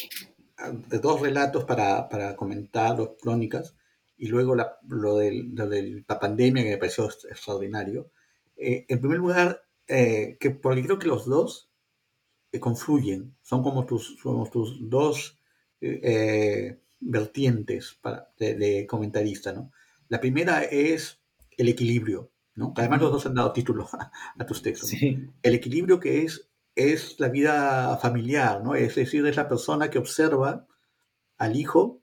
de 0.89 0.99
dos 0.99 1.21
relatos 1.21 1.65
para, 1.65 2.09
para 2.09 2.35
comentar, 2.35 2.97
dos 2.97 3.11
crónicas, 3.21 3.75
y 4.25 4.29
luego 4.29 4.55
la, 4.55 4.79
lo, 4.89 5.19
de, 5.19 5.45
lo, 5.53 5.69
de, 5.69 6.03
la 6.09 6.19
pandemia 6.19 6.63
que 6.63 6.71
me 6.71 6.79
pareció 6.79 7.05
extraordinario. 7.05 8.11
Eh, 8.57 8.87
en 8.89 8.99
primer 8.99 9.19
lugar, 9.19 9.67
eh, 9.87 10.39
que, 10.41 10.51
porque 10.51 10.83
creo 10.83 10.99
que 10.99 11.09
los 11.09 11.27
dos 11.27 11.69
eh, 12.51 12.59
confluyen, 12.59 13.37
son 13.43 13.63
como 13.63 13.85
tus, 13.85 14.17
como 14.23 14.49
tus 14.49 14.89
dos 14.89 15.39
eh, 15.83 16.81
vertientes 17.01 17.99
para, 18.01 18.33
de, 18.39 18.55
de, 18.55 18.87
comentarista. 18.87 19.53
¿no? 19.53 19.71
La 20.09 20.23
primera 20.23 20.63
es 20.63 21.21
el 21.59 21.69
equilibrio, 21.69 22.31
¿no? 22.55 22.73
además 22.79 23.03
los 23.03 23.13
dos 23.13 23.27
han 23.27 23.35
dado 23.35 23.53
título 23.53 23.87
a, 23.93 24.11
a 24.39 24.47
tus 24.47 24.63
textos. 24.63 24.89
Sí. 24.89 25.29
El 25.43 25.55
equilibrio 25.55 26.01
que 26.01 26.23
es 26.23 26.49
es 26.75 27.21
la 27.21 27.29
vida 27.29 27.99
familiar, 27.99 28.65
¿no? 28.65 28.75
Es 28.75 28.95
decir, 28.95 29.27
es 29.27 29.37
la 29.37 29.49
persona 29.49 29.91
que 29.91 29.99
observa 29.99 30.67
al 31.37 31.57
hijo, 31.57 32.01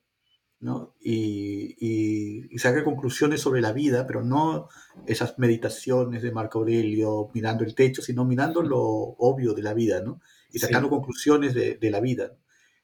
¿no? 0.61 0.95
Y, 1.01 1.75
y, 1.79 2.47
y, 2.49 2.57
saca 2.59 2.83
conclusiones 2.83 3.41
sobre 3.41 3.61
la 3.61 3.73
vida, 3.73 4.07
pero 4.07 4.23
no 4.23 4.69
esas 5.07 5.37
meditaciones 5.39 6.21
de 6.21 6.31
Marco 6.31 6.59
Aurelio 6.59 7.29
mirando 7.33 7.63
el 7.63 7.75
techo, 7.75 8.01
sino 8.01 8.25
mirando 8.25 8.61
lo 8.61 8.79
obvio 8.79 9.53
de 9.53 9.63
la 9.63 9.73
vida, 9.73 10.01
¿no? 10.01 10.21
Y 10.51 10.59
sacando 10.59 10.87
sí. 10.87 10.95
conclusiones 10.95 11.53
de, 11.53 11.75
de, 11.75 11.91
la 11.91 11.99
vida. 11.99 12.35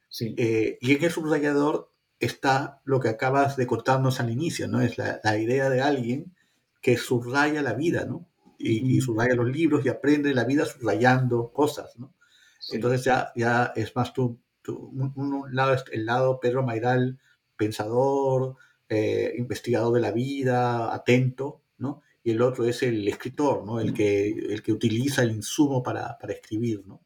Sí. 0.09 0.33
Eh, 0.37 0.77
y 0.81 0.93
en 0.93 1.03
el 1.03 1.11
subrayador 1.11 1.91
está 2.19 2.81
lo 2.83 2.99
que 2.99 3.09
acabas 3.09 3.57
de 3.57 3.67
contarnos 3.67 4.19
al 4.19 4.31
inicio, 4.31 4.67
¿no? 4.67 4.81
Es 4.81 4.97
la, 4.97 5.21
la 5.23 5.37
idea 5.37 5.69
de 5.69 5.81
alguien 5.81 6.33
que 6.81 6.97
subraya 6.97 7.61
la 7.61 7.73
vida, 7.73 8.05
¿no? 8.05 8.27
y, 8.57 8.97
y, 8.97 9.01
subraya 9.01 9.35
los 9.35 9.47
libros 9.47 9.85
y 9.85 9.89
aprende 9.89 10.33
la 10.33 10.43
vida 10.43 10.65
subrayando 10.65 11.51
cosas, 11.51 11.97
¿no? 11.97 12.13
Sí. 12.59 12.75
Entonces 12.75 13.03
ya, 13.03 13.31
ya 13.35 13.71
es 13.75 13.95
más 13.95 14.13
tú, 14.13 14.39
tú 14.61 14.91
un, 14.93 15.13
un, 15.15 15.55
lado 15.55 15.75
el 15.91 16.05
lado 16.05 16.39
Pedro 16.39 16.63
Mairal, 16.63 17.19
pensador, 17.57 18.55
eh, 18.89 19.33
investigador 19.37 19.93
de 19.93 20.01
la 20.01 20.11
vida, 20.11 20.93
atento, 20.93 21.61
¿no? 21.79 22.01
Y 22.23 22.31
el 22.31 22.41
otro 22.41 22.65
es 22.65 22.83
el 22.83 23.07
escritor, 23.07 23.65
¿no? 23.65 23.79
El 23.79 23.93
que, 23.93 24.27
el 24.29 24.61
que 24.61 24.71
utiliza 24.71 25.23
el 25.23 25.31
insumo 25.31 25.81
para, 25.81 26.17
para 26.17 26.33
escribir, 26.33 26.85
¿no? 26.85 27.01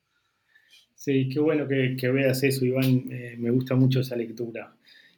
Sí, 1.02 1.30
qué 1.30 1.40
bueno 1.40 1.68
que, 1.68 2.12
veas 2.12 2.44
eso, 2.44 2.64
Iván. 2.64 3.12
Eh, 3.12 3.36
me 3.40 3.50
gusta 3.50 3.74
mucho 3.74 4.02
esa 4.02 4.16
lectura. 4.16 4.76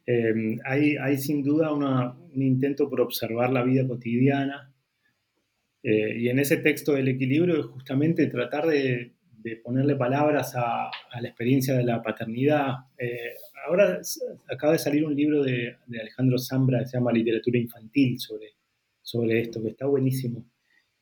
Eh, 0.07 0.57
hay, 0.63 0.95
hay, 0.95 1.17
sin 1.17 1.43
duda 1.43 1.73
un 1.73 2.41
intento 2.41 2.89
por 2.89 3.01
observar 3.01 3.51
la 3.51 3.63
vida 3.63 3.85
cotidiana. 3.85 4.73
Eh, 5.83 6.19
y 6.19 6.29
en 6.29 6.39
ese 6.39 6.55
texto 6.55 6.93
del 6.93 7.09
equilibrio 7.09 7.59
es 7.59 7.65
justamente 7.65 8.27
tratar 8.27 8.65
de, 8.65 9.11
ponerle 9.61 9.97
palabras 9.97 10.53
a, 10.55 10.89
la 11.19 11.27
experiencia 11.27 11.73
de 11.73 11.83
la 11.83 12.01
paternidad. 12.01 12.85
Ahora 13.65 13.99
acaba 14.49 14.73
de 14.73 14.79
salir 14.79 15.05
un 15.05 15.15
libro 15.15 15.43
de, 15.43 15.75
Alejandro 15.87 16.37
Zambra 16.37 16.79
que 16.79 16.87
se 16.87 16.97
llama 16.97 17.11
Literatura 17.11 17.57
Infantil 17.57 18.19
sobre, 18.19 18.55
sobre 19.01 19.41
esto, 19.41 19.61
que 19.61 19.69
está 19.69 19.85
buenísimo. 19.85 20.45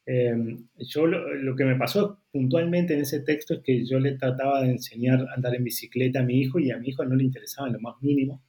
Em, 0.06 0.68
yo 0.78 1.06
lo, 1.06 1.56
que 1.56 1.64
me 1.64 1.76
pasó 1.76 2.20
puntualmente 2.32 2.94
en 2.94 3.02
ese 3.02 3.20
texto 3.22 3.54
es 3.54 3.60
que 3.62 3.86
yo 3.86 4.00
le 4.00 4.18
trataba 4.18 4.62
de 4.62 4.72
enseñar 4.72 5.22
a 5.22 5.34
andar 5.36 5.56
en 5.56 5.64
bicicleta 5.64 6.22
a 6.22 6.24
mi 6.24 6.42
hijo 6.42 6.60
y 6.60 6.72
a 6.72 6.78
mi 6.78 6.90
hijo 6.90 7.06
no 7.06 7.16
le 7.16 7.24
interesaba 7.24 7.68
en 7.68 7.74
lo 7.74 7.80
más 7.80 7.96
mínimo, 8.02 8.44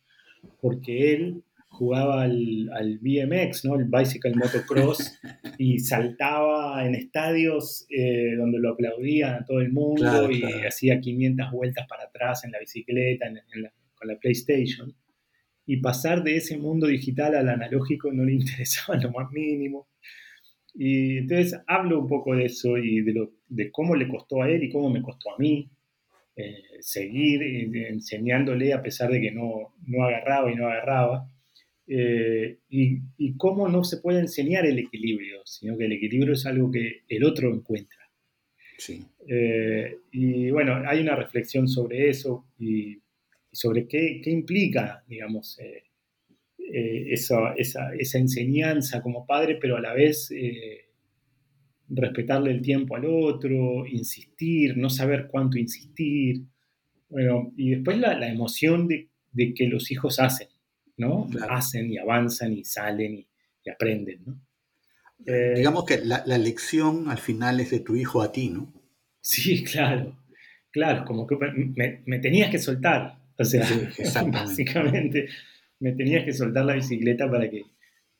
porque 0.61 1.12
él 1.12 1.42
jugaba 1.68 2.22
al, 2.22 2.70
al 2.75 2.98
BMX, 2.98 3.64
¿no? 3.64 3.77
el 3.77 3.85
Bicycle 3.85 4.35
Motocross, 4.35 5.18
y 5.59 5.79
saltaba 5.79 6.87
en 6.87 6.94
estadios 6.94 7.87
eh, 7.90 8.35
donde 8.37 8.59
lo 8.59 8.72
aplaudían 8.72 9.35
a 9.35 9.44
todo 9.44 9.61
el 9.61 9.72
mundo 9.72 10.31
y 10.31 10.42
hacía 10.66 11.01
500 11.01 11.51
vueltas 11.51 11.87
para 11.88 12.05
atrás 12.05 12.44
en 12.44 12.53
la 12.53 12.59
bicicleta, 12.59 13.27
con 14.03 14.09
la 14.09 14.19
PlayStation. 14.19 14.95
Y 15.65 15.77
pasar 15.77 16.25
de 16.25 16.37
ese 16.37 16.59
mundo 16.59 16.88
digital 16.88 17.37
al 17.37 17.49
analógico 17.49 18.12
no 18.12 18.25
le 18.25 18.33
interesaba 18.41 18.97
en 18.97 19.05
lo 19.05 19.12
más 19.12 19.31
mínimo. 19.31 19.88
Y 20.75 21.19
entonces 21.19 21.61
hablo 21.67 22.01
un 22.01 22.09
poco 22.09 22.35
de 22.35 22.47
eso 22.47 22.79
y 22.79 23.03
de, 23.03 23.12
lo, 23.12 23.33
de 23.49 23.71
cómo 23.71 23.95
le 23.95 24.09
costó 24.09 24.43
a 24.43 24.51
él 24.51 24.65
y 24.65 24.71
cómo 24.71 24.91
me 24.91 25.03
costó 25.03 25.35
a 25.35 25.38
mí 25.38 25.71
eh, 26.35 26.62
seguir 26.81 27.43
eh, 27.43 27.88
enseñándole 27.91 28.73
a 28.73 28.83
pesar 28.83 29.11
de 29.11 29.21
que 29.21 29.31
no, 29.31 29.75
no 29.87 30.05
agarraba 30.05 30.51
y 30.51 30.57
no 30.57 30.67
agarraba. 30.67 31.29
Eh, 31.87 32.59
y, 32.71 33.01
y, 33.19 33.37
cómo 33.37 33.69
no 33.69 33.85
se 33.85 33.99
puede 33.99 34.21
enseñar 34.21 34.65
el 34.65 34.79
equilibrio, 34.79 35.43
sino 35.45 35.77
que 35.77 35.85
el 35.85 35.93
equilibrio 35.93 36.33
es 36.33 36.47
algo 36.47 36.71
que 36.71 37.03
el 37.09 37.25
otro 37.25 37.53
encuentra. 37.53 37.99
Sí. 38.79 39.05
y 40.11 40.51
bueno, 40.51 40.83
hay 40.88 41.01
una 41.01 41.15
reflexión 41.15 41.69
sobre 41.69 42.09
eso 42.09 42.47
y, 42.59 42.99
sobre 43.53 43.87
qué, 43.87 44.21
qué, 44.25 44.31
implica, 44.31 45.05
digamos, 45.07 45.59
eh, 45.61 45.85
esa, 47.12 47.55
esa, 47.57 48.19
enseñanza 48.19 49.03
como 49.03 49.27
padre, 49.27 49.59
pero 49.61 49.77
a 49.77 49.81
la 49.81 49.93
vez 49.93 50.31
eh, 50.31 50.87
respetarle 51.88 52.51
el 52.51 52.62
tiempo 52.62 52.97
al 52.97 53.05
otro, 53.05 53.87
insistir, 53.87 54.77
no 54.77 54.88
saber 54.88 55.29
cuánto 55.31 55.59
insistir. 55.59 56.45
Bueno, 57.09 57.53
y 57.57 57.71
después 57.71 57.99
la, 57.99 58.29
emoción 58.29 58.88
de, 58.88 59.09
que 59.55 59.67
los 59.67 59.91
hijos 59.91 60.19
hacen, 60.19 60.49
¿no? 60.97 61.29
Hacen 61.49 61.93
y 61.93 61.99
avanzan 61.99 62.55
y 62.55 62.65
salen 62.65 63.19
y, 63.19 63.71
aprenden, 63.71 64.23
¿no? 64.25 64.41
Eh, 65.27 65.55
Digamos 65.57 65.85
que 65.85 65.99
la, 66.03 66.25
lección 66.38 67.09
al 67.09 67.19
final 67.19 67.61
es 67.61 67.71
de 67.71 67.81
tu 67.81 67.95
hijo 67.95 68.23
a 68.23 68.33
ti, 68.33 68.49
¿no? 68.49 68.73
Sí, 69.21 69.62
claro, 69.62 70.19
claro, 70.71 71.05
como 71.05 71.27
que 71.27 71.37
me, 72.07 72.19
tenías 72.19 72.51
que 72.51 72.59
soltar, 72.59 73.22
o 73.42 73.44
sea, 73.44 74.22
básicamente 74.33 75.28
me 75.81 75.92
tenías 75.92 76.24
que 76.24 76.33
soltar 76.33 76.64
la 76.64 76.74
bicicleta 76.74 77.31
para 77.31 77.50
que, 77.50 77.64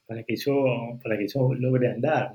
para 0.07 0.23
que, 0.25 0.37
yo, 0.37 0.99
para 1.03 1.17
que 1.17 1.29
yo 1.29 1.55
logre 1.55 1.93
andar. 1.93 2.35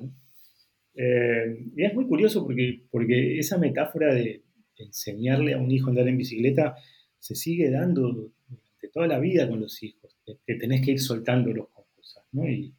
Eh, 0.95 1.65
y 1.75 1.83
es 1.83 1.93
muy 1.93 2.07
curioso 2.07 2.45
porque, 2.45 2.81
porque 2.89 3.37
esa 3.37 3.57
metáfora 3.57 4.13
de 4.13 4.43
enseñarle 4.77 5.53
a 5.53 5.57
un 5.57 5.69
hijo 5.69 5.87
a 5.87 5.89
andar 5.89 6.07
en 6.07 6.17
bicicleta 6.17 6.75
se 7.19 7.35
sigue 7.35 7.69
dando 7.69 8.11
durante 8.11 8.87
toda 8.91 9.07
la 9.07 9.19
vida 9.19 9.49
con 9.49 9.59
los 9.59 9.83
hijos, 9.83 10.17
que 10.45 10.55
tenés 10.55 10.81
que 10.81 10.91
ir 10.91 10.99
soltándolos 10.99 11.67
con 11.69 11.83
cosas, 11.95 12.23
¿no? 12.31 12.47
Y 12.47 12.73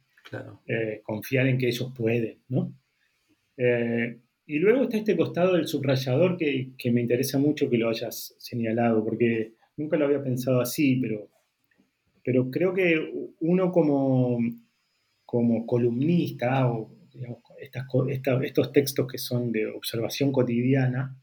eh, 0.67 1.01
confiar 1.03 1.47
en 1.47 1.57
que 1.57 1.67
ellos 1.67 1.93
pueden, 1.95 2.39
¿no? 2.49 2.73
Eh, 3.57 4.19
y 4.45 4.57
luego 4.57 4.83
está 4.83 4.97
este 4.97 5.15
costado 5.15 5.53
del 5.53 5.67
subrayador 5.67 6.37
que, 6.37 6.71
que, 6.77 6.91
me 6.91 7.01
interesa 7.01 7.37
mucho 7.37 7.69
que 7.69 7.77
lo 7.77 7.89
hayas 7.89 8.35
señalado, 8.39 9.03
porque 9.03 9.53
nunca 9.79 9.97
lo 9.97 10.05
había 10.05 10.21
pensado 10.21 10.61
así, 10.61 10.97
pero 11.01 11.29
pero 12.23 12.51
creo 12.51 12.73
que 12.73 12.95
uno 13.39 13.71
como, 13.71 14.37
como 15.25 15.65
columnista 15.65 16.69
o 16.69 16.91
estos 17.59 18.71
textos 18.71 19.07
que 19.07 19.17
son 19.17 19.51
de 19.51 19.65
observación 19.65 20.31
cotidiana, 20.31 21.17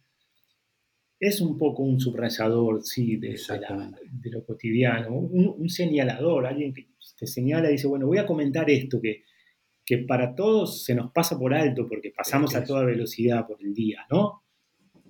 es 1.19 1.41
un 1.41 1.57
poco 1.57 1.85
un 1.85 2.01
subrayador, 2.01 2.83
sí, 2.83 3.17
de, 3.17 3.37
lo 4.25 4.45
cotidiano, 4.45 5.17
un, 5.17 5.69
señalador, 5.71 6.45
alguien 6.45 6.75
que 6.75 6.89
te 7.17 7.27
señala 7.27 7.69
y 7.69 7.75
dice, 7.75 7.87
bueno, 7.87 8.07
voy 8.07 8.19
a 8.19 8.27
comentar 8.27 8.69
esto 8.69 9.01
que, 9.01 9.23
que 9.85 9.99
para 9.99 10.35
todos 10.35 10.85
se 10.85 10.95
nos 10.95 11.13
pasa 11.13 11.39
por 11.39 11.55
alto 11.55 11.87
porque 11.89 12.11
pasamos 12.11 12.55
a 12.55 12.65
toda 12.65 12.85
velocidad 12.85 13.47
por 13.47 13.63
el 13.63 13.73
día, 13.73 14.01
¿no? 14.11 14.43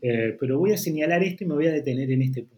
Eh, 0.02 0.36
pero 0.38 0.58
voy 0.58 0.72
a 0.72 0.76
señalar 0.76 1.24
esto 1.24 1.42
y 1.42 1.46
me 1.46 1.54
voy 1.54 1.66
a 1.68 1.72
detener 1.72 2.10
en 2.10 2.22
este 2.22 2.42
punto. 2.42 2.55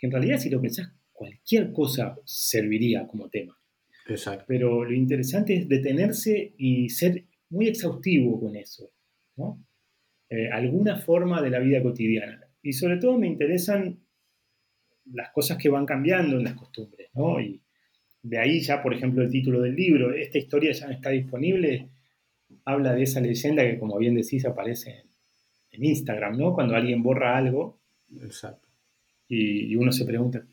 Que 0.00 0.06
en 0.06 0.12
realidad, 0.12 0.38
si 0.38 0.48
lo 0.48 0.60
pensás 0.60 0.90
cualquier 1.12 1.70
cosa 1.72 2.18
serviría 2.24 3.06
como 3.06 3.28
tema. 3.28 3.54
Exacto. 4.08 4.46
Pero 4.48 4.84
lo 4.84 4.94
interesante 4.94 5.54
es 5.54 5.68
detenerse 5.68 6.54
y 6.56 6.88
ser 6.88 7.26
muy 7.50 7.68
exhaustivo 7.68 8.40
con 8.40 8.56
eso, 8.56 8.90
¿no? 9.36 9.62
Eh, 10.30 10.48
alguna 10.50 10.96
forma 10.96 11.42
de 11.42 11.50
la 11.50 11.58
vida 11.58 11.82
cotidiana. 11.82 12.40
Y 12.62 12.72
sobre 12.72 12.96
todo 12.96 13.18
me 13.18 13.26
interesan 13.26 14.00
las 15.12 15.30
cosas 15.30 15.58
que 15.58 15.68
van 15.68 15.84
cambiando 15.84 16.38
en 16.38 16.44
las 16.44 16.54
costumbres, 16.54 17.10
¿no? 17.14 17.40
Y 17.40 17.60
de 18.22 18.38
ahí 18.38 18.60
ya, 18.60 18.82
por 18.82 18.94
ejemplo, 18.94 19.22
el 19.22 19.30
título 19.30 19.60
del 19.60 19.74
libro, 19.74 20.14
esta 20.14 20.38
historia 20.38 20.72
ya 20.72 20.86
no 20.86 20.92
está 20.92 21.10
disponible, 21.10 21.90
habla 22.64 22.94
de 22.94 23.02
esa 23.02 23.20
leyenda 23.20 23.62
que, 23.62 23.78
como 23.78 23.98
bien 23.98 24.14
decís, 24.14 24.44
aparece 24.44 25.04
en, 25.70 25.84
Instagram, 25.84 26.36
¿no? 26.36 26.54
Cuando 26.54 26.74
alguien 26.74 27.02
borra 27.02 27.36
algo. 27.36 27.78
Exacto. 28.22 28.69
Y 29.30 29.76
uno 29.76 29.92
se 29.92 30.04
pregunta, 30.04 30.44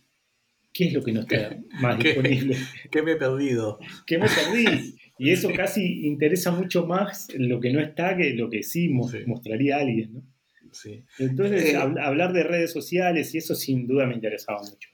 ¿Qué 0.77 0.89
es 0.89 0.93
lo 0.93 1.01
que 1.01 1.11
no 1.11 1.21
está 1.21 1.57
más 1.81 1.97
disponible? 1.97 2.55
¿Qué 2.91 3.01
me 3.01 3.13
he 3.13 3.15
perdido? 3.15 3.79
¿Qué 4.05 4.19
me 4.19 4.27
perdí? 4.27 4.95
Y 5.17 5.31
eso 5.31 5.49
casi 5.55 6.05
interesa 6.05 6.51
mucho 6.51 6.85
más 6.85 7.29
lo 7.35 7.59
que 7.59 7.73
no 7.73 7.79
está 7.79 8.15
que 8.15 8.35
lo 8.35 8.47
que 8.47 8.61
sí, 8.61 8.87
mostraría 8.89 9.77
alguien, 9.77 10.13
¿no? 10.13 10.23
Sí. 10.71 11.03
Entonces, 11.17 11.73
eh, 11.73 11.77
hablar 11.77 12.31
de 12.31 12.43
redes 12.43 12.71
sociales 12.71 13.33
y 13.33 13.39
eso 13.39 13.55
sin 13.55 13.87
duda 13.87 14.05
me 14.05 14.13
interesaba 14.13 14.59
mucho. 14.59 14.89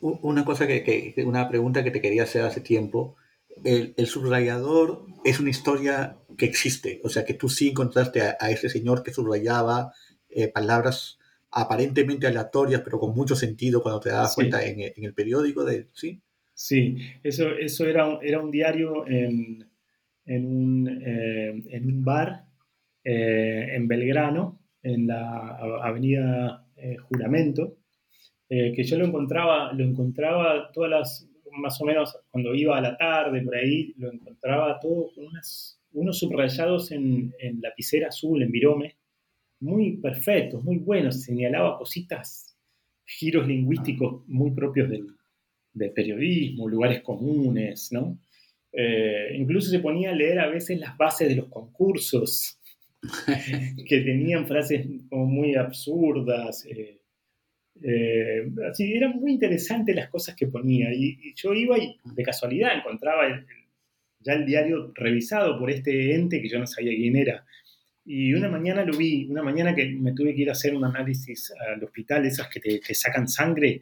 Una 0.00 0.44
cosa 0.44 0.66
que, 0.66 1.14
una 1.24 1.48
pregunta 1.48 1.84
que 1.84 1.92
te 1.92 2.00
quería 2.00 2.24
hacer 2.24 2.42
hace 2.42 2.60
tiempo. 2.60 3.14
El, 3.62 3.94
subrayador 4.08 5.06
es 5.24 5.38
una 5.38 5.50
historia 5.50 6.16
que 6.36 6.46
existe, 6.46 7.00
o 7.04 7.08
sea 7.10 7.24
que 7.24 7.34
tú 7.34 7.48
sí 7.48 7.68
encontraste 7.68 8.22
a, 8.22 8.50
ese 8.50 8.68
señor 8.68 9.04
que 9.04 9.12
subrayaba 9.12 9.92
eh, 10.28 10.48
palabras 10.48 11.18
aparentemente 11.50 12.26
aleatorias, 12.26 12.82
pero 12.82 12.98
con 12.98 13.14
mucho 13.14 13.34
sentido 13.34 13.82
cuando 13.82 14.00
te 14.00 14.10
das 14.10 14.34
cuenta 14.34 14.64
en, 14.64 14.92
el 14.96 15.14
periódico 15.14 15.64
de, 15.64 15.88
¿sí? 15.92 16.20
Sí, 16.52 16.96
eso, 17.22 17.50
eso 17.50 17.86
era, 17.86 18.18
era 18.22 18.40
un 18.40 18.50
diario 18.50 19.06
en, 19.06 19.68
en, 20.26 20.46
un, 20.46 21.02
eh, 21.04 21.62
en 21.70 21.86
un, 21.86 22.04
bar 22.04 22.44
eh, 23.04 23.68
en 23.74 23.86
Belgrano, 23.88 24.60
en 24.82 25.06
la 25.06 25.56
avenida 25.82 26.66
eh, 26.76 26.96
Juramento, 26.96 27.76
que 28.48 28.84
yo 28.84 28.96
lo 28.96 29.06
encontraba, 29.06 29.72
lo 29.72 29.82
encontraba 29.82 30.70
todas 30.72 30.90
las, 30.90 31.28
más 31.58 31.80
o 31.80 31.84
menos 31.84 32.16
cuando 32.30 32.54
iba 32.54 32.78
a 32.78 32.80
la 32.80 32.96
tarde, 32.96 33.42
por 33.42 33.56
ahí, 33.56 33.92
lo 33.98 34.12
encontraba 34.12 34.78
todo 34.78 35.10
con 35.14 35.26
unas, 35.26 35.80
unos 35.92 36.18
subrayados 36.20 36.92
en, 36.92 37.34
en 37.40 37.60
lapicera 37.60 38.08
azul, 38.08 38.40
en 38.40 38.52
virome, 38.52 38.96
muy 39.60 39.96
perfectos, 39.98 40.62
muy 40.62 40.78
buenos, 40.78 41.22
señalaba 41.22 41.78
cositas, 41.78 42.56
giros 43.04 43.46
lingüísticos 43.46 44.26
muy 44.28 44.50
propios 44.50 44.90
del, 44.90 45.06
periodismo, 45.94 46.68
lugares 46.68 47.02
comunes, 47.02 47.92
¿no? 47.92 48.18
Eh, 48.72 49.34
incluso 49.34 49.70
se 49.70 49.78
ponía 49.78 50.10
a 50.10 50.14
leer 50.14 50.38
a 50.38 50.48
veces 50.48 50.80
las 50.80 50.96
bases 50.96 51.28
de 51.28 51.36
los 51.36 51.48
concursos, 51.48 52.58
que 53.88 54.00
tenían 54.00 54.46
frases 54.46 54.86
como 55.08 55.26
muy 55.26 55.54
absurdas. 55.54 56.64
Eh, 56.66 56.98
eh, 57.82 58.50
así, 58.70 58.94
eran 58.94 59.16
muy 59.18 59.32
interesantes 59.32 59.94
las 59.94 60.08
cosas 60.08 60.34
que 60.34 60.46
ponía. 60.46 60.92
Y, 60.94 61.34
yo 61.34 61.52
iba 61.54 61.78
y 61.78 61.96
de 62.04 62.22
casualidad 62.22 62.76
encontraba 62.76 63.44
ya 64.20 64.32
el 64.32 64.46
diario 64.46 64.92
revisado 64.94 65.58
por 65.58 65.70
este 65.70 66.14
ente 66.14 66.40
que 66.40 66.48
yo 66.48 66.58
no 66.58 66.66
sabía 66.66 66.92
quién 66.96 67.16
era. 67.16 67.44
Y 68.08 68.32
una 68.34 68.48
mañana 68.48 68.84
lo 68.84 68.96
vi, 68.96 69.26
una 69.28 69.42
mañana 69.42 69.74
que 69.74 69.86
me 69.86 70.12
tuve 70.12 70.32
que 70.34 70.42
ir 70.42 70.48
a 70.48 70.52
hacer 70.52 70.74
un 70.76 70.84
análisis 70.84 71.52
al 71.68 71.82
hospital, 71.82 72.24
esas 72.24 72.48
que 72.48 72.60
te, 72.60 72.94
sacan 72.94 73.26
sangre 73.26 73.80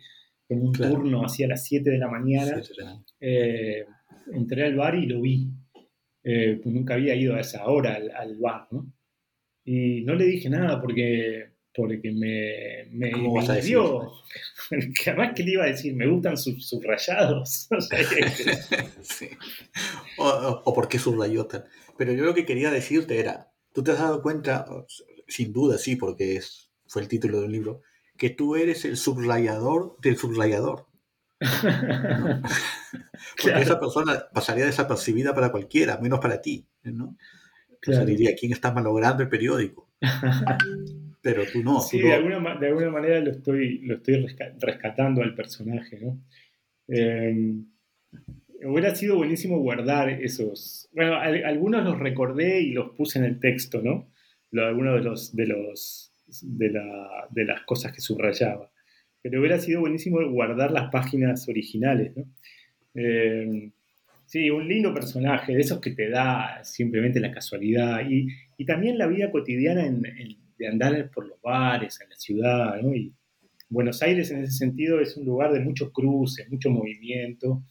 en 0.48 0.62
un 0.62 0.72
turno 0.72 1.24
hacia 1.26 1.46
las 1.46 1.64
7 1.66 1.90
de 1.90 1.98
la 1.98 2.08
mañana. 2.08 2.62
Eh, 3.20 3.84
entré 4.32 4.64
al 4.64 4.76
bar 4.76 4.94
y 4.94 5.06
lo 5.06 5.20
vi. 5.20 5.48
Eh, 6.22 6.58
pues 6.62 6.74
nunca 6.74 6.94
había 6.94 7.14
ido 7.14 7.34
a 7.34 7.40
esa 7.40 7.66
hora 7.66 7.98
al, 8.16 8.36
bar, 8.38 8.66
¿no? 8.70 8.90
Y 9.62 10.00
no 10.04 10.14
le 10.14 10.24
dije 10.24 10.48
nada 10.48 10.80
porque 10.80 11.50
porque 11.76 12.12
me, 12.12 12.84
me, 12.92 13.10
¿Cómo 13.10 13.42
decir? 13.42 13.64
dio. 13.64 14.12
que 15.04 15.10
además, 15.10 15.32
¿qué 15.34 15.42
le 15.42 15.50
iba 15.52 15.64
a 15.64 15.68
decir? 15.68 15.94
Me 15.94 16.06
gustan 16.06 16.38
sus 16.38 16.66
subrayados. 16.66 17.68
Que- 17.90 18.24
Sí. 19.02 19.28
O, 20.16 20.24
o- 20.28 20.62
o 20.64 20.72
por 20.74 20.88
qué 20.88 20.98
subrayó. 20.98 21.46
Pero 21.98 22.12
yo 22.12 22.24
lo 22.24 22.32
que 22.32 22.46
quería 22.46 22.70
decirte 22.70 23.18
era, 23.18 23.50
tú 23.74 23.84
te 23.84 23.90
has 23.92 23.98
dado 23.98 24.22
cuenta, 24.22 24.64
sin 25.28 25.52
duda 25.52 25.76
sí, 25.76 25.96
porque 25.96 26.36
es, 26.36 26.70
fue 26.86 27.02
el 27.02 27.08
título 27.08 27.42
del 27.42 27.52
libro, 27.52 27.82
que 28.16 28.30
tú 28.30 28.56
eres 28.56 28.86
el 28.86 28.96
subrayador 28.96 29.98
del 30.00 30.16
subrayador. 30.16 30.86
Porque 33.36 33.42
Claro. 33.50 33.58
esa 33.60 33.80
persona 33.80 34.24
pasaría 34.32 34.64
desapercibida 34.66 35.34
para 35.34 35.50
cualquiera, 35.50 35.98
menos 35.98 36.20
para 36.20 36.40
ti, 36.40 36.66
¿no? 36.84 37.06
O 37.06 37.16
sea, 37.92 37.94
Claro. 37.96 38.06
diría, 38.06 38.34
¿quién 38.38 38.52
está 38.52 38.72
malogrando 38.72 39.22
el 39.22 39.28
periódico? 39.28 39.90
Pero 41.20 41.44
tú 41.52 41.62
no. 41.62 41.80
sí, 41.82 41.98
tú 42.00 42.04
de 42.06 42.10
no. 42.10 42.16
alguna, 42.16 42.38
ma- 42.40 42.56
de 42.58 42.68
alguna 42.68 42.90
manera 42.90 43.20
lo 43.20 43.30
estoy, 43.32 43.78
lo 43.80 43.96
estoy 43.96 44.14
resca- 44.24 44.54
rescatando 44.58 45.22
al 45.22 45.34
personaje, 45.34 45.98
¿no? 46.00 46.18
Eh, 46.88 47.56
hubiera 48.62 48.94
sido 48.94 49.16
buenísimo 49.16 49.58
guardar 49.58 50.08
esos. 50.10 50.88
Bueno, 50.92 51.14
al- 51.16 51.44
algunos 51.44 51.84
los 51.84 51.98
recordé 51.98 52.60
y 52.60 52.72
los 52.72 52.90
puse 52.96 53.18
en 53.18 53.24
el 53.24 53.40
texto, 53.40 53.82
¿no? 53.82 54.08
Lo- 54.50 54.74
de 54.74 55.00
los, 55.02 55.34
de 55.34 55.46
los 55.46 56.12
de, 56.42 56.70
la- 56.70 57.26
de 57.30 57.44
las 57.44 57.62
cosas 57.62 57.92
que 57.92 58.00
subrayaba. 58.00 58.70
Pero 59.22 59.40
hubiera 59.40 59.58
sido 59.58 59.80
buenísimo 59.80 60.18
guardar 60.30 60.70
las 60.70 60.90
páginas 60.90 61.48
originales, 61.48 62.16
¿no? 62.16 62.24
Eh, 62.94 63.70
sí, 64.26 64.50
un 64.50 64.68
lindo 64.68 64.94
personaje, 64.94 65.54
de 65.54 65.60
esos 65.60 65.80
que 65.80 65.90
te 65.92 66.08
da 66.08 66.62
simplemente 66.64 67.20
la 67.20 67.32
casualidad 67.32 68.08
y, 68.08 68.28
y 68.56 68.64
también 68.64 68.98
la 68.98 69.06
vida 69.06 69.30
cotidiana 69.30 69.86
en- 69.86 70.02
de 70.56 70.68
andar 70.68 71.10
por 71.10 71.26
los 71.26 71.40
bares, 71.42 72.00
en 72.00 72.08
la 72.10 72.16
ciudad, 72.16 72.80
¿no? 72.80 72.92
Buenos 73.68 74.02
Aires 74.02 74.30
en 74.30 74.44
ese 74.44 74.52
sentido 74.52 75.00
es 75.00 75.16
un 75.16 75.24
lugar 75.24 75.52
de 75.52 75.60
mucho 75.60 75.90
cruce, 75.90 76.46
mucho 76.48 76.70
movimiento 76.70 77.64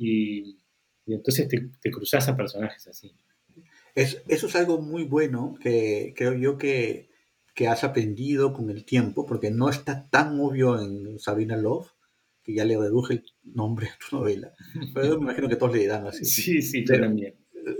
y, 0.00 0.58
y 1.06 1.14
entonces 1.14 1.46
te, 1.48 1.70
te 1.80 1.90
cruzas 1.90 2.28
a 2.28 2.36
personajes 2.36 2.86
así. 2.88 3.12
Es- 3.94 4.22
eso 4.28 4.46
es 4.46 4.56
algo 4.56 4.80
muy 4.80 5.04
bueno 5.04 5.56
que 5.60 6.14
creo 6.16 6.34
yo 6.34 6.56
que, 6.58 7.10
que 7.54 7.68
has 7.68 7.84
aprendido 7.84 8.52
con 8.52 8.70
el 8.70 8.84
tiempo, 8.84 9.26
porque 9.26 9.50
no 9.50 9.68
está 9.68 10.08
tan 10.08 10.38
obvio 10.40 10.80
en 10.80 11.18
Sabrina 11.18 11.56
Love, 11.56 11.90
que 12.42 12.54
ya 12.54 12.64
le 12.64 12.78
reduje 12.78 13.14
el 13.14 13.24
nombre 13.44 13.88
a 13.88 13.98
tu 14.08 14.16
novela. 14.16 14.54
Pero 14.94 15.06
yo 15.06 15.18
me 15.18 15.24
imagino 15.24 15.48
que 15.48 15.56
todos 15.56 15.72
le 15.74 15.80
dirán 15.80 16.06
así. 16.06 16.24
Sí, 16.24 16.62
sí, 16.62 16.80
yo 16.80 16.86
Pero- 16.94 17.04
también. 17.06 17.34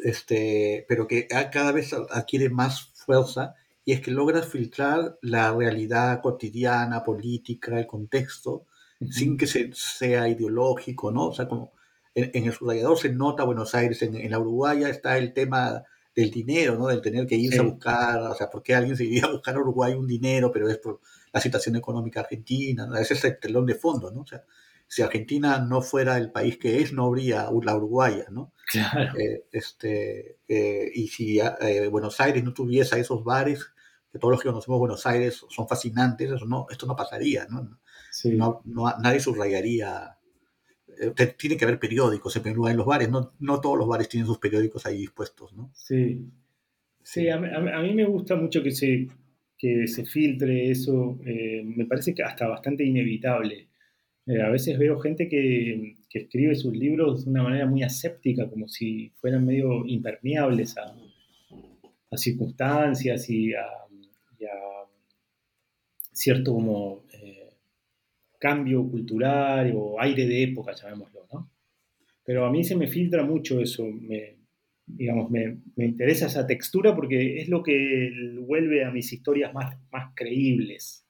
Este, 0.05 0.85
pero 0.89 1.07
que 1.09 1.27
cada 1.27 1.73
vez 1.73 1.93
adquiere 2.11 2.51
más 2.51 2.91
fuerza 2.95 3.55
y 3.85 3.93
es 3.93 4.01
que 4.03 4.11
logras 4.11 4.47
filtrar 4.47 5.19
la 5.23 5.55
realidad 5.55 6.21
cotidiana, 6.21 7.03
política, 7.03 7.79
el 7.79 7.87
contexto, 7.87 8.67
sin 9.11 9.39
que 9.39 9.47
se, 9.47 9.71
sea 9.73 10.29
ideológico, 10.29 11.11
¿no? 11.11 11.29
O 11.29 11.33
sea, 11.35 11.49
como 11.49 11.73
en, 12.15 12.31
en 12.35 12.45
el 12.45 12.53
subrayador 12.53 12.99
se 12.99 13.11
nota 13.11 13.45
Buenos 13.45 13.75
Aires, 13.75 14.03
en, 14.03 14.15
en 14.17 14.31
la 14.31 14.39
Uruguaya 14.39 14.89
está 14.89 15.17
el 15.19 15.33
tema 15.33 15.83
del 16.15 16.31
dinero, 16.31 16.77
¿no? 16.77 16.89
Del 16.89 17.01
tener 17.01 17.27
que 17.27 17.37
irse 17.37 17.59
Sí. 17.59 17.61
a 17.61 17.69
buscar, 17.69 18.21
o 18.23 18.35
sea, 18.35 18.51
¿por 18.51 18.63
qué 18.63 18.75
alguien 18.75 18.97
se 18.97 19.05
iría 19.05 19.25
a 19.27 19.31
buscar 19.33 19.55
a 19.57 19.61
Uruguay 19.61 19.95
un 19.95 20.07
dinero, 20.07 20.51
pero 20.53 20.69
es 20.69 20.79
por 20.79 21.01
la 21.33 21.41
situación 21.41 21.77
económica 21.77 22.21
argentina? 22.21 22.87
¿no? 22.87 22.97
Ese 22.97 23.15
es 23.15 23.25
el 23.25 23.39
telón 23.39 23.65
de 23.67 23.75
fondo, 23.77 24.11
¿no? 24.11 24.23
O 24.23 24.27
sea, 24.27 24.43
si 24.89 25.03
Argentina 25.03 25.61
no 25.61 25.83
fuera 25.83 26.17
el 26.19 26.33
país 26.33 26.59
que 26.59 26.81
es, 26.83 26.93
no 26.93 27.07
habría 27.07 27.49
la 27.63 27.77
Uruguaya, 27.77 28.27
¿no? 28.31 28.53
Claro. 28.67 29.17
Eh, 29.19 29.45
este, 29.53 30.39
eh, 30.49 30.91
y 30.93 31.07
si 31.07 31.39
eh, 31.39 31.87
Buenos 31.89 32.19
Aires 32.21 32.43
no 32.43 32.53
tuviese 32.53 32.99
esos 32.99 33.23
bares, 33.23 33.67
que 34.11 34.19
todos 34.19 34.33
los 34.33 34.43
que 34.43 34.49
conocemos 34.49 34.81
Buenos 34.81 35.07
Aires 35.07 35.45
son 35.49 35.69
fascinantes, 35.69 36.29
eso 36.33 36.45
no, 36.45 36.67
esto 36.71 36.87
no 36.87 36.97
pasaría, 36.97 37.47
¿no? 37.49 37.79
Sí. 38.11 38.33
no, 38.33 38.63
no- 38.65 38.93
nadie 38.99 39.21
subrayaría. 39.21 40.17
Eh, 41.01 41.35
tiene 41.39 41.57
que 41.57 41.65
haber 41.65 41.79
periódicos 41.79 42.37
en 42.37 42.43
primer 42.43 42.73
en 42.73 42.77
los 42.77 42.87
bares, 42.87 43.09
no, 43.09 43.33
no 43.41 43.61
todos 43.61 43.79
los 43.79 43.89
bares 43.89 44.09
tienen 44.09 44.27
sus 44.27 44.39
periódicos 44.39 44.85
ahí 44.85 44.99
dispuestos, 44.99 45.53
¿no? 45.55 45.71
Sí, 45.75 46.27
sí 47.03 47.31
a, 47.31 47.39
mí, 47.39 47.95
me 47.95 48.05
gusta 48.05 48.37
mucho 48.37 48.63
que 48.63 48.71
se, 48.71 49.09
que 49.57 49.87
se 49.89 50.05
filtre 50.05 50.71
eso, 50.71 51.19
eh, 51.25 51.63
me 51.65 51.87
parece 51.87 52.15
que 52.15 52.23
hasta 52.23 52.47
bastante 52.49 52.85
inevitable. 52.85 53.69
Eh, 54.27 54.43
a 54.43 54.51
veces 54.51 54.79
veo 54.79 55.01
gente 55.01 55.27
que, 55.27 55.97
que 56.11 56.19
escribe 56.19 56.55
sus 56.55 56.77
libros 56.77 57.25
de 57.25 57.31
una 57.31 57.45
manera 57.45 57.65
muy 57.65 57.83
aséptica, 57.83 58.51
como 58.51 58.69
si 58.69 59.11
fueran 59.21 59.47
medio 59.47 59.87
impermeables 59.87 60.77
a, 60.77 60.95
a 62.11 62.17
circunstancias 62.19 63.31
y 63.31 63.55
a, 63.55 63.65
cierto 66.13 66.53
como 66.53 67.05
cambio 68.41 68.89
cultural 68.89 69.73
o 69.77 70.01
aire 70.01 70.27
de 70.27 70.43
época, 70.43 70.73
llamémoslo, 70.73 71.27
¿no? 71.33 71.51
Pero 72.25 72.47
a 72.47 72.51
mí 72.51 72.65
se 72.65 72.75
me 72.75 72.89
filtra 72.89 73.23
mucho 73.23 73.61
eso, 73.61 73.87
me, 73.87 74.37
digamos, 74.87 75.31
me, 75.31 75.59
me 75.77 75.85
interesa 75.85 76.27
esa 76.27 76.47
textura 76.47 76.97
porque 76.97 77.41
es 77.41 77.49
lo 77.49 77.63
que 77.63 78.11
vuelve 78.41 78.85
a 78.85 78.91
mis 78.91 79.13
historias 79.13 79.53
más, 79.53 79.77
más 79.93 80.13
creíbles. 80.17 81.05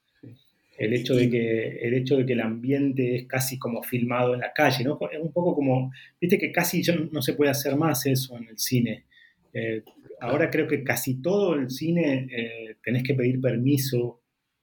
El 0.77 0.93
hecho, 0.93 1.15
de 1.15 1.29
que, 1.29 1.77
el 1.83 1.93
hecho 1.93 2.17
de 2.17 2.25
que 2.25 2.33
el 2.33 2.41
ambiente 2.41 3.15
es 3.15 3.27
casi 3.27 3.59
como 3.59 3.83
filmado 3.83 4.33
en 4.33 4.39
la 4.39 4.51
calle, 4.51 4.83
¿no? 4.83 4.97
Es 5.11 5.19
un 5.21 5.31
poco 5.31 5.53
como, 5.53 5.91
viste 6.19 6.39
que 6.39 6.51
casi 6.51 6.81
no 7.11 7.21
se 7.21 7.33
puede 7.33 7.51
hacer 7.51 7.75
más 7.75 8.07
eso 8.07 8.35
en 8.35 8.47
el 8.47 8.57
cine. 8.57 9.05
Eh, 9.53 9.83
ahora 10.21 10.49
creo 10.49 10.67
que 10.67 10.83
casi 10.83 11.21
todo 11.21 11.53
el 11.53 11.69
cine 11.69 12.27
eh, 12.31 12.77
tenés 12.83 13.03
que 13.03 13.13
pedir 13.13 13.39
permiso 13.39 14.20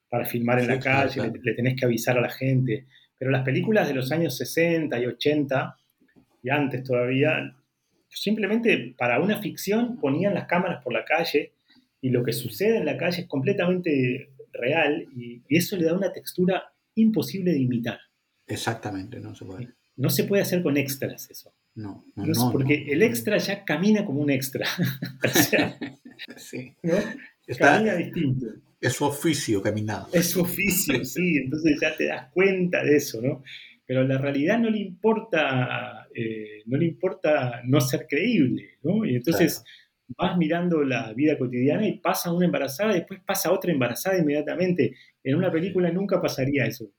para 0.09 0.27
filmar 0.27 0.59
en 0.59 0.64
Sí, 0.66 0.71
la 0.71 0.79
calle, 0.81 1.14
claro. 1.14 1.33
Le, 1.33 1.40
le 1.42 1.55
tenés 1.55 1.75
que 1.79 1.85
avisar 1.85 2.16
a 2.18 2.21
la 2.21 2.31
gente. 2.31 2.87
Pero 3.18 3.31
las 3.31 3.44
películas 3.44 3.88
de 3.88 3.94
los 3.94 4.11
años 4.12 4.37
60 4.37 4.99
y 5.01 5.07
80 5.07 5.77
y 6.42 6.51
antes 6.51 6.83
todavía, 6.85 7.55
simplemente 8.09 8.94
para 8.97 9.21
una 9.21 9.38
ficción 9.40 9.99
ponían 9.99 10.35
las 10.35 10.47
cámaras 10.47 10.83
por 10.83 10.92
la 10.92 11.05
calle 11.05 11.53
y 12.01 12.11
lo 12.11 12.23
que 12.25 12.33
sucede 12.33 12.79
en 12.79 12.87
la 12.87 12.97
calle 12.97 13.23
es 13.23 13.29
completamente 13.29 14.31
real 14.53 15.07
y, 15.14 15.42
y 15.49 15.57
eso 15.57 15.77
le 15.77 15.85
da 15.85 15.94
una 15.94 16.12
textura 16.12 16.73
imposible 16.94 17.53
de 17.53 17.59
imitar. 17.59 17.99
Exactamente, 18.47 19.21
no 19.21 19.35
se 19.35 19.44
puede. 19.44 19.68
No 19.97 20.11
se 20.11 20.25
puede 20.25 20.42
hacer 20.42 20.62
con 20.62 20.77
extras 20.77 21.29
eso. 21.31 21.53
No, 21.75 22.05
no, 22.16 22.25
No 22.27 22.33
no, 22.33 22.53
porque 22.53 22.85
no. 22.87 22.92
el 22.92 23.03
extra 23.03 23.37
ya 23.38 23.64
camina 23.64 24.05
como 24.05 24.21
un 24.21 24.31
extra. 24.31 24.66
o 25.25 25.29
sea, 25.29 25.77
Sí. 26.37 26.75
¿no? 26.83 26.94
Está, 27.47 27.73
camina 27.75 27.94
distinto. 27.94 28.47
Es 28.81 28.93
su 28.95 29.05
oficio 29.05 29.62
caminar. 29.62 30.05
Es 30.12 30.31
su 30.31 30.41
oficio, 30.41 31.05
sí, 31.05 31.38
entonces 31.38 31.79
ya 31.81 31.97
te 31.97 32.07
das 32.07 32.31
cuenta 32.33 32.83
de 32.83 32.97
eso, 32.97 33.21
¿no? 33.21 33.43
Pero 33.87 34.05
la 34.05 34.19
realidad 34.19 34.59
no 34.59 34.69
le 34.69 34.81
importa, 34.81 36.07
eh, 36.14 36.62
no 36.67 36.77
le 36.77 36.85
importa 36.87 37.62
no 37.64 37.81
ser 37.81 38.07
creíble, 38.07 38.79
¿no? 38.83 39.05
Y 39.07 39.17
entonces 39.17 39.64
vas 40.17 40.37
mirando 40.37 40.83
la 40.85 41.12
vida 41.14 41.38
cotidiana 41.38 41.87
y 41.87 41.99
pasa 41.99 42.33
una 42.33 42.47
embarazada 42.47 42.95
después 42.95 43.21
pasa 43.27 43.53
otra 43.53 43.73
embarazada 43.73 44.19
inmediatamente. 44.19 44.95
En 45.25 45.37
una 45.37 45.51
película 45.51 45.91
nunca 45.91 46.21
pasaría 46.21 46.67
eso. 46.67 46.91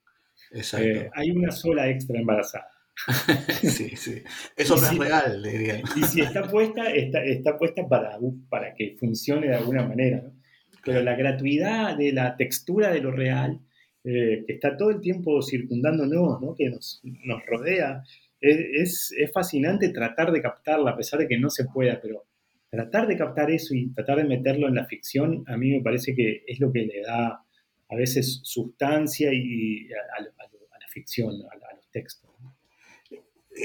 Exacto. 0.52 0.86
Eh, 0.86 1.10
hay 1.14 1.30
una 1.30 1.52
sola 1.52 1.88
extra 1.88 2.18
embarazada. 2.18 2.68
sí, 3.62 3.96
sí. 3.96 4.22
Eso 4.56 4.74
no 4.74 4.82
si- 4.82 4.94
es 4.94 4.98
real, 5.00 5.42
diría. 5.42 5.82
Y 5.96 6.02
si 6.02 6.20
está 6.20 6.48
puesta, 6.48 6.90
está, 6.92 7.22
está 7.24 7.56
puesta 7.56 7.88
para, 7.88 8.18
para 8.48 8.74
que 8.74 8.96
funcione 8.98 9.48
de 9.48 9.54
alguna 9.56 9.86
manera. 9.86 10.22
¿no? 10.22 10.39
Pero 10.84 11.02
la 11.02 11.16
gratuidad 11.16 11.96
de 11.96 12.12
la 12.12 12.36
textura 12.36 12.90
de 12.92 13.00
lo 13.00 13.10
real, 13.12 13.60
eh, 14.04 14.44
que 14.46 14.52
está 14.54 14.76
todo 14.76 14.90
el 14.90 15.00
tiempo 15.00 15.42
circundándonos, 15.42 16.40
¿no? 16.40 16.54
que 16.56 16.70
nos, 16.70 17.00
nos 17.02 17.44
rodea, 17.46 18.02
es, 18.40 19.12
es, 19.16 19.30
fascinante 19.32 19.90
tratar 19.90 20.32
de 20.32 20.40
captarla, 20.42 20.92
a 20.92 20.96
pesar 20.96 21.20
de 21.20 21.28
que 21.28 21.38
no 21.38 21.50
se 21.50 21.66
pueda, 21.66 22.00
pero 22.00 22.24
tratar 22.70 23.06
de 23.06 23.16
captar 23.16 23.50
eso 23.50 23.74
y 23.74 23.92
tratar 23.92 24.18
de 24.18 24.24
meterlo 24.24 24.68
en 24.68 24.76
la 24.76 24.86
ficción, 24.86 25.44
a 25.46 25.56
mí 25.56 25.70
me 25.72 25.82
parece 25.82 26.14
que 26.14 26.42
es 26.46 26.60
lo 26.60 26.72
que 26.72 26.80
le 26.86 27.02
da 27.02 27.44
a 27.88 27.96
veces 27.96 28.40
sustancia 28.44 29.30
y 29.32 29.88
a, 29.92 29.96
a- 29.98 30.22
a- 30.22 30.46
a 30.76 30.78
la 30.80 30.88
ficción, 30.88 31.34
a, 31.42 31.54
a 31.72 31.76
los 31.76 31.90
textos. 31.90 32.30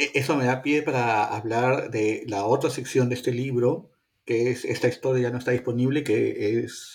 E- 0.02 0.12
Eso 0.22 0.36
me 0.38 0.46
da 0.46 0.62
pie 0.66 0.82
para 0.82 1.26
hablar 1.38 1.89
de 1.92 2.24
la 2.28 2.46
otra 2.46 2.70
sección 2.70 3.10
de 3.10 3.16
este 3.16 3.32
libro, 3.32 3.92
que 4.26 4.50
es 4.52 4.66
esta 4.66 4.88
historia 4.88 5.24
ya 5.24 5.32
no 5.32 5.38
está 5.39 5.52
disponible, 5.52 6.04
que 6.04 6.60
es 6.60 6.95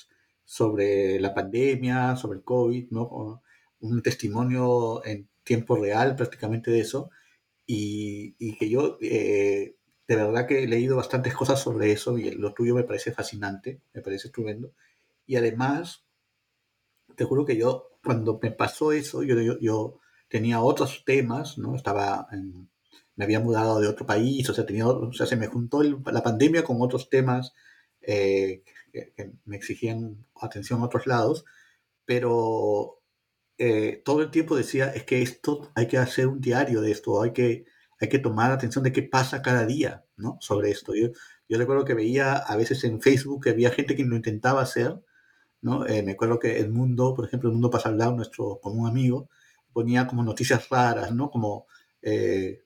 sobre 0.56 1.20
la 1.20 1.32
pandemia, 1.34 2.16
sobre 2.16 2.38
el 2.38 2.44
COVID, 2.44 2.90
¿no? 2.90 3.42
Un 3.80 4.02
testimonio 4.02 5.04
en 5.04 5.28
tiempo 5.44 5.76
real 5.76 6.16
prácticamente 6.16 6.70
de 6.70 6.80
eso, 6.80 7.10
y, 7.66 8.34
y 8.38 8.56
que 8.58 8.68
yo 8.70 8.98
eh, 9.02 9.76
de 10.08 10.16
verdad 10.16 10.46
que 10.48 10.64
he 10.64 10.68
leído 10.68 10.96
bastantes 10.96 11.34
cosas 11.34 11.60
sobre 11.62 11.92
eso 11.92 12.18
y 12.18 12.32
lo 12.32 12.54
tuyo 12.54 12.74
me 12.74 12.84
parece 12.84 13.12
fascinante, 13.12 13.82
me 13.94 14.02
parece 14.02 14.28
estupendo. 14.28 14.72
Y 15.26 15.36
además, 15.36 16.06
te 17.16 17.24
juro 17.24 17.44
que 17.44 17.56
yo, 17.56 17.88
cuando 18.04 18.38
me 18.42 18.50
pasó 18.50 18.92
eso, 18.92 19.22
yo, 19.22 19.40
yo, 19.40 19.58
yo 19.60 20.00
tenía 20.28 20.60
otros 20.62 21.02
temas, 21.04 21.58
¿no? 21.58 21.74
Estaba 21.76 22.26
en, 22.32 22.70
me 23.16 23.24
había 23.24 23.40
mudado 23.40 23.80
de 23.80 23.88
otro 23.88 24.06
país, 24.06 24.48
o 24.48 24.54
sea, 24.54 24.64
tenía, 24.66 24.88
o 24.88 25.12
sea 25.12 25.26
se 25.26 25.36
me 25.36 25.46
juntó 25.48 25.82
el- 25.82 25.98
la 26.06 26.22
pandemia 26.22 26.64
con 26.64 26.80
otros 26.80 27.08
temas 27.10 27.52
eh, 28.02 28.62
que, 28.92 29.12
que 29.16 29.32
me 29.44 29.56
exigían 29.56 30.26
atención 30.40 30.80
a 30.80 30.86
otros 30.86 31.06
lados, 31.06 31.44
pero 32.04 33.00
eh, 33.62 34.00
todo 34.06 34.22
el 34.22 34.30
tiempo 34.30 34.56
decía, 34.56 34.86
es 34.86 35.04
que 35.04 35.20
esto 35.20 35.70
hay 35.74 35.86
que 35.86 35.98
hacer 35.98 36.26
un 36.28 36.40
diario 36.40 36.80
de 36.80 36.92
esto, 36.92 37.20
hay 37.22 37.34
que, 37.34 37.66
hay 38.00 38.08
que 38.08 38.18
tomar 38.18 38.50
atención 38.52 38.82
de 38.82 38.90
qué 38.90 39.02
pasa 39.02 39.42
cada 39.42 39.66
día, 39.66 40.06
¿no? 40.16 40.38
Sobre 40.40 40.70
esto. 40.70 40.94
Yo, 40.94 41.08
yo 41.46 41.58
recuerdo 41.58 41.84
que 41.84 41.92
veía 41.92 42.36
a 42.36 42.56
veces 42.56 42.84
en 42.84 43.02
Facebook 43.02 43.44
que 43.44 43.50
había 43.50 43.70
gente 43.70 43.96
que 43.96 44.04
lo 44.04 44.16
intentaba 44.16 44.62
hacer, 44.62 44.98
¿no? 45.60 45.86
Eh, 45.86 46.02
me 46.02 46.12
acuerdo 46.12 46.38
que 46.38 46.58
El 46.58 46.70
Mundo, 46.70 47.14
por 47.14 47.26
ejemplo, 47.26 47.50
El 47.50 47.54
Mundo 47.54 47.68
pasa 47.70 47.90
al 47.90 47.98
lado, 47.98 48.16
nuestro 48.16 48.60
común 48.62 48.88
amigo, 48.88 49.28
ponía 49.72 50.06
como 50.06 50.22
noticias 50.22 50.68
raras, 50.70 51.12
¿no? 51.12 51.30
Como, 51.30 51.66
eh, 52.00 52.62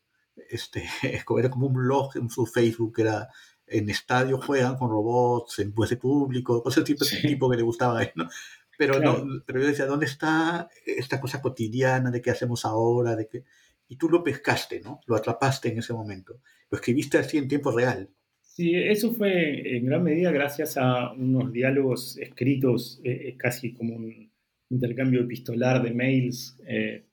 este, 0.48 0.84
era 1.38 1.50
como 1.50 1.66
un 1.66 1.74
blog 1.74 2.16
en 2.16 2.30
su 2.30 2.46
Facebook, 2.46 2.94
era 3.00 3.28
en 3.66 3.88
estadio 3.88 4.38
juegan 4.40 4.76
con 4.76 4.90
robots, 4.90 5.58
en 5.58 5.72
pueste 5.72 5.96
público, 5.96 6.62
cosas 6.62 6.84
tipo, 6.84 7.04
tipo 7.22 7.50
que 7.50 7.56
le 7.56 7.62
gustaba 7.62 7.98
a 7.98 8.02
él, 8.02 8.12
¿no? 8.14 8.28
Pero, 8.76 8.98
no, 8.98 9.24
pero 9.46 9.60
yo 9.60 9.68
decía, 9.68 9.86
¿dónde 9.86 10.06
está 10.06 10.68
esta 10.84 11.20
cosa 11.20 11.40
cotidiana 11.40 12.10
de 12.10 12.20
qué 12.20 12.30
hacemos 12.30 12.64
ahora? 12.64 13.14
De 13.14 13.28
qué? 13.28 13.44
Y 13.88 13.96
tú 13.96 14.08
lo 14.08 14.24
pescaste, 14.24 14.80
¿no? 14.80 15.00
Lo 15.06 15.14
atrapaste 15.14 15.68
en 15.68 15.78
ese 15.78 15.92
momento. 15.92 16.40
Lo 16.70 16.78
escribiste 16.78 17.18
así 17.18 17.38
en 17.38 17.46
tiempo 17.46 17.70
real. 17.70 18.10
Sí, 18.40 18.74
eso 18.74 19.12
fue 19.12 19.76
en 19.76 19.86
gran 19.86 20.02
medida 20.02 20.30
gracias 20.30 20.76
a 20.76 21.12
unos 21.12 21.52
diálogos 21.52 22.16
escritos, 22.18 23.00
eh, 23.04 23.28
eh, 23.28 23.36
casi 23.36 23.72
como 23.72 23.96
un 23.96 24.30
intercambio 24.70 25.22
epistolar 25.22 25.82
de 25.82 25.92
mails 25.92 26.56
eh, 26.66 27.04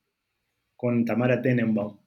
con 0.76 1.04
Tamara 1.04 1.41
Tenenbaum. 1.41 1.97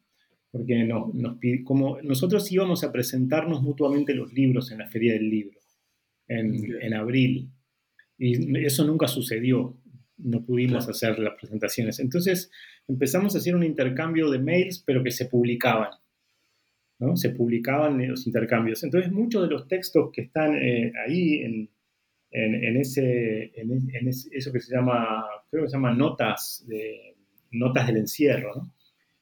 Porque 0.54 0.84
nos, 0.84 1.12
nos, 1.12 1.38
como 1.64 2.00
nosotros 2.02 2.50
íbamos 2.52 2.84
a 2.84 2.92
presentarnos 2.92 3.60
mutuamente 3.60 4.14
los 4.14 4.32
libros 4.32 4.70
en 4.70 4.78
la 4.78 4.86
Feria 4.88 5.14
del 5.14 5.28
Libro 5.28 5.58
en, 6.28 6.80
en 6.80 6.94
abril 6.94 7.50
y 8.16 8.64
eso 8.64 8.84
nunca 8.84 9.08
sucedió. 9.08 9.76
No 10.16 10.44
pudimos 10.44 10.88
hacer 10.88 11.18
las 11.18 11.34
presentaciones. 11.34 11.98
Entonces 11.98 12.52
empezamos 12.86 13.34
a 13.34 13.38
hacer 13.38 13.56
un 13.56 13.64
intercambio 13.64 14.30
de 14.30 14.38
mails, 14.38 14.82
pero 14.86 15.02
que 15.02 15.10
se 15.10 15.26
publicaban. 15.26 15.90
¿no? 17.00 17.16
Se 17.16 17.30
publicaban 17.30 18.08
los 18.08 18.24
intercambios. 18.24 18.84
Entonces 18.84 19.10
muchos 19.10 19.42
de 19.42 19.48
los 19.48 19.66
textos 19.66 20.10
que 20.12 20.22
están 20.22 20.54
eh, 20.54 20.92
ahí 21.04 21.40
en, 21.42 21.68
en, 22.30 22.76
ese, 22.76 23.50
en, 23.60 24.08
eso 24.08 24.52
que 24.52 24.60
se 24.60 24.74
llama, 24.74 25.24
creo 25.50 25.64
que 25.64 25.70
se 25.70 25.76
llama 25.76 25.92
notas, 25.92 26.64
de, 26.68 27.16
notas 27.50 27.88
del 27.88 27.96
encierro, 27.96 28.54
¿no? 28.54 28.72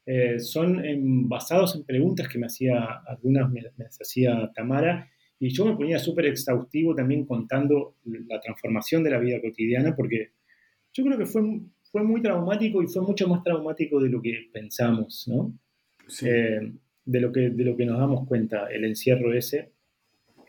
Eh, 0.05 0.41
son 0.41 0.83
basados 1.29 1.77
en 1.77 1.85
preguntas 1.85 2.29
que 2.29 2.39
me 2.39 2.47
hacía, 2.47 3.03
algunas 3.07 3.51
me, 3.51 3.63
me 3.77 3.85
hacía 3.87 4.51
Tamara, 4.55 5.09
y 5.39 5.49
yo 5.51 5.65
me 5.65 5.75
ponía 5.75 5.99
súper 5.99 6.27
exhaustivo 6.27 6.95
también 6.95 7.27
contando 7.27 7.97
la 8.05 8.41
transformación 8.41 9.03
de 9.03 9.11
la 9.11 9.19
vida 9.19 9.41
cotidiana, 9.41 9.95
porque 9.97 10.31
yo 10.93 11.05
creo 11.05 11.19
que 11.19 11.27
fue, 11.27 11.43
fue 11.91 12.05
muy 12.05 12.23
traumático 12.23 12.81
y 12.81 12.87
fue 12.87 13.03
mucho 13.03 13.27
más 13.27 13.43
traumático 13.43 14.01
de 14.01 14.09
lo 14.09 14.23
que 14.23 14.51
pensamos, 14.53 15.27
¿no? 15.27 15.53
Eh, 16.23 16.73
de, 17.05 17.21
lo 17.21 17.33
que, 17.33 17.51
de 17.51 17.65
lo 17.65 17.77
que 17.77 17.87
nos 17.87 17.99
damos 17.99 18.25
cuenta, 18.29 18.69
el 18.69 18.85
encierro 18.85 19.35
ese. 19.35 19.73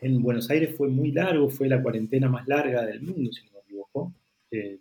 En 0.00 0.22
Buenos 0.22 0.48
Aires 0.50 0.76
fue 0.76 0.88
muy 0.88 1.10
largo, 1.10 1.48
fue 1.48 1.68
la 1.68 1.82
cuarentena 1.82 2.28
más 2.28 2.46
larga 2.46 2.86
del 2.86 3.00
mundo, 3.02 3.32
si 3.32 3.44
no 3.46 3.52
me 3.52 3.58
equivoco, 3.60 4.14
de, 4.48 4.78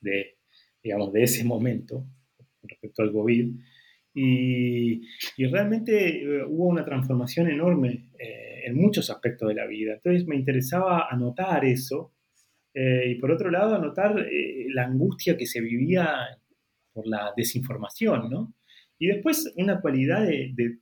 de, 0.00 0.36
digamos, 0.80 1.12
de 1.12 1.22
ese 1.24 1.42
momento 1.42 2.04
respecto 2.62 3.02
al 3.02 3.12
COVID. 3.12 3.54
Y, 4.14 5.00
y 5.36 5.46
realmente 5.46 6.22
eh, 6.22 6.44
hubo 6.44 6.66
una 6.66 6.84
transformación 6.84 7.48
enorme. 7.50 8.10
Eh, 8.18 8.48
en 8.68 8.76
muchos 8.76 9.10
aspectos 9.10 9.48
de 9.48 9.54
la 9.54 9.66
vida. 9.66 9.94
Entonces 9.94 10.26
me 10.26 10.36
interesaba 10.36 11.08
anotar 11.10 11.64
eso 11.64 12.12
eh, 12.74 13.10
y 13.10 13.14
por 13.16 13.30
otro 13.30 13.50
lado 13.50 13.74
anotar 13.74 14.18
eh, 14.20 14.66
la 14.68 14.84
angustia 14.84 15.36
que 15.36 15.46
se 15.46 15.60
vivía 15.60 16.14
por 16.92 17.06
la 17.06 17.32
desinformación, 17.36 18.30
¿no? 18.30 18.54
Y 18.98 19.06
después 19.06 19.52
una 19.56 19.80
cualidad 19.80 20.26
de, 20.26 20.78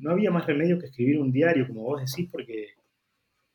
no 0.00 0.12
había 0.12 0.30
más 0.30 0.46
remedio 0.46 0.78
que 0.78 0.86
escribir 0.86 1.18
un 1.18 1.32
diario, 1.32 1.66
como 1.66 1.82
vos 1.82 2.00
decís, 2.00 2.30
porque 2.30 2.68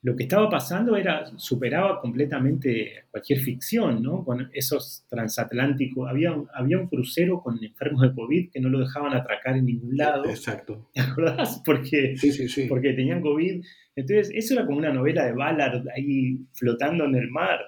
lo 0.04 0.18
que 0.18 0.24
estaba 0.24 0.50
pasando 0.50 0.98
era, 0.98 1.26
superaba 1.38 2.02
completamente 2.02 3.06
cualquier 3.10 3.40
ficción, 3.40 4.04
¿no? 4.04 4.26
Con 4.26 4.50
esos 4.54 5.06
transatlánticos, 5.08 6.10
había, 6.10 6.36
había 6.54 6.78
un 6.78 6.88
crucero 6.88 7.42
con 7.42 7.64
enfermos 7.64 8.02
de 8.02 8.14
COVID 8.14 8.50
que 8.52 8.60
no 8.60 8.68
lo 8.68 8.80
dejaban 8.80 9.14
atracar 9.14 9.56
en 9.56 9.66
ningún 9.66 9.96
lado. 9.96 10.26
Exacto. 10.26 10.90
¿Te 10.94 11.00
acordás? 11.00 11.62
Porque, 11.66 12.18
sí, 12.18 12.34
sí, 12.34 12.50
sí. 12.50 12.66
porque 12.68 12.92
tenían 12.92 13.22
COVID. 13.22 13.64
Entonces, 13.96 14.30
eso 14.36 14.56
era 14.56 14.66
como 14.66 14.78
una 14.78 14.92
novela 14.92 15.26
de 15.26 15.32
Ballard 15.32 15.88
ahí 15.96 16.38
flotando 16.52 17.06
en 17.06 17.16
el 17.16 17.30
mar. 17.30 17.60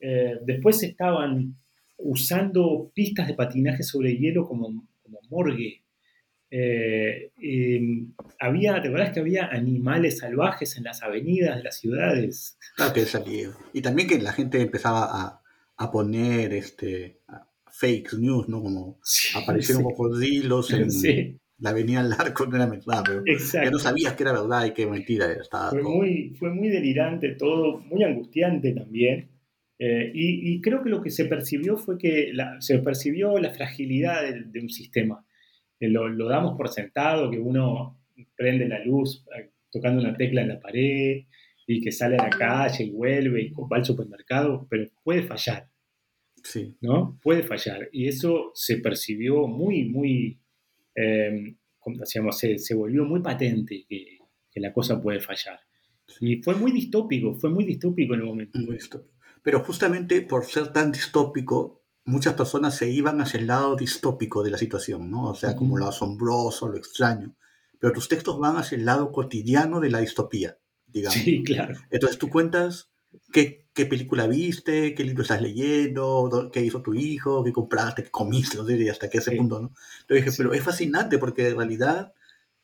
Eh, 0.00 0.34
después 0.44 0.82
estaban 0.82 1.56
usando 1.96 2.92
pistas 2.94 3.26
de 3.26 3.34
patinaje 3.34 3.82
sobre 3.84 4.18
hielo 4.18 4.46
como, 4.46 4.86
como 5.02 5.18
morgue. 5.30 5.79
Eh, 6.50 7.30
había, 8.40 8.82
¿te 8.82 8.88
acuerdas 8.88 9.12
que 9.12 9.20
había 9.20 9.46
animales 9.46 10.18
salvajes 10.18 10.76
en 10.76 10.84
las 10.84 11.02
avenidas 11.02 11.56
de 11.56 11.62
las 11.62 11.78
ciudades? 11.78 12.58
Claro 12.76 12.92
que 12.92 13.04
salía. 13.04 13.50
Y 13.72 13.82
también 13.82 14.08
que 14.08 14.18
la 14.18 14.32
gente 14.32 14.60
empezaba 14.60 15.04
a, 15.04 15.42
a 15.76 15.90
poner 15.90 16.52
este, 16.52 17.20
fake 17.70 18.14
news, 18.14 18.48
¿no? 18.48 18.62
Como 18.62 18.98
aparecieron 19.34 19.84
cocodrilos 19.84 20.72
en 20.72 20.88
la 21.58 21.70
avenida 21.70 22.02
Larco, 22.02 22.46
no 22.46 22.56
era 22.56 22.66
verdad, 22.66 23.02
pero 23.06 23.22
ya 23.24 23.70
no 23.70 23.78
sabías 23.78 24.14
que 24.14 24.22
era 24.22 24.32
verdad 24.32 24.66
y 24.66 24.72
que 24.72 24.86
mentira 24.86 25.30
Estaba 25.32 25.70
fue, 25.70 25.82
muy, 25.82 26.34
fue 26.38 26.50
muy 26.50 26.68
delirante 26.68 27.30
todo, 27.30 27.80
muy 27.80 28.02
angustiante 28.02 28.72
también. 28.72 29.28
Eh, 29.78 30.10
y, 30.12 30.60
creo 30.60 30.82
que 30.82 30.90
lo 30.90 31.00
que 31.00 31.08
se 31.08 31.24
percibió 31.24 31.78
fue 31.78 31.96
que 31.96 32.32
se 32.58 32.78
percibió 32.80 33.38
la 33.38 33.50
fragilidad 33.50 34.22
de 34.22 34.60
un 34.60 34.68
sistema 34.68 35.24
lo, 35.88 36.28
damos 36.28 36.56
por 36.56 36.68
sentado, 36.68 37.30
que 37.30 37.38
uno 37.38 37.98
prende 38.36 38.68
la 38.68 38.84
luz 38.84 39.24
eh, 39.36 39.50
tocando 39.70 40.00
una 40.00 40.16
tecla 40.16 40.42
en 40.42 40.48
la 40.48 40.60
pared 40.60 41.24
y 41.66 41.80
que 41.80 41.92
sale 41.92 42.16
a 42.16 42.24
la 42.24 42.30
calle 42.30 42.84
y 42.84 42.90
vuelve 42.90 43.42
y 43.42 43.52
va 43.52 43.76
al 43.76 43.84
supermercado, 43.84 44.66
pero 44.68 44.86
puede 45.02 45.22
fallar. 45.22 45.68
Sí. 46.42 46.76
¿No? 46.80 47.18
Puede 47.22 47.42
fallar. 47.42 47.88
Y 47.92 48.08
eso 48.08 48.50
se 48.54 48.78
percibió 48.78 49.46
muy, 49.46 49.84
muy, 49.84 50.40
eh, 50.94 51.54
se, 52.04 52.58
se, 52.58 52.74
volvió 52.74 53.04
muy 53.04 53.20
patente 53.20 53.84
que, 53.88 54.18
que, 54.50 54.60
la 54.60 54.72
cosa 54.72 55.00
puede 55.00 55.20
fallar. 55.20 55.60
Y 56.20 56.42
fue 56.42 56.56
muy 56.56 56.72
distópico, 56.72 57.34
fue 57.34 57.50
muy 57.50 57.64
distópico 57.64 58.14
en 58.14 58.20
el 58.20 58.26
momento. 58.26 58.58
Muy 58.58 58.78
Pero 59.42 59.60
justamente 59.60 60.22
por 60.22 60.44
ser 60.44 60.72
tan 60.72 60.90
distópico, 60.90 61.79
muchas 62.04 62.34
personas 62.34 62.76
se 62.76 62.90
iban 62.90 63.20
hacia 63.20 63.40
el 63.40 63.46
lado 63.46 63.76
distópico 63.76 64.42
de 64.42 64.50
la 64.50 64.58
situación, 64.58 65.10
¿no? 65.10 65.30
O 65.30 65.34
sea, 65.34 65.56
como 65.56 65.78
lo 65.78 65.86
asombroso, 65.86 66.68
lo 66.68 66.76
extraño. 66.76 67.34
Pero 67.78 67.92
tus 67.92 68.08
textos 68.08 68.38
van 68.38 68.56
hacia 68.56 68.76
el 68.76 68.84
lado 68.84 69.12
cotidiano 69.12 69.80
de 69.80 69.90
la 69.90 70.00
distopía, 70.00 70.58
digamos. 70.86 71.18
Sí, 71.18 71.42
claro. 71.44 71.78
Entonces 71.90 72.18
tú 72.18 72.28
cuentas 72.28 72.90
qué, 73.32 73.66
qué 73.72 73.86
película 73.86 74.26
viste, 74.26 74.94
qué 74.94 75.04
libro 75.04 75.22
estás 75.22 75.40
leyendo, 75.40 76.50
qué 76.52 76.62
hizo 76.62 76.82
tu 76.82 76.94
hijo, 76.94 77.44
qué 77.44 77.52
compraste, 77.52 78.04
qué 78.04 78.10
comiste, 78.10 78.56
no 78.56 78.66
sé, 78.66 78.90
hasta 78.90 79.08
qué 79.08 79.18
ese 79.18 79.36
punto, 79.36 79.60
¿no? 79.60 79.72
Entonces 80.02 80.24
dije, 80.24 80.36
pero 80.36 80.52
es 80.52 80.62
fascinante 80.62 81.18
porque 81.18 81.48
en 81.48 81.56
realidad 81.56 82.12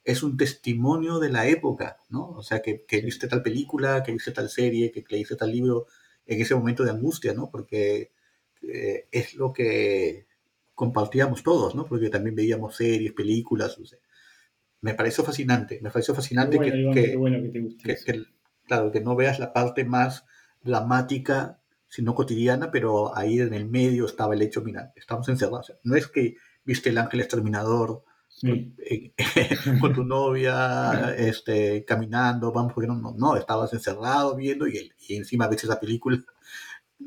es 0.04 0.22
un 0.22 0.36
testimonio 0.36 1.18
de 1.18 1.30
la 1.30 1.46
época, 1.48 1.98
¿no? 2.10 2.30
O 2.30 2.42
sea, 2.42 2.62
que, 2.62 2.84
que 2.86 3.00
viste 3.00 3.26
tal 3.26 3.42
película, 3.42 4.02
que 4.02 4.12
viste 4.12 4.32
tal 4.32 4.48
serie, 4.48 4.92
que 4.92 5.04
leíste 5.08 5.36
tal 5.36 5.50
libro 5.50 5.86
en 6.26 6.40
ese 6.40 6.54
momento 6.54 6.84
de 6.84 6.90
angustia, 6.90 7.34
¿no? 7.34 7.50
Porque 7.50 8.12
eh, 8.62 9.08
es 9.10 9.34
lo 9.34 9.52
que 9.52 10.26
compartíamos 10.74 11.42
todos, 11.42 11.74
¿no? 11.74 11.86
Porque 11.86 12.10
también 12.10 12.36
veíamos 12.36 12.76
series, 12.76 13.12
películas. 13.12 13.78
me 14.80 14.94
pareció 14.94 15.24
fascinante, 15.24 15.80
me 15.82 15.90
pareció 15.90 16.14
fascinante 16.14 16.58
que, 16.58 17.16
claro, 18.66 18.92
que 18.92 19.00
no 19.00 19.16
veas 19.16 19.38
la 19.38 19.52
parte 19.52 19.84
más 19.84 20.24
dramática, 20.62 21.60
sino 21.88 22.14
cotidiana, 22.14 22.70
pero 22.70 23.16
ahí 23.16 23.40
en 23.40 23.54
el 23.54 23.66
medio 23.66 24.04
estaba 24.04 24.34
el 24.34 24.42
hecho, 24.42 24.60
mira, 24.62 24.92
estamos 24.96 25.28
encerrados. 25.28 25.72
No 25.82 25.96
es 25.96 26.08
que 26.08 26.36
viste 26.64 26.90
el 26.90 26.98
ángel 26.98 27.20
exterminador 27.20 28.02
eh, 28.42 29.12
con 29.80 29.94
tu 29.94 30.04
novia, 30.04 31.14
este, 31.16 31.84
caminando, 31.86 32.52
vamos, 32.52 32.74
porque 32.74 32.88
no, 32.88 33.14
no, 33.16 33.36
estabas 33.36 33.72
encerrado 33.72 34.36
viendo 34.36 34.68
y, 34.68 34.92
y 35.08 35.16
encima 35.16 35.48
ves 35.48 35.64
esa 35.64 35.80
película 35.80 36.22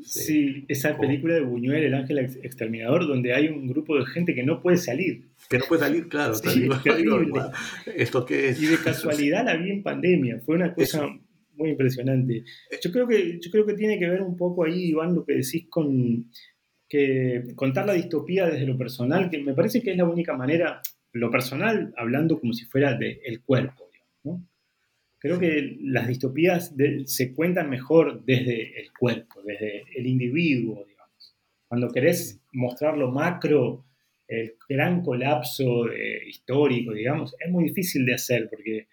Sí, 0.02 0.64
esa 0.68 0.96
película 0.96 1.34
de 1.34 1.40
Buñuel, 1.40 1.82
El 1.82 1.94
Ángel 1.94 2.18
Exterminador, 2.18 3.06
donde 3.06 3.34
hay 3.34 3.48
un 3.48 3.66
grupo 3.66 3.98
de 3.98 4.06
gente 4.06 4.34
que 4.34 4.44
no 4.44 4.62
puede 4.62 4.76
salir. 4.76 5.28
Que 5.48 5.58
no 5.58 5.64
puede 5.68 5.82
salir, 5.82 6.08
claro. 6.08 6.34
¿Esto 7.96 8.24
qué 8.24 8.50
es? 8.50 8.62
Y 8.62 8.66
de 8.66 8.78
casualidad 8.78 9.44
la 9.44 9.56
vi 9.56 9.70
en 9.70 9.82
pandemia. 9.82 10.40
Fue 10.40 10.54
una 10.54 10.72
cosa 10.72 11.08
muy 11.54 11.70
impresionante. 11.70 12.44
Yo 12.82 12.92
creo, 12.92 13.06
que, 13.06 13.38
yo 13.40 13.50
creo 13.50 13.66
que 13.66 13.74
tiene 13.74 13.98
que 13.98 14.08
ver 14.08 14.22
un 14.22 14.36
poco 14.36 14.64
ahí, 14.64 14.90
Iván, 14.90 15.14
lo 15.14 15.24
que 15.24 15.34
decís 15.34 15.66
con 15.68 16.30
que 16.88 17.44
contar 17.54 17.86
la 17.86 17.92
distopía 17.92 18.46
desde 18.46 18.66
lo 18.66 18.76
personal, 18.76 19.30
que 19.30 19.38
me 19.38 19.54
parece 19.54 19.80
que 19.80 19.92
es 19.92 19.96
la 19.96 20.04
única 20.04 20.36
manera, 20.36 20.80
lo 21.12 21.30
personal, 21.30 21.92
hablando 21.96 22.40
como 22.40 22.52
si 22.52 22.64
fuera 22.64 22.94
del 22.94 23.20
el 23.24 23.42
cuerpo, 23.42 23.88
¿no? 24.24 24.44
Creo 25.20 25.38
que 25.38 25.76
las 25.82 26.08
distopías 26.08 26.74
se 27.04 27.34
cuentan 27.34 27.68
mejor 27.68 28.24
desde 28.24 28.80
el 28.80 28.90
cuerpo, 28.98 29.42
desde 29.42 29.84
el 29.94 30.06
individuo, 30.06 30.82
digamos. 30.88 31.36
cuando 31.68 31.90
querés 31.90 32.40
mostrar 32.52 32.96
lo 32.96 33.10
macro, 33.12 33.84
el 34.26 34.54
gran 34.66 35.02
colapso 35.02 35.84
histórico, 36.26 36.92
digamos, 36.92 37.36
es 37.38 37.50
muy 37.50 37.64
difícil 37.64 38.06
de 38.06 38.14
hacer 38.14 38.48
porque, 38.48 38.88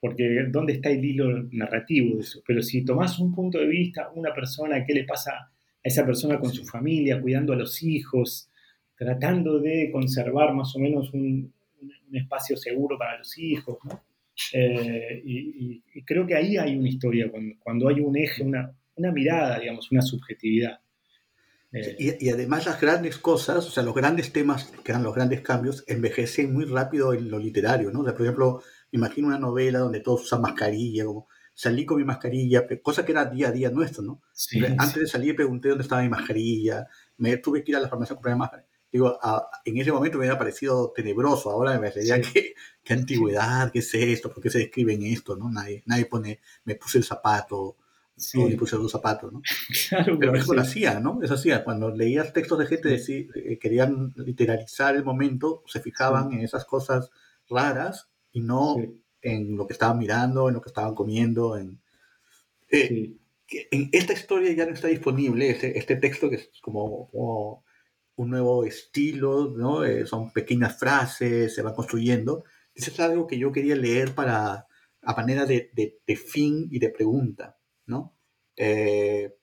porque 0.00 0.46
¿dónde 0.50 0.72
está 0.72 0.90
el 0.90 1.04
hilo 1.04 1.44
narrativo 1.52 2.16
de 2.16 2.22
eso? 2.22 2.42
Pero 2.44 2.60
si 2.60 2.84
tomás 2.84 3.20
un 3.20 3.32
punto 3.32 3.58
de 3.58 3.68
vista, 3.68 4.10
una 4.16 4.34
persona, 4.34 4.84
qué 4.84 4.94
le 4.94 5.04
pasa 5.04 5.30
a 5.32 5.52
esa 5.80 6.04
persona 6.04 6.40
con 6.40 6.52
su 6.52 6.64
familia, 6.64 7.20
cuidando 7.20 7.52
a 7.52 7.56
los 7.56 7.84
hijos, 7.84 8.50
tratando 8.96 9.60
de 9.60 9.90
conservar 9.92 10.54
más 10.54 10.74
o 10.74 10.80
menos 10.80 11.12
un, 11.14 11.52
espacio 12.12 12.58
seguro 12.58 12.98
para 12.98 13.16
los 13.16 13.38
hijos, 13.38 13.78
¿no? 13.84 14.02
Eh, 14.52 15.22
y, 15.24 16.02
creo 16.04 16.26
que 16.26 16.34
ahí 16.34 16.56
hay 16.56 16.76
una 16.76 16.88
historia, 16.88 17.30
cuando, 17.60 17.88
hay 17.88 18.00
un 18.00 18.16
eje, 18.16 18.42
una, 18.42 18.74
mirada, 19.12 19.58
digamos, 19.58 19.90
una 19.90 20.02
subjetividad. 20.02 20.80
Eh, 21.72 22.16
y, 22.20 22.28
además 22.28 22.66
las 22.66 22.80
grandes 22.80 23.18
cosas, 23.18 23.66
o 23.66 23.70
sea, 23.70 23.82
los 23.82 23.94
grandes 23.94 24.32
temas, 24.32 24.72
que 24.84 24.92
eran 24.92 25.02
los 25.02 25.14
grandes 25.14 25.40
cambios, 25.40 25.84
envejecen 25.86 26.52
muy 26.52 26.64
rápido 26.64 27.14
en 27.14 27.30
lo 27.30 27.38
literario, 27.38 27.90
¿no? 27.90 28.02
por 28.02 28.22
ejemplo, 28.22 28.62
me 28.90 28.98
imagino 28.98 29.28
una 29.28 29.38
novela 29.38 29.78
donde 29.78 30.00
todos 30.00 30.24
usan 30.24 30.42
mascarilla, 30.42 31.04
como 31.04 31.28
salí 31.54 31.86
con 31.86 31.98
mi 31.98 32.04
mascarilla, 32.04 32.66
cosa 32.82 33.04
que 33.04 33.12
era 33.12 33.26
día 33.26 33.48
a 33.48 33.52
día 33.52 33.70
nuestro, 33.70 34.02
¿no? 34.02 34.22
Antes 34.78 35.00
de 35.00 35.06
salir 35.06 35.36
pregunté 35.36 35.68
dónde 35.68 35.82
estaba 35.82 36.02
mi 36.02 36.08
mascarilla, 36.08 36.86
me 37.18 37.36
tuve 37.38 37.62
que 37.62 37.72
ir 37.72 37.76
a 37.76 37.80
la 37.80 37.88
farmacia 37.88 38.14
a 38.14 38.16
comprar 38.16 38.34
mi 38.34 38.40
mascarilla 38.40 38.71
digo, 38.92 39.18
en 39.64 39.78
ese 39.78 39.90
momento 39.90 40.18
me 40.18 40.26
había 40.26 40.38
parecido 40.38 40.92
tenebroso, 40.94 41.50
ahora 41.50 41.72
me 41.72 41.78
parecería 41.78 42.20
que, 42.20 42.54
qué 42.84 42.92
antigüedad, 42.92 43.72
qué 43.72 43.78
es 43.78 43.94
esto, 43.94 44.30
por 44.30 44.42
qué 44.42 44.50
se 44.50 44.58
describe 44.58 44.92
en 44.92 45.04
esto, 45.04 45.34
¿no? 45.34 45.50
Nadie, 45.50 45.82
nadie 45.86 46.04
pone, 46.04 46.40
me 46.64 46.74
puse 46.74 46.98
el 46.98 47.04
zapato, 47.04 47.78
sí. 48.14 48.38
me 48.38 48.56
puse 48.56 48.76
los 48.76 48.92
zapatos, 48.92 49.32
¿no? 49.32 49.40
Claro, 49.88 50.18
Pero 50.18 50.36
eso 50.36 50.52
lo 50.52 50.60
hacía, 50.60 51.00
¿no? 51.00 51.20
Eso 51.22 51.34
hacía, 51.34 51.64
cuando 51.64 51.90
leías 51.90 52.34
textos 52.34 52.58
de 52.58 52.66
gente 52.66 53.02
que 53.04 53.28
eh, 53.34 53.58
querían 53.58 54.12
literalizar 54.16 54.94
el 54.94 55.04
momento, 55.04 55.62
se 55.66 55.80
fijaban 55.80 56.32
en 56.32 56.40
esas 56.40 56.66
cosas 56.66 57.10
raras 57.48 58.10
y 58.30 58.42
no 58.42 58.76
en 59.22 59.56
lo 59.56 59.66
que 59.66 59.72
estaban 59.72 59.98
mirando, 59.98 60.48
en 60.48 60.54
lo 60.54 60.60
que 60.60 60.68
estaban 60.68 60.94
comiendo, 60.94 61.56
en... 61.56 61.80
Eh, 62.70 63.14
en 63.70 63.90
esta 63.92 64.14
historia 64.14 64.50
ya 64.54 64.64
no 64.64 64.72
está 64.72 64.88
disponible 64.88 65.50
este, 65.50 65.78
este 65.78 65.96
texto 65.96 66.30
que 66.30 66.36
es 66.36 66.50
como 66.62 67.62
un 68.16 68.30
nuevo 68.30 68.64
estilo, 68.64 69.52
¿no? 69.56 69.84
Eh, 69.84 70.06
son 70.06 70.32
pequeñas 70.32 70.78
frases, 70.78 71.54
se 71.54 71.62
van 71.62 71.74
construyendo. 71.74 72.44
Eso 72.74 72.90
es 72.90 73.00
algo 73.00 73.26
que 73.26 73.38
yo 73.38 73.52
quería 73.52 73.76
leer 73.76 74.14
para, 74.14 74.66
a 75.02 75.14
manera 75.14 75.46
de, 75.46 75.70
de, 75.74 76.16
fin 76.16 76.68
y 76.70 76.78
de 76.78 76.90
pregunta, 76.90 77.58
¿no? 77.86 78.16
Eh, 78.56 79.34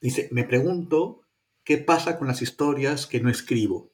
dice, 0.00 0.28
me 0.32 0.44
pregunto 0.44 1.22
qué 1.64 1.78
pasa 1.78 2.18
con 2.18 2.28
las 2.28 2.42
historias 2.42 3.06
que 3.06 3.20
no 3.20 3.30
escribo. 3.30 3.92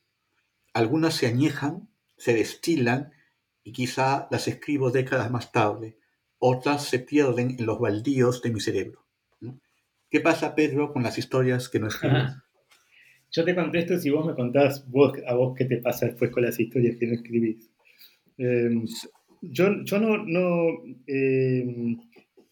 Algunas 0.72 1.14
se 1.14 1.26
añejan, 1.26 1.90
se 2.16 2.34
destilan 2.34 3.12
y 3.62 3.72
quizá 3.72 4.28
las 4.30 4.48
escribo 4.48 4.90
décadas 4.90 5.30
más 5.30 5.52
tarde. 5.52 5.98
Otras 6.38 6.84
se 6.84 6.98
pierden 6.98 7.56
en 7.58 7.66
los 7.66 7.78
baldíos 7.78 8.42
de 8.42 8.50
mi 8.50 8.60
cerebro. 8.60 9.06
¿Qué 10.10 10.20
pasa, 10.20 10.54
Pedro, 10.54 10.92
con 10.92 11.02
las 11.02 11.18
historias 11.18 11.68
que 11.68 11.80
no 11.80 11.88
escribo? 11.88 12.16
Yo 13.34 13.44
te 13.44 13.54
contesto 13.54 13.98
si 13.98 14.10
vos 14.10 14.24
me 14.24 14.34
contás 14.34 14.88
vos, 14.88 15.12
a 15.26 15.34
vos 15.34 15.56
qué 15.58 15.64
te 15.64 15.78
pasa 15.78 16.06
después 16.06 16.30
con 16.30 16.44
las 16.44 16.58
historias 16.60 16.96
que 16.96 17.06
no 17.08 17.14
escribís. 17.14 17.68
Em, 18.38 18.84
yo, 19.40 19.82
yo 19.82 19.98
no, 19.98 20.24
no 20.24 20.68
em, 21.08 21.98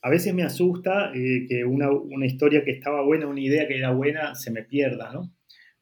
a 0.02 0.10
veces 0.10 0.34
me 0.34 0.42
asusta 0.42 1.12
eh, 1.14 1.46
que 1.48 1.64
una, 1.64 1.88
una, 1.88 2.26
historia 2.26 2.64
que 2.64 2.72
estaba 2.72 3.02
buena, 3.02 3.28
una 3.28 3.40
idea 3.40 3.68
que 3.68 3.78
era 3.78 3.92
buena, 3.92 4.34
se 4.34 4.50
me 4.50 4.64
pierda, 4.64 5.12
¿no? 5.12 5.32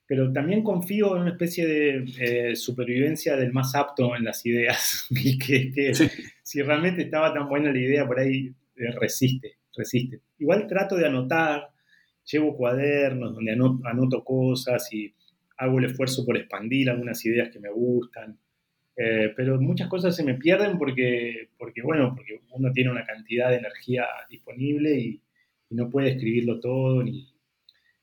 Pero 0.07 0.33
también 0.33 0.63
confío 0.63 1.17
en 1.17 1.23
una 1.23 1.31
especie 1.31 1.67
de 1.67 2.05
eh, 2.21 2.57
supervivencia 2.57 3.37
del 3.37 3.55
más 3.55 3.75
apto 3.75 4.15
en 4.15 4.25
las 4.25 4.45
ideas, 4.45 5.07
y 5.11 5.39
que, 5.39 5.73
que 5.73 5.93
si 6.43 6.61
realmente 6.61 7.03
estaba 7.03 7.33
tan 7.33 7.49
buena 7.49 7.73
la 7.73 7.79
idea, 7.79 8.07
por 8.07 8.19
ahí 8.21 8.53
eh, 8.77 8.91
resiste, 9.01 9.57
resiste. 9.75 10.21
Igual 10.39 10.67
trato 10.67 10.97
de 10.97 11.07
anotar, 11.07 11.71
llevo 12.25 12.57
cuadernos 12.57 13.35
donde 13.35 13.53
anoto, 13.53 14.25
cosas 14.25 14.93
y 14.93 15.13
hago 15.57 15.79
el 15.79 15.87
esfuerzo 15.87 16.25
por 16.25 16.37
expandir 16.37 16.91
algunas 16.91 17.25
ideas 17.25 17.51
que 17.51 17.61
me 17.61 17.71
gustan. 17.71 18.39
Eh, 18.97 19.33
pero 19.37 19.61
muchas 19.61 19.89
cosas 19.89 20.15
se 20.15 20.25
me 20.25 20.35
pierden 20.35 20.79
porque, 20.79 21.49
porque, 21.59 21.83
bueno, 21.83 22.15
porque 22.15 22.41
uno 22.51 22.73
tiene 22.73 22.91
una 22.91 23.07
cantidad 23.07 23.51
de 23.51 23.57
energía 23.57 24.05
disponible 24.29 24.99
y, 24.99 25.21
no 25.73 25.89
puede 25.89 26.11
escribirlo 26.11 26.59
todo, 26.59 27.01
ni, 27.05 27.33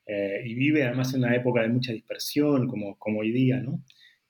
eh, 0.06 0.42
y 0.46 0.56
vive 0.56 0.86
además 0.86 1.14
en 1.14 1.20
una 1.20 1.36
época 1.36 1.62
de 1.62 1.68
mucha 1.68 1.92
dispersión, 1.92 2.66
como, 2.66 2.98
como 2.98 3.20
hoy 3.20 3.34
día, 3.34 3.60
¿no? 3.60 3.84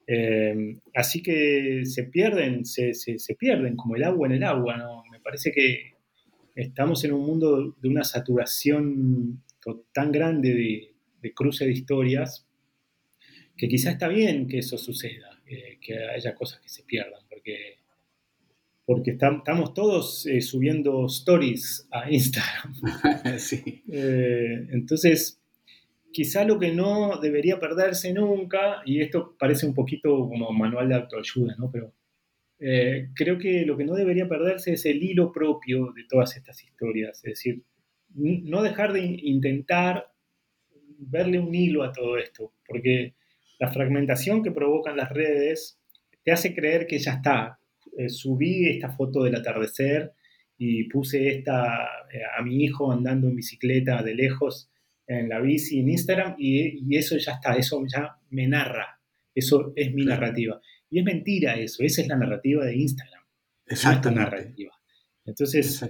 Eh, 0.07 0.79
así 0.95 1.21
que 1.21 1.81
se 1.85 2.05
pierden, 2.05 2.65
se, 2.65 2.95
se, 2.95 3.19
se, 3.19 3.35
pierden 3.35 3.75
como 3.75 3.95
el 3.95 4.05
agua 4.05 4.27
en 4.27 4.33
el 4.33 4.43
agua, 4.43 4.75
¿no? 4.77 5.03
Me 5.11 5.19
parece 5.19 5.51
que 5.51 5.97
estamos 6.55 7.03
en 7.03 7.13
un 7.13 7.25
mundo 7.25 7.75
de 7.79 7.89
una 7.89 8.03
saturación 8.03 9.43
tan 9.75 10.11
grande 10.11 10.53
de, 10.53 11.33
cruce 11.33 11.65
de 11.65 11.71
historias 11.71 12.47
que 13.57 13.67
quizá 13.67 13.91
está 13.91 14.07
bien 14.07 14.47
que 14.47 14.59
eso 14.59 14.77
suceda, 14.77 15.41
eh, 15.45 15.77
que 15.81 15.97
haya 15.97 16.33
cosas 16.35 16.61
que 16.61 16.69
se 16.69 16.83
pierdan, 16.83 17.21
porque, 17.29 17.79
porque 18.85 19.11
estamos 19.11 19.73
todos 19.73 20.25
eh, 20.25 20.39
subiendo 20.39 21.05
stories 21.07 21.87
a 21.91 22.09
Instagram. 22.09 22.73
Eh, 23.89 24.67
entonces, 24.71 25.41
quizá 26.11 26.45
lo 26.45 26.59
que 26.59 26.71
no 26.71 27.19
debería 27.19 27.59
perderse 27.59 28.13
nunca, 28.13 28.81
y 28.85 29.01
esto 29.01 29.35
parece 29.37 29.65
un 29.65 29.73
poquito 29.73 30.09
como 30.29 30.51
manual 30.51 30.87
de 30.89 30.95
autoayuda, 30.95 31.55
¿no? 31.57 31.69
pero 31.71 31.93
creo 33.13 33.37
que 33.37 33.65
lo 33.65 33.77
que 33.77 33.85
no 33.85 33.93
debería 33.93 34.27
perderse 34.27 34.73
es 34.73 34.85
el 34.87 35.03
hilo 35.03 35.31
propio 35.31 35.91
de 35.95 36.05
todas 36.09 36.35
estas 36.35 36.63
historias, 36.63 37.17
es 37.17 37.33
decir, 37.33 37.63
no 38.17 38.63
dejar 38.63 38.93
de 38.93 39.01
intentar 39.01 40.11
verle 40.97 41.39
un 41.39 41.53
hilo 41.53 41.83
a 41.83 41.91
todo 41.91 42.17
esto, 42.17 42.53
porque 42.67 43.13
la 43.59 43.71
fragmentación 43.71 44.43
que 44.43 44.51
provocan 44.51 44.97
las 44.97 45.09
redes 45.09 45.79
te 46.23 46.31
hace 46.31 46.53
creer 46.53 46.87
que 46.87 46.99
ya 46.99 47.13
está. 47.13 47.59
Eh, 47.97 48.09
subí 48.09 48.67
esta 48.67 48.89
foto 48.89 49.23
del 49.23 49.35
atardecer 49.35 50.13
y 50.57 50.85
puse 50.85 51.29
esta 51.29 51.87
eh, 52.11 52.21
a 52.37 52.41
mi 52.43 52.63
hijo 52.63 52.91
andando 52.91 53.27
en 53.27 53.35
bicicleta 53.35 54.01
de 54.03 54.15
lejos 54.15 54.69
en 55.07 55.29
la 55.29 55.39
bici 55.39 55.79
en 55.79 55.89
Instagram 55.89 56.35
y, 56.37 56.95
eso 56.97 57.17
ya 57.17 57.33
está, 57.33 57.55
eso 57.55 57.81
ya 57.87 58.17
me 58.29 58.47
narra, 58.47 58.99
eso 59.33 59.71
es 59.75 59.93
mi 59.93 60.03
narrativa. 60.03 60.59
Y 60.89 60.99
es 60.99 61.05
mentira 61.05 61.55
eso, 61.55 61.83
esa 61.83 62.01
es 62.01 62.07
la 62.07 62.17
narrativa 62.17 62.65
de 62.65 62.75
Instagram. 62.75 63.23
Exacto. 63.67 64.11
narrativa. 64.11 64.73
Entonces, 65.25 65.81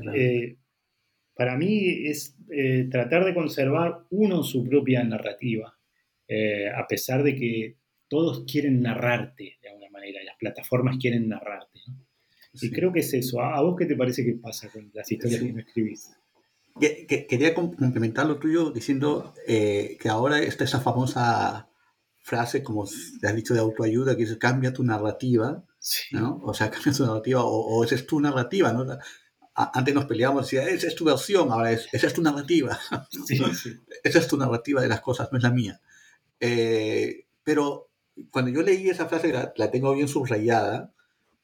para 1.38 1.56
mí 1.56 2.08
es 2.08 2.36
eh, 2.50 2.88
tratar 2.90 3.26
de 3.26 3.34
conservar 3.34 4.06
uno 4.10 4.44
su 4.44 4.64
propia 4.64 5.04
narrativa, 5.04 5.78
eh, 6.28 6.70
a 6.70 6.88
pesar 6.88 7.24
de 7.24 7.36
que 7.36 7.78
todos 8.08 8.44
quieren 8.52 8.82
narrarte 8.82 9.58
de 9.62 9.70
alguna 9.70 9.90
manera, 9.90 10.24
las 10.24 10.38
plataformas 10.38 10.98
quieren 10.98 11.30
narrarte. 11.30 11.82
Y 12.60 12.72
creo 12.72 12.92
que 12.92 13.02
es 13.02 13.14
eso. 13.14 13.42
¿A 13.42 13.62
vos 13.62 13.76
qué 13.78 13.86
te 13.86 13.96
parece 13.96 14.26
que 14.26 14.34
pasa 14.34 14.70
con 14.70 14.90
las 14.94 15.12
historias 15.12 15.42
que 15.42 15.54
no 15.54 15.60
escribís? 15.60 16.10
quería 17.28 17.56
complementar 17.56 18.28
lo 18.28 18.38
tuyo 18.38 18.70
diciendo 18.70 19.34
eh, 19.48 19.98
que 20.00 20.10
ahora 20.10 20.40
está 20.40 20.64
esa 20.64 20.80
famosa 20.80 21.70
frase, 22.22 22.62
como 22.62 22.88
te 23.20 23.28
has 23.28 23.36
dicho, 23.36 23.54
de 23.54 23.60
autoayuda, 23.60 24.16
que 24.16 24.24
dice 24.24 24.38
cambia 24.38 24.74
tu 24.74 24.84
narrativa, 24.84 25.66
¿no? 26.12 26.40
O 26.44 26.54
sea, 26.54 26.70
cambia 26.72 26.94
tu 26.94 27.06
narrativa, 27.06 27.44
o, 27.44 27.50
o 27.50 27.84
esa 27.84 27.96
es 27.96 28.06
tu 28.06 28.20
narrativa, 28.20 28.74
¿no? 28.74 28.86
Antes 29.58 29.94
nos 29.94 30.06
peleábamos, 30.06 30.44
decía, 30.44 30.68
esa 30.70 30.88
es 30.88 30.96
tu 30.96 31.06
versión, 31.06 31.52
ahora 31.52 31.72
es, 31.72 31.88
esa 31.92 32.08
es 32.08 32.14
tu 32.14 32.22
narrativa. 32.22 32.80
Esa 34.04 34.20
es 34.20 34.28
tu 34.28 34.38
narrativa 34.38 34.82
de 34.82 34.88
las 34.88 35.02
cosas, 35.02 35.30
no 35.32 35.38
es 35.38 35.44
la 35.44 35.52
mía. 35.52 35.82
Eh, 36.40 37.26
pero 37.44 37.90
cuando 38.30 38.52
yo 38.52 38.62
leí 38.62 38.90
esa 38.90 39.08
frase, 39.08 39.34
la, 39.34 39.72
tengo 39.72 39.94
bien 39.94 40.08
subrayada, 40.08 40.94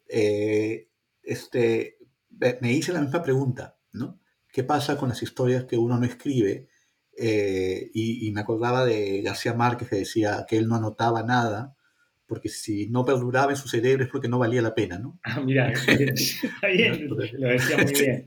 eh, 0.07 0.87
este, 1.23 1.97
me 2.61 2.71
hice 2.71 2.93
la 2.93 3.01
misma 3.01 3.23
pregunta, 3.23 3.77
¿no? 3.91 4.19
¿Qué 4.51 4.63
pasa 4.63 4.97
con 4.97 5.09
las 5.09 5.23
historias 5.23 5.65
que 5.65 5.77
uno 5.77 5.97
no 5.97 6.05
escribe? 6.05 6.69
Eh, 7.17 7.89
y, 7.93 8.27
y, 8.27 8.31
me 8.31 8.41
acordaba 8.41 8.85
de 8.85 9.21
García 9.23 9.53
Márquez 9.53 9.89
que 9.89 9.95
decía 9.97 10.45
que 10.47 10.57
él 10.57 10.67
no 10.67 10.75
anotaba 10.75 11.23
nada 11.23 11.75
porque 12.33 12.49
si 12.49 12.87
no 12.87 13.05
perduraba 13.05 13.51
en 13.51 13.57
su 13.57 13.67
cerebro 13.67 14.03
es 14.03 14.09
porque 14.09 14.27
no 14.27 14.39
valía 14.39 14.59
la 14.59 14.73
pena, 14.73 14.97
¿no? 14.97 15.19
Ah, 15.21 15.39
mira, 15.39 15.71
está 15.87 16.67
bien, 16.67 17.07
lo 17.07 17.15
decía 17.15 17.77
muy 17.77 17.93
bien. 17.93 18.25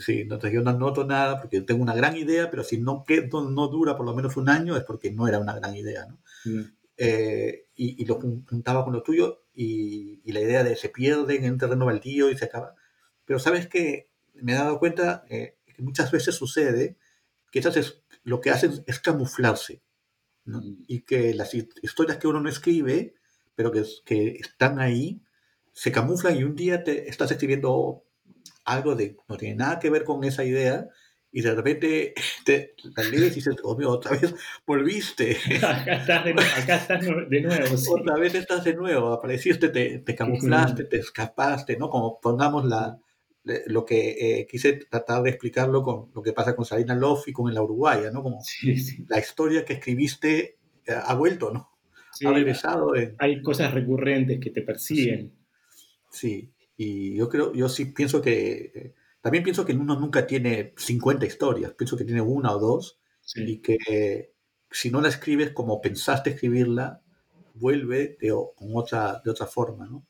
Sí, 0.00 0.22
entonces 0.22 0.52
yo 0.52 0.62
no 0.62 0.70
anoto 0.70 1.04
nada 1.04 1.40
porque 1.40 1.60
tengo 1.60 1.80
una 1.80 1.94
gran 1.94 2.16
idea, 2.16 2.50
pero 2.50 2.64
si 2.64 2.78
no, 2.78 3.04
no 3.30 3.68
dura 3.68 3.96
por 3.96 4.04
lo 4.04 4.16
menos 4.16 4.36
un 4.36 4.48
año 4.48 4.76
es 4.76 4.82
porque 4.82 5.12
no 5.12 5.28
era 5.28 5.38
una 5.38 5.54
gran 5.54 5.76
idea, 5.76 6.06
¿no? 6.06 6.18
Mm. 6.44 6.64
Eh, 6.96 7.66
y, 7.76 8.04
lo 8.04 8.16
juntaba 8.16 8.82
con 8.82 8.92
lo 8.92 9.04
tuyo 9.04 9.44
y, 9.54 10.20
la 10.32 10.40
idea 10.40 10.64
de 10.64 10.74
se 10.74 10.88
pierde 10.88 11.36
en 11.36 11.52
un 11.52 11.58
terreno 11.58 11.86
baldío 11.86 12.32
y 12.32 12.36
se 12.36 12.46
acaba. 12.46 12.74
Pero 13.24 13.38
sabes 13.38 13.68
que 13.68 14.08
me 14.34 14.54
he 14.54 14.56
dado 14.56 14.80
cuenta 14.80 15.24
eh, 15.30 15.54
que 15.72 15.82
muchas 15.82 16.10
veces 16.10 16.34
sucede 16.34 16.96
que 17.52 17.62
lo 18.24 18.40
que 18.40 18.50
hacen 18.50 18.82
es 18.88 18.98
camuflarse 18.98 19.82
Mm. 20.46 20.84
Y 20.86 21.00
que 21.02 21.34
las 21.34 21.54
historias 21.54 22.18
que 22.18 22.28
uno 22.28 22.40
no 22.40 22.48
escribe, 22.48 23.15
pero 23.56 23.72
que, 23.72 23.82
que 24.04 24.28
están 24.38 24.78
ahí, 24.78 25.20
se 25.72 25.90
camuflan 25.90 26.36
y 26.36 26.44
un 26.44 26.54
día 26.54 26.84
te 26.84 27.08
estás 27.08 27.30
escribiendo 27.32 28.04
algo 28.64 28.94
de 28.94 29.16
no 29.28 29.36
tiene 29.36 29.56
nada 29.56 29.78
que 29.78 29.90
ver 29.90 30.04
con 30.04 30.22
esa 30.24 30.44
idea 30.44 30.88
y 31.32 31.42
de 31.42 31.54
repente 31.54 32.14
te 32.44 32.74
la 32.96 33.04
lees 33.04 33.32
y 33.32 33.36
dices, 33.36 33.56
oh, 33.62 33.76
otra 33.88 34.12
vez 34.12 34.34
volviste. 34.66 35.36
Acá 35.62 35.96
estás 35.96 36.24
de, 36.24 36.30
acá 36.32 36.76
estás 36.76 37.04
de 37.04 37.40
nuevo. 37.42 37.76
Otra 37.90 38.16
vez 38.16 38.34
estás 38.34 38.64
de 38.64 38.74
nuevo, 38.74 39.12
apareciste, 39.12 39.68
te, 39.68 39.98
te 39.98 40.14
camuflaste, 40.14 40.84
te 40.84 40.98
escapaste, 40.98 41.76
¿no? 41.76 41.90
Como 41.90 42.20
pongamos 42.20 42.64
la, 42.64 42.98
lo 43.66 43.84
que 43.84 44.40
eh, 44.40 44.46
quise 44.46 44.74
tratar 44.90 45.22
de 45.22 45.30
explicarlo 45.30 45.82
con 45.82 46.10
lo 46.14 46.22
que 46.22 46.32
pasa 46.32 46.56
con 46.56 46.64
Salina 46.64 46.94
Love 46.94 47.28
y 47.28 47.32
con 47.32 47.52
la 47.52 47.62
Uruguaya, 47.62 48.10
¿no? 48.10 48.22
Como 48.22 48.42
la 49.08 49.18
historia 49.18 49.64
que 49.64 49.74
escribiste 49.74 50.58
eh, 50.86 50.96
ha 51.04 51.14
vuelto, 51.14 51.52
¿no? 51.52 51.75
Ha 52.24 52.32
regresado. 52.32 52.92
Hay 53.18 53.42
cosas 53.42 53.74
recurrentes 53.74 54.40
que 54.40 54.50
te 54.50 54.62
persiguen. 54.62 55.32
Sí, 56.10 56.52
y 56.76 57.16
yo 57.16 57.28
creo, 57.28 57.52
yo 57.52 57.68
sí 57.68 57.86
pienso 57.86 58.22
que, 58.22 58.94
también 59.20 59.44
pienso 59.44 59.64
que 59.64 59.72
uno 59.72 59.98
nunca 59.98 60.26
tiene 60.26 60.72
50 60.76 61.26
historias, 61.26 61.72
pienso 61.72 61.96
que 61.96 62.04
tiene 62.04 62.20
una 62.20 62.52
o 62.52 62.58
dos, 62.58 63.00
y 63.34 63.58
que 63.58 64.32
si 64.70 64.90
no 64.90 65.00
la 65.00 65.08
escribes 65.08 65.50
como 65.50 65.80
pensaste 65.80 66.30
escribirla, 66.30 67.02
vuelve 67.54 68.16
de, 68.20 68.30
con 68.54 68.68
otra, 68.74 69.20
de 69.24 69.30
otra 69.30 69.46
forma, 69.46 69.86
¿no? 69.86 70.06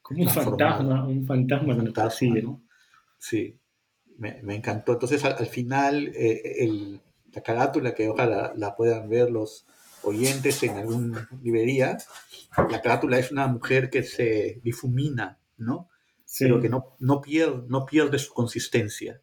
Como 0.00 0.22
un 0.22 0.28
fantasma, 0.28 1.06
un 1.06 1.26
fantasma, 1.26 1.76
que 1.76 2.42
¿no? 2.42 2.62
Sí, 3.18 3.58
me, 4.18 4.42
me, 4.42 4.54
encantó. 4.54 4.92
Entonces, 4.92 5.24
al, 5.24 5.46
final, 5.46 6.08
eh, 6.14 6.64
el, 6.64 7.00
la 7.32 7.42
carátula, 7.42 7.94
que 7.94 8.08
ojalá 8.08 8.52
la, 8.56 8.76
puedan 8.76 9.08
ver 9.08 9.30
los 9.30 9.66
oyentes 10.04 10.62
en 10.62 10.76
alguna 10.76 11.28
librería, 11.42 11.98
la 12.70 12.80
carátula 12.80 13.18
es 13.18 13.32
una 13.32 13.46
mujer 13.46 13.90
que 13.90 14.02
se 14.02 14.60
difumina, 14.62 15.38
¿no? 15.58 15.88
Pero 16.38 16.60
que 16.60 16.68
no, 16.68 16.96
no, 16.98 17.20
pierde, 17.20 17.64
no 17.68 17.84
pierde 17.84 18.18
su 18.18 18.32
consistencia, 18.32 19.20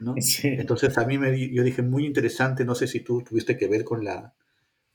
¿no? 0.00 0.14
Entonces, 0.44 0.96
a 0.98 1.06
mí 1.06 1.18
me, 1.18 1.52
yo 1.52 1.62
dije, 1.62 1.82
muy 1.82 2.06
interesante, 2.06 2.64
no 2.64 2.74
sé 2.74 2.86
si 2.86 3.00
tú 3.00 3.22
tuviste 3.22 3.56
que 3.56 3.68
ver 3.68 3.84
con 3.84 4.04
la, 4.04 4.34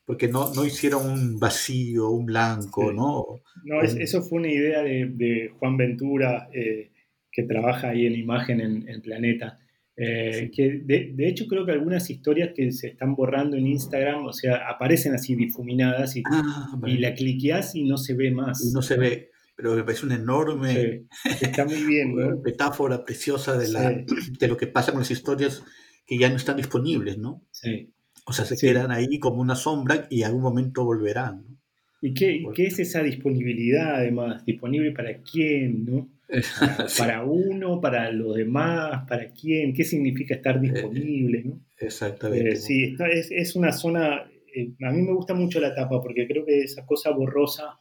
porque 0.07 0.29
no, 0.29 0.53
no 0.53 0.65
hicieron 0.65 1.05
un 1.05 1.37
vacío, 1.37 2.09
un 2.09 2.27
blanco, 2.27 2.93
¿no? 2.93 3.41
No, 3.65 3.81
eso 3.81 4.21
fue 4.21 4.39
una 4.39 4.47
idea 4.47 4.81
de, 4.81 5.51
Juan 5.59 5.75
Ventura, 5.75 6.49
eh, 6.53 6.91
que 7.29 7.43
trabaja 7.43 7.89
ahí 7.89 8.05
en 8.05 8.15
imagen 8.15 8.61
en, 8.61 9.01
Planeta. 9.01 9.59
Eh, 9.99 10.51
que 10.53 10.81
de, 10.85 11.27
hecho 11.27 11.47
creo 11.47 11.65
que 11.65 11.71
algunas 11.71 12.07
historias 12.11 12.51
que 12.55 12.71
se 12.71 12.89
están 12.89 13.15
borrando 13.15 13.57
en 13.57 13.65
Instagram, 13.65 14.27
o 14.27 14.33
sea, 14.33 14.69
aparecen 14.69 15.15
así 15.15 15.35
difuminadas 15.35 16.15
y, 16.15 16.23
ah, 16.31 16.79
y 16.85 16.99
la 16.99 17.15
cliqueas 17.15 17.73
y 17.73 17.83
no 17.83 17.97
se 17.97 18.13
ve 18.13 18.29
más. 18.29 18.63
Y 18.63 18.73
no 18.73 18.83
se 18.83 18.95
ve, 18.95 19.31
pero 19.55 19.75
me 19.75 19.83
parece 19.83 20.05
una 20.05 20.15
enorme 20.15 21.07
está 21.41 21.65
muy 21.65 21.83
bien, 21.83 22.15
metáfora 22.45 23.03
preciosa 23.03 23.57
de, 23.57 23.69
la, 23.69 23.89
de 23.91 24.47
lo 24.47 24.55
que 24.55 24.67
pasa 24.67 24.91
con 24.91 25.01
las 25.01 25.09
historias 25.09 25.63
que 26.05 26.19
ya 26.19 26.29
no 26.29 26.35
están 26.35 26.57
disponibles, 26.57 27.17
¿no? 27.17 27.43
Sí. 27.49 27.91
O 28.25 28.33
sea, 28.33 28.45
se 28.45 28.55
quedan 28.55 28.91
ahí 28.91 29.19
como 29.19 29.41
una 29.41 29.55
sombra 29.55 30.05
y 30.11 30.21
algún 30.21 30.43
momento 30.43 30.85
volverán. 30.85 31.43
¿no? 31.47 31.57
¿Y 32.01 32.13
qué, 32.13 32.43
qué, 32.53 32.67
es 32.67 32.77
esa 32.77 33.01
disponibilidad 33.01 33.95
además? 33.95 34.45
¿Disponible 34.45 34.91
para 34.91 35.21
quién? 35.21 35.85
¿no? 35.85 36.09
Para 36.97 37.23
uno, 37.23 37.79
para 37.79 38.11
los 38.11 38.35
demás, 38.35 39.07
para 39.07 39.31
quién, 39.31 39.73
qué 39.73 39.83
significa 39.83 40.35
estar 40.35 40.57
eh, 40.57 40.59
disponible, 40.59 41.43
¿no? 41.45 41.61
Exactamente. 41.77 42.49
Eh, 42.49 42.55
sí, 42.55 42.95
es, 43.11 43.31
es, 43.31 43.55
una 43.55 43.71
zona, 43.71 44.29
eh, 44.53 44.73
a 44.83 44.91
mí 44.91 45.01
me 45.01 45.13
gusta 45.13 45.33
mucho 45.33 45.59
la 45.59 45.73
tapa 45.73 46.01
porque 46.01 46.27
creo 46.27 46.45
que 46.45 46.63
esa 46.63 46.85
cosa 46.85 47.11
borrosa 47.11 47.77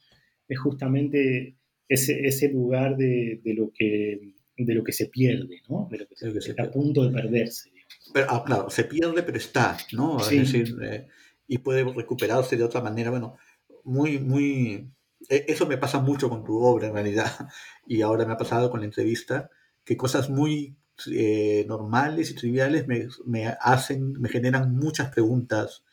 es 0.48 0.58
justamente 0.58 1.56
ese, 1.88 2.26
ese 2.26 2.48
lugar 2.48 2.96
de, 2.96 3.40
de, 3.42 3.54
lo 3.54 3.72
que, 3.72 4.34
de 4.56 4.74
lo 4.74 4.84
que 4.84 4.92
se 4.92 5.06
pierde, 5.06 5.62
¿no? 5.68 5.88
De 5.90 5.98
lo 5.98 6.06
que, 6.06 6.16
se, 6.16 6.50
está 6.50 6.64
a 6.64 6.70
punto 6.70 7.04
de 7.04 7.12
perderse. 7.12 7.70
Pero, 8.12 8.26
ah, 8.30 8.44
claro, 8.44 8.70
se 8.70 8.84
pierde, 8.84 9.22
pero 9.22 9.38
está, 9.38 9.76
¿no? 9.92 10.18
Es 10.20 10.30
decir, 10.30 10.76
eh, 10.82 11.06
y 11.46 11.58
puede 11.58 11.84
recuperarse 11.84 12.56
de 12.56 12.64
otra 12.64 12.80
manera. 12.80 13.10
Bueno, 13.10 13.36
muy, 13.84 14.18
muy. 14.18 14.88
E, 15.28 15.44
eso 15.48 15.66
me 15.66 15.78
pasa 15.78 16.00
mucho 16.00 16.28
con 16.28 16.44
tu 16.44 16.58
obra, 16.58 16.88
en 16.88 16.94
realidad. 16.94 17.26
Y 17.88 18.02
ahora 18.02 18.26
me 18.26 18.32
ha 18.32 18.36
pasado 18.36 18.70
con 18.70 18.80
la 18.80 18.86
entrevista, 18.86 19.48
que 19.84 19.96
cosas 19.96 20.28
muy 20.28 20.76
eh, 21.12 21.64
normales 21.68 22.30
y 22.30 22.34
triviales 22.34 22.88
me, 22.88 23.06
me, 23.24 23.46
hacen, 23.60 24.12
me 24.20 24.28
generan 24.28 24.74
muchas 24.74 25.10
preguntas 25.12 25.84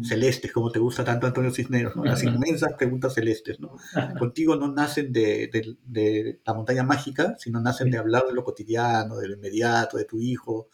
celestes, 0.00 0.52
como 0.52 0.70
te 0.70 0.78
gusta 0.78 1.04
tanto 1.04 1.26
Antonio 1.26 1.50
Cisneros, 1.50 1.96
¿no? 1.96 2.04
las 2.04 2.22
inmensas 2.24 2.72
preguntas 2.74 3.14
celestes. 3.14 3.60
¿no? 3.60 3.76
Contigo 4.18 4.56
no 4.56 4.72
nacen 4.72 5.12
de, 5.12 5.48
de, 5.52 5.76
de, 5.84 6.40
la 6.44 6.54
montaña 6.54 6.84
mágica, 6.84 7.34
sino 7.38 7.60
nacen 7.60 7.90
de 7.90 7.98
hablar 7.98 8.26
de 8.26 8.34
lo 8.34 8.44
cotidiano, 8.44 9.16
de 9.16 9.28
lo 9.28 9.34
inmediato, 9.34 9.98
de 9.98 10.04
tu 10.04 10.20
hijo, 10.20 10.68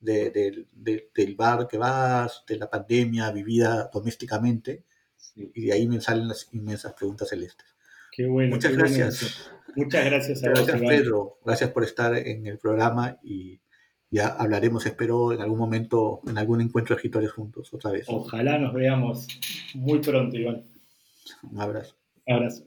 del 0.00 1.34
bar 1.36 1.66
que 1.68 1.78
vas, 1.78 2.44
de 2.46 2.58
la 2.58 2.68
pandemia 2.68 3.30
vivida 3.30 3.90
domésticamente, 3.92 4.84
y 5.34 5.66
de 5.66 5.72
ahí 5.72 5.88
me 5.88 6.00
salen 6.00 6.28
las 6.28 6.48
inmensas 6.52 6.92
preguntas 6.94 7.28
celestes. 7.28 7.74
Qué 8.12 8.26
bueno. 8.26 8.54
Muchas 8.54 8.76
gracias. 8.76 9.50
Muchas 9.74 10.04
gracias 10.04 10.44
a 10.44 10.50
Gracias, 10.50 10.80
Pedro. 10.80 11.38
Gracias 11.44 11.70
por 11.70 11.82
estar 11.82 12.16
en 12.16 12.46
el 12.46 12.58
programa 12.58 13.18
y 13.24 13.60
ya 14.08 14.28
hablaremos, 14.28 14.86
espero, 14.86 15.32
en 15.32 15.40
algún 15.40 15.58
momento, 15.58 16.20
en 16.28 16.38
algún 16.38 16.60
encuentro 16.60 16.94
de 16.94 16.98
escritores 16.98 17.32
juntos, 17.32 17.74
otra 17.74 17.90
vez. 17.90 18.04
Ojalá 18.08 18.58
nos 18.58 18.72
veamos 18.72 19.26
muy 19.74 19.98
pronto, 19.98 20.36
Iván. 20.36 20.62
Un 21.50 21.60
abrazo. 21.60 21.96
Un 22.26 22.34
abrazo. 22.34 22.64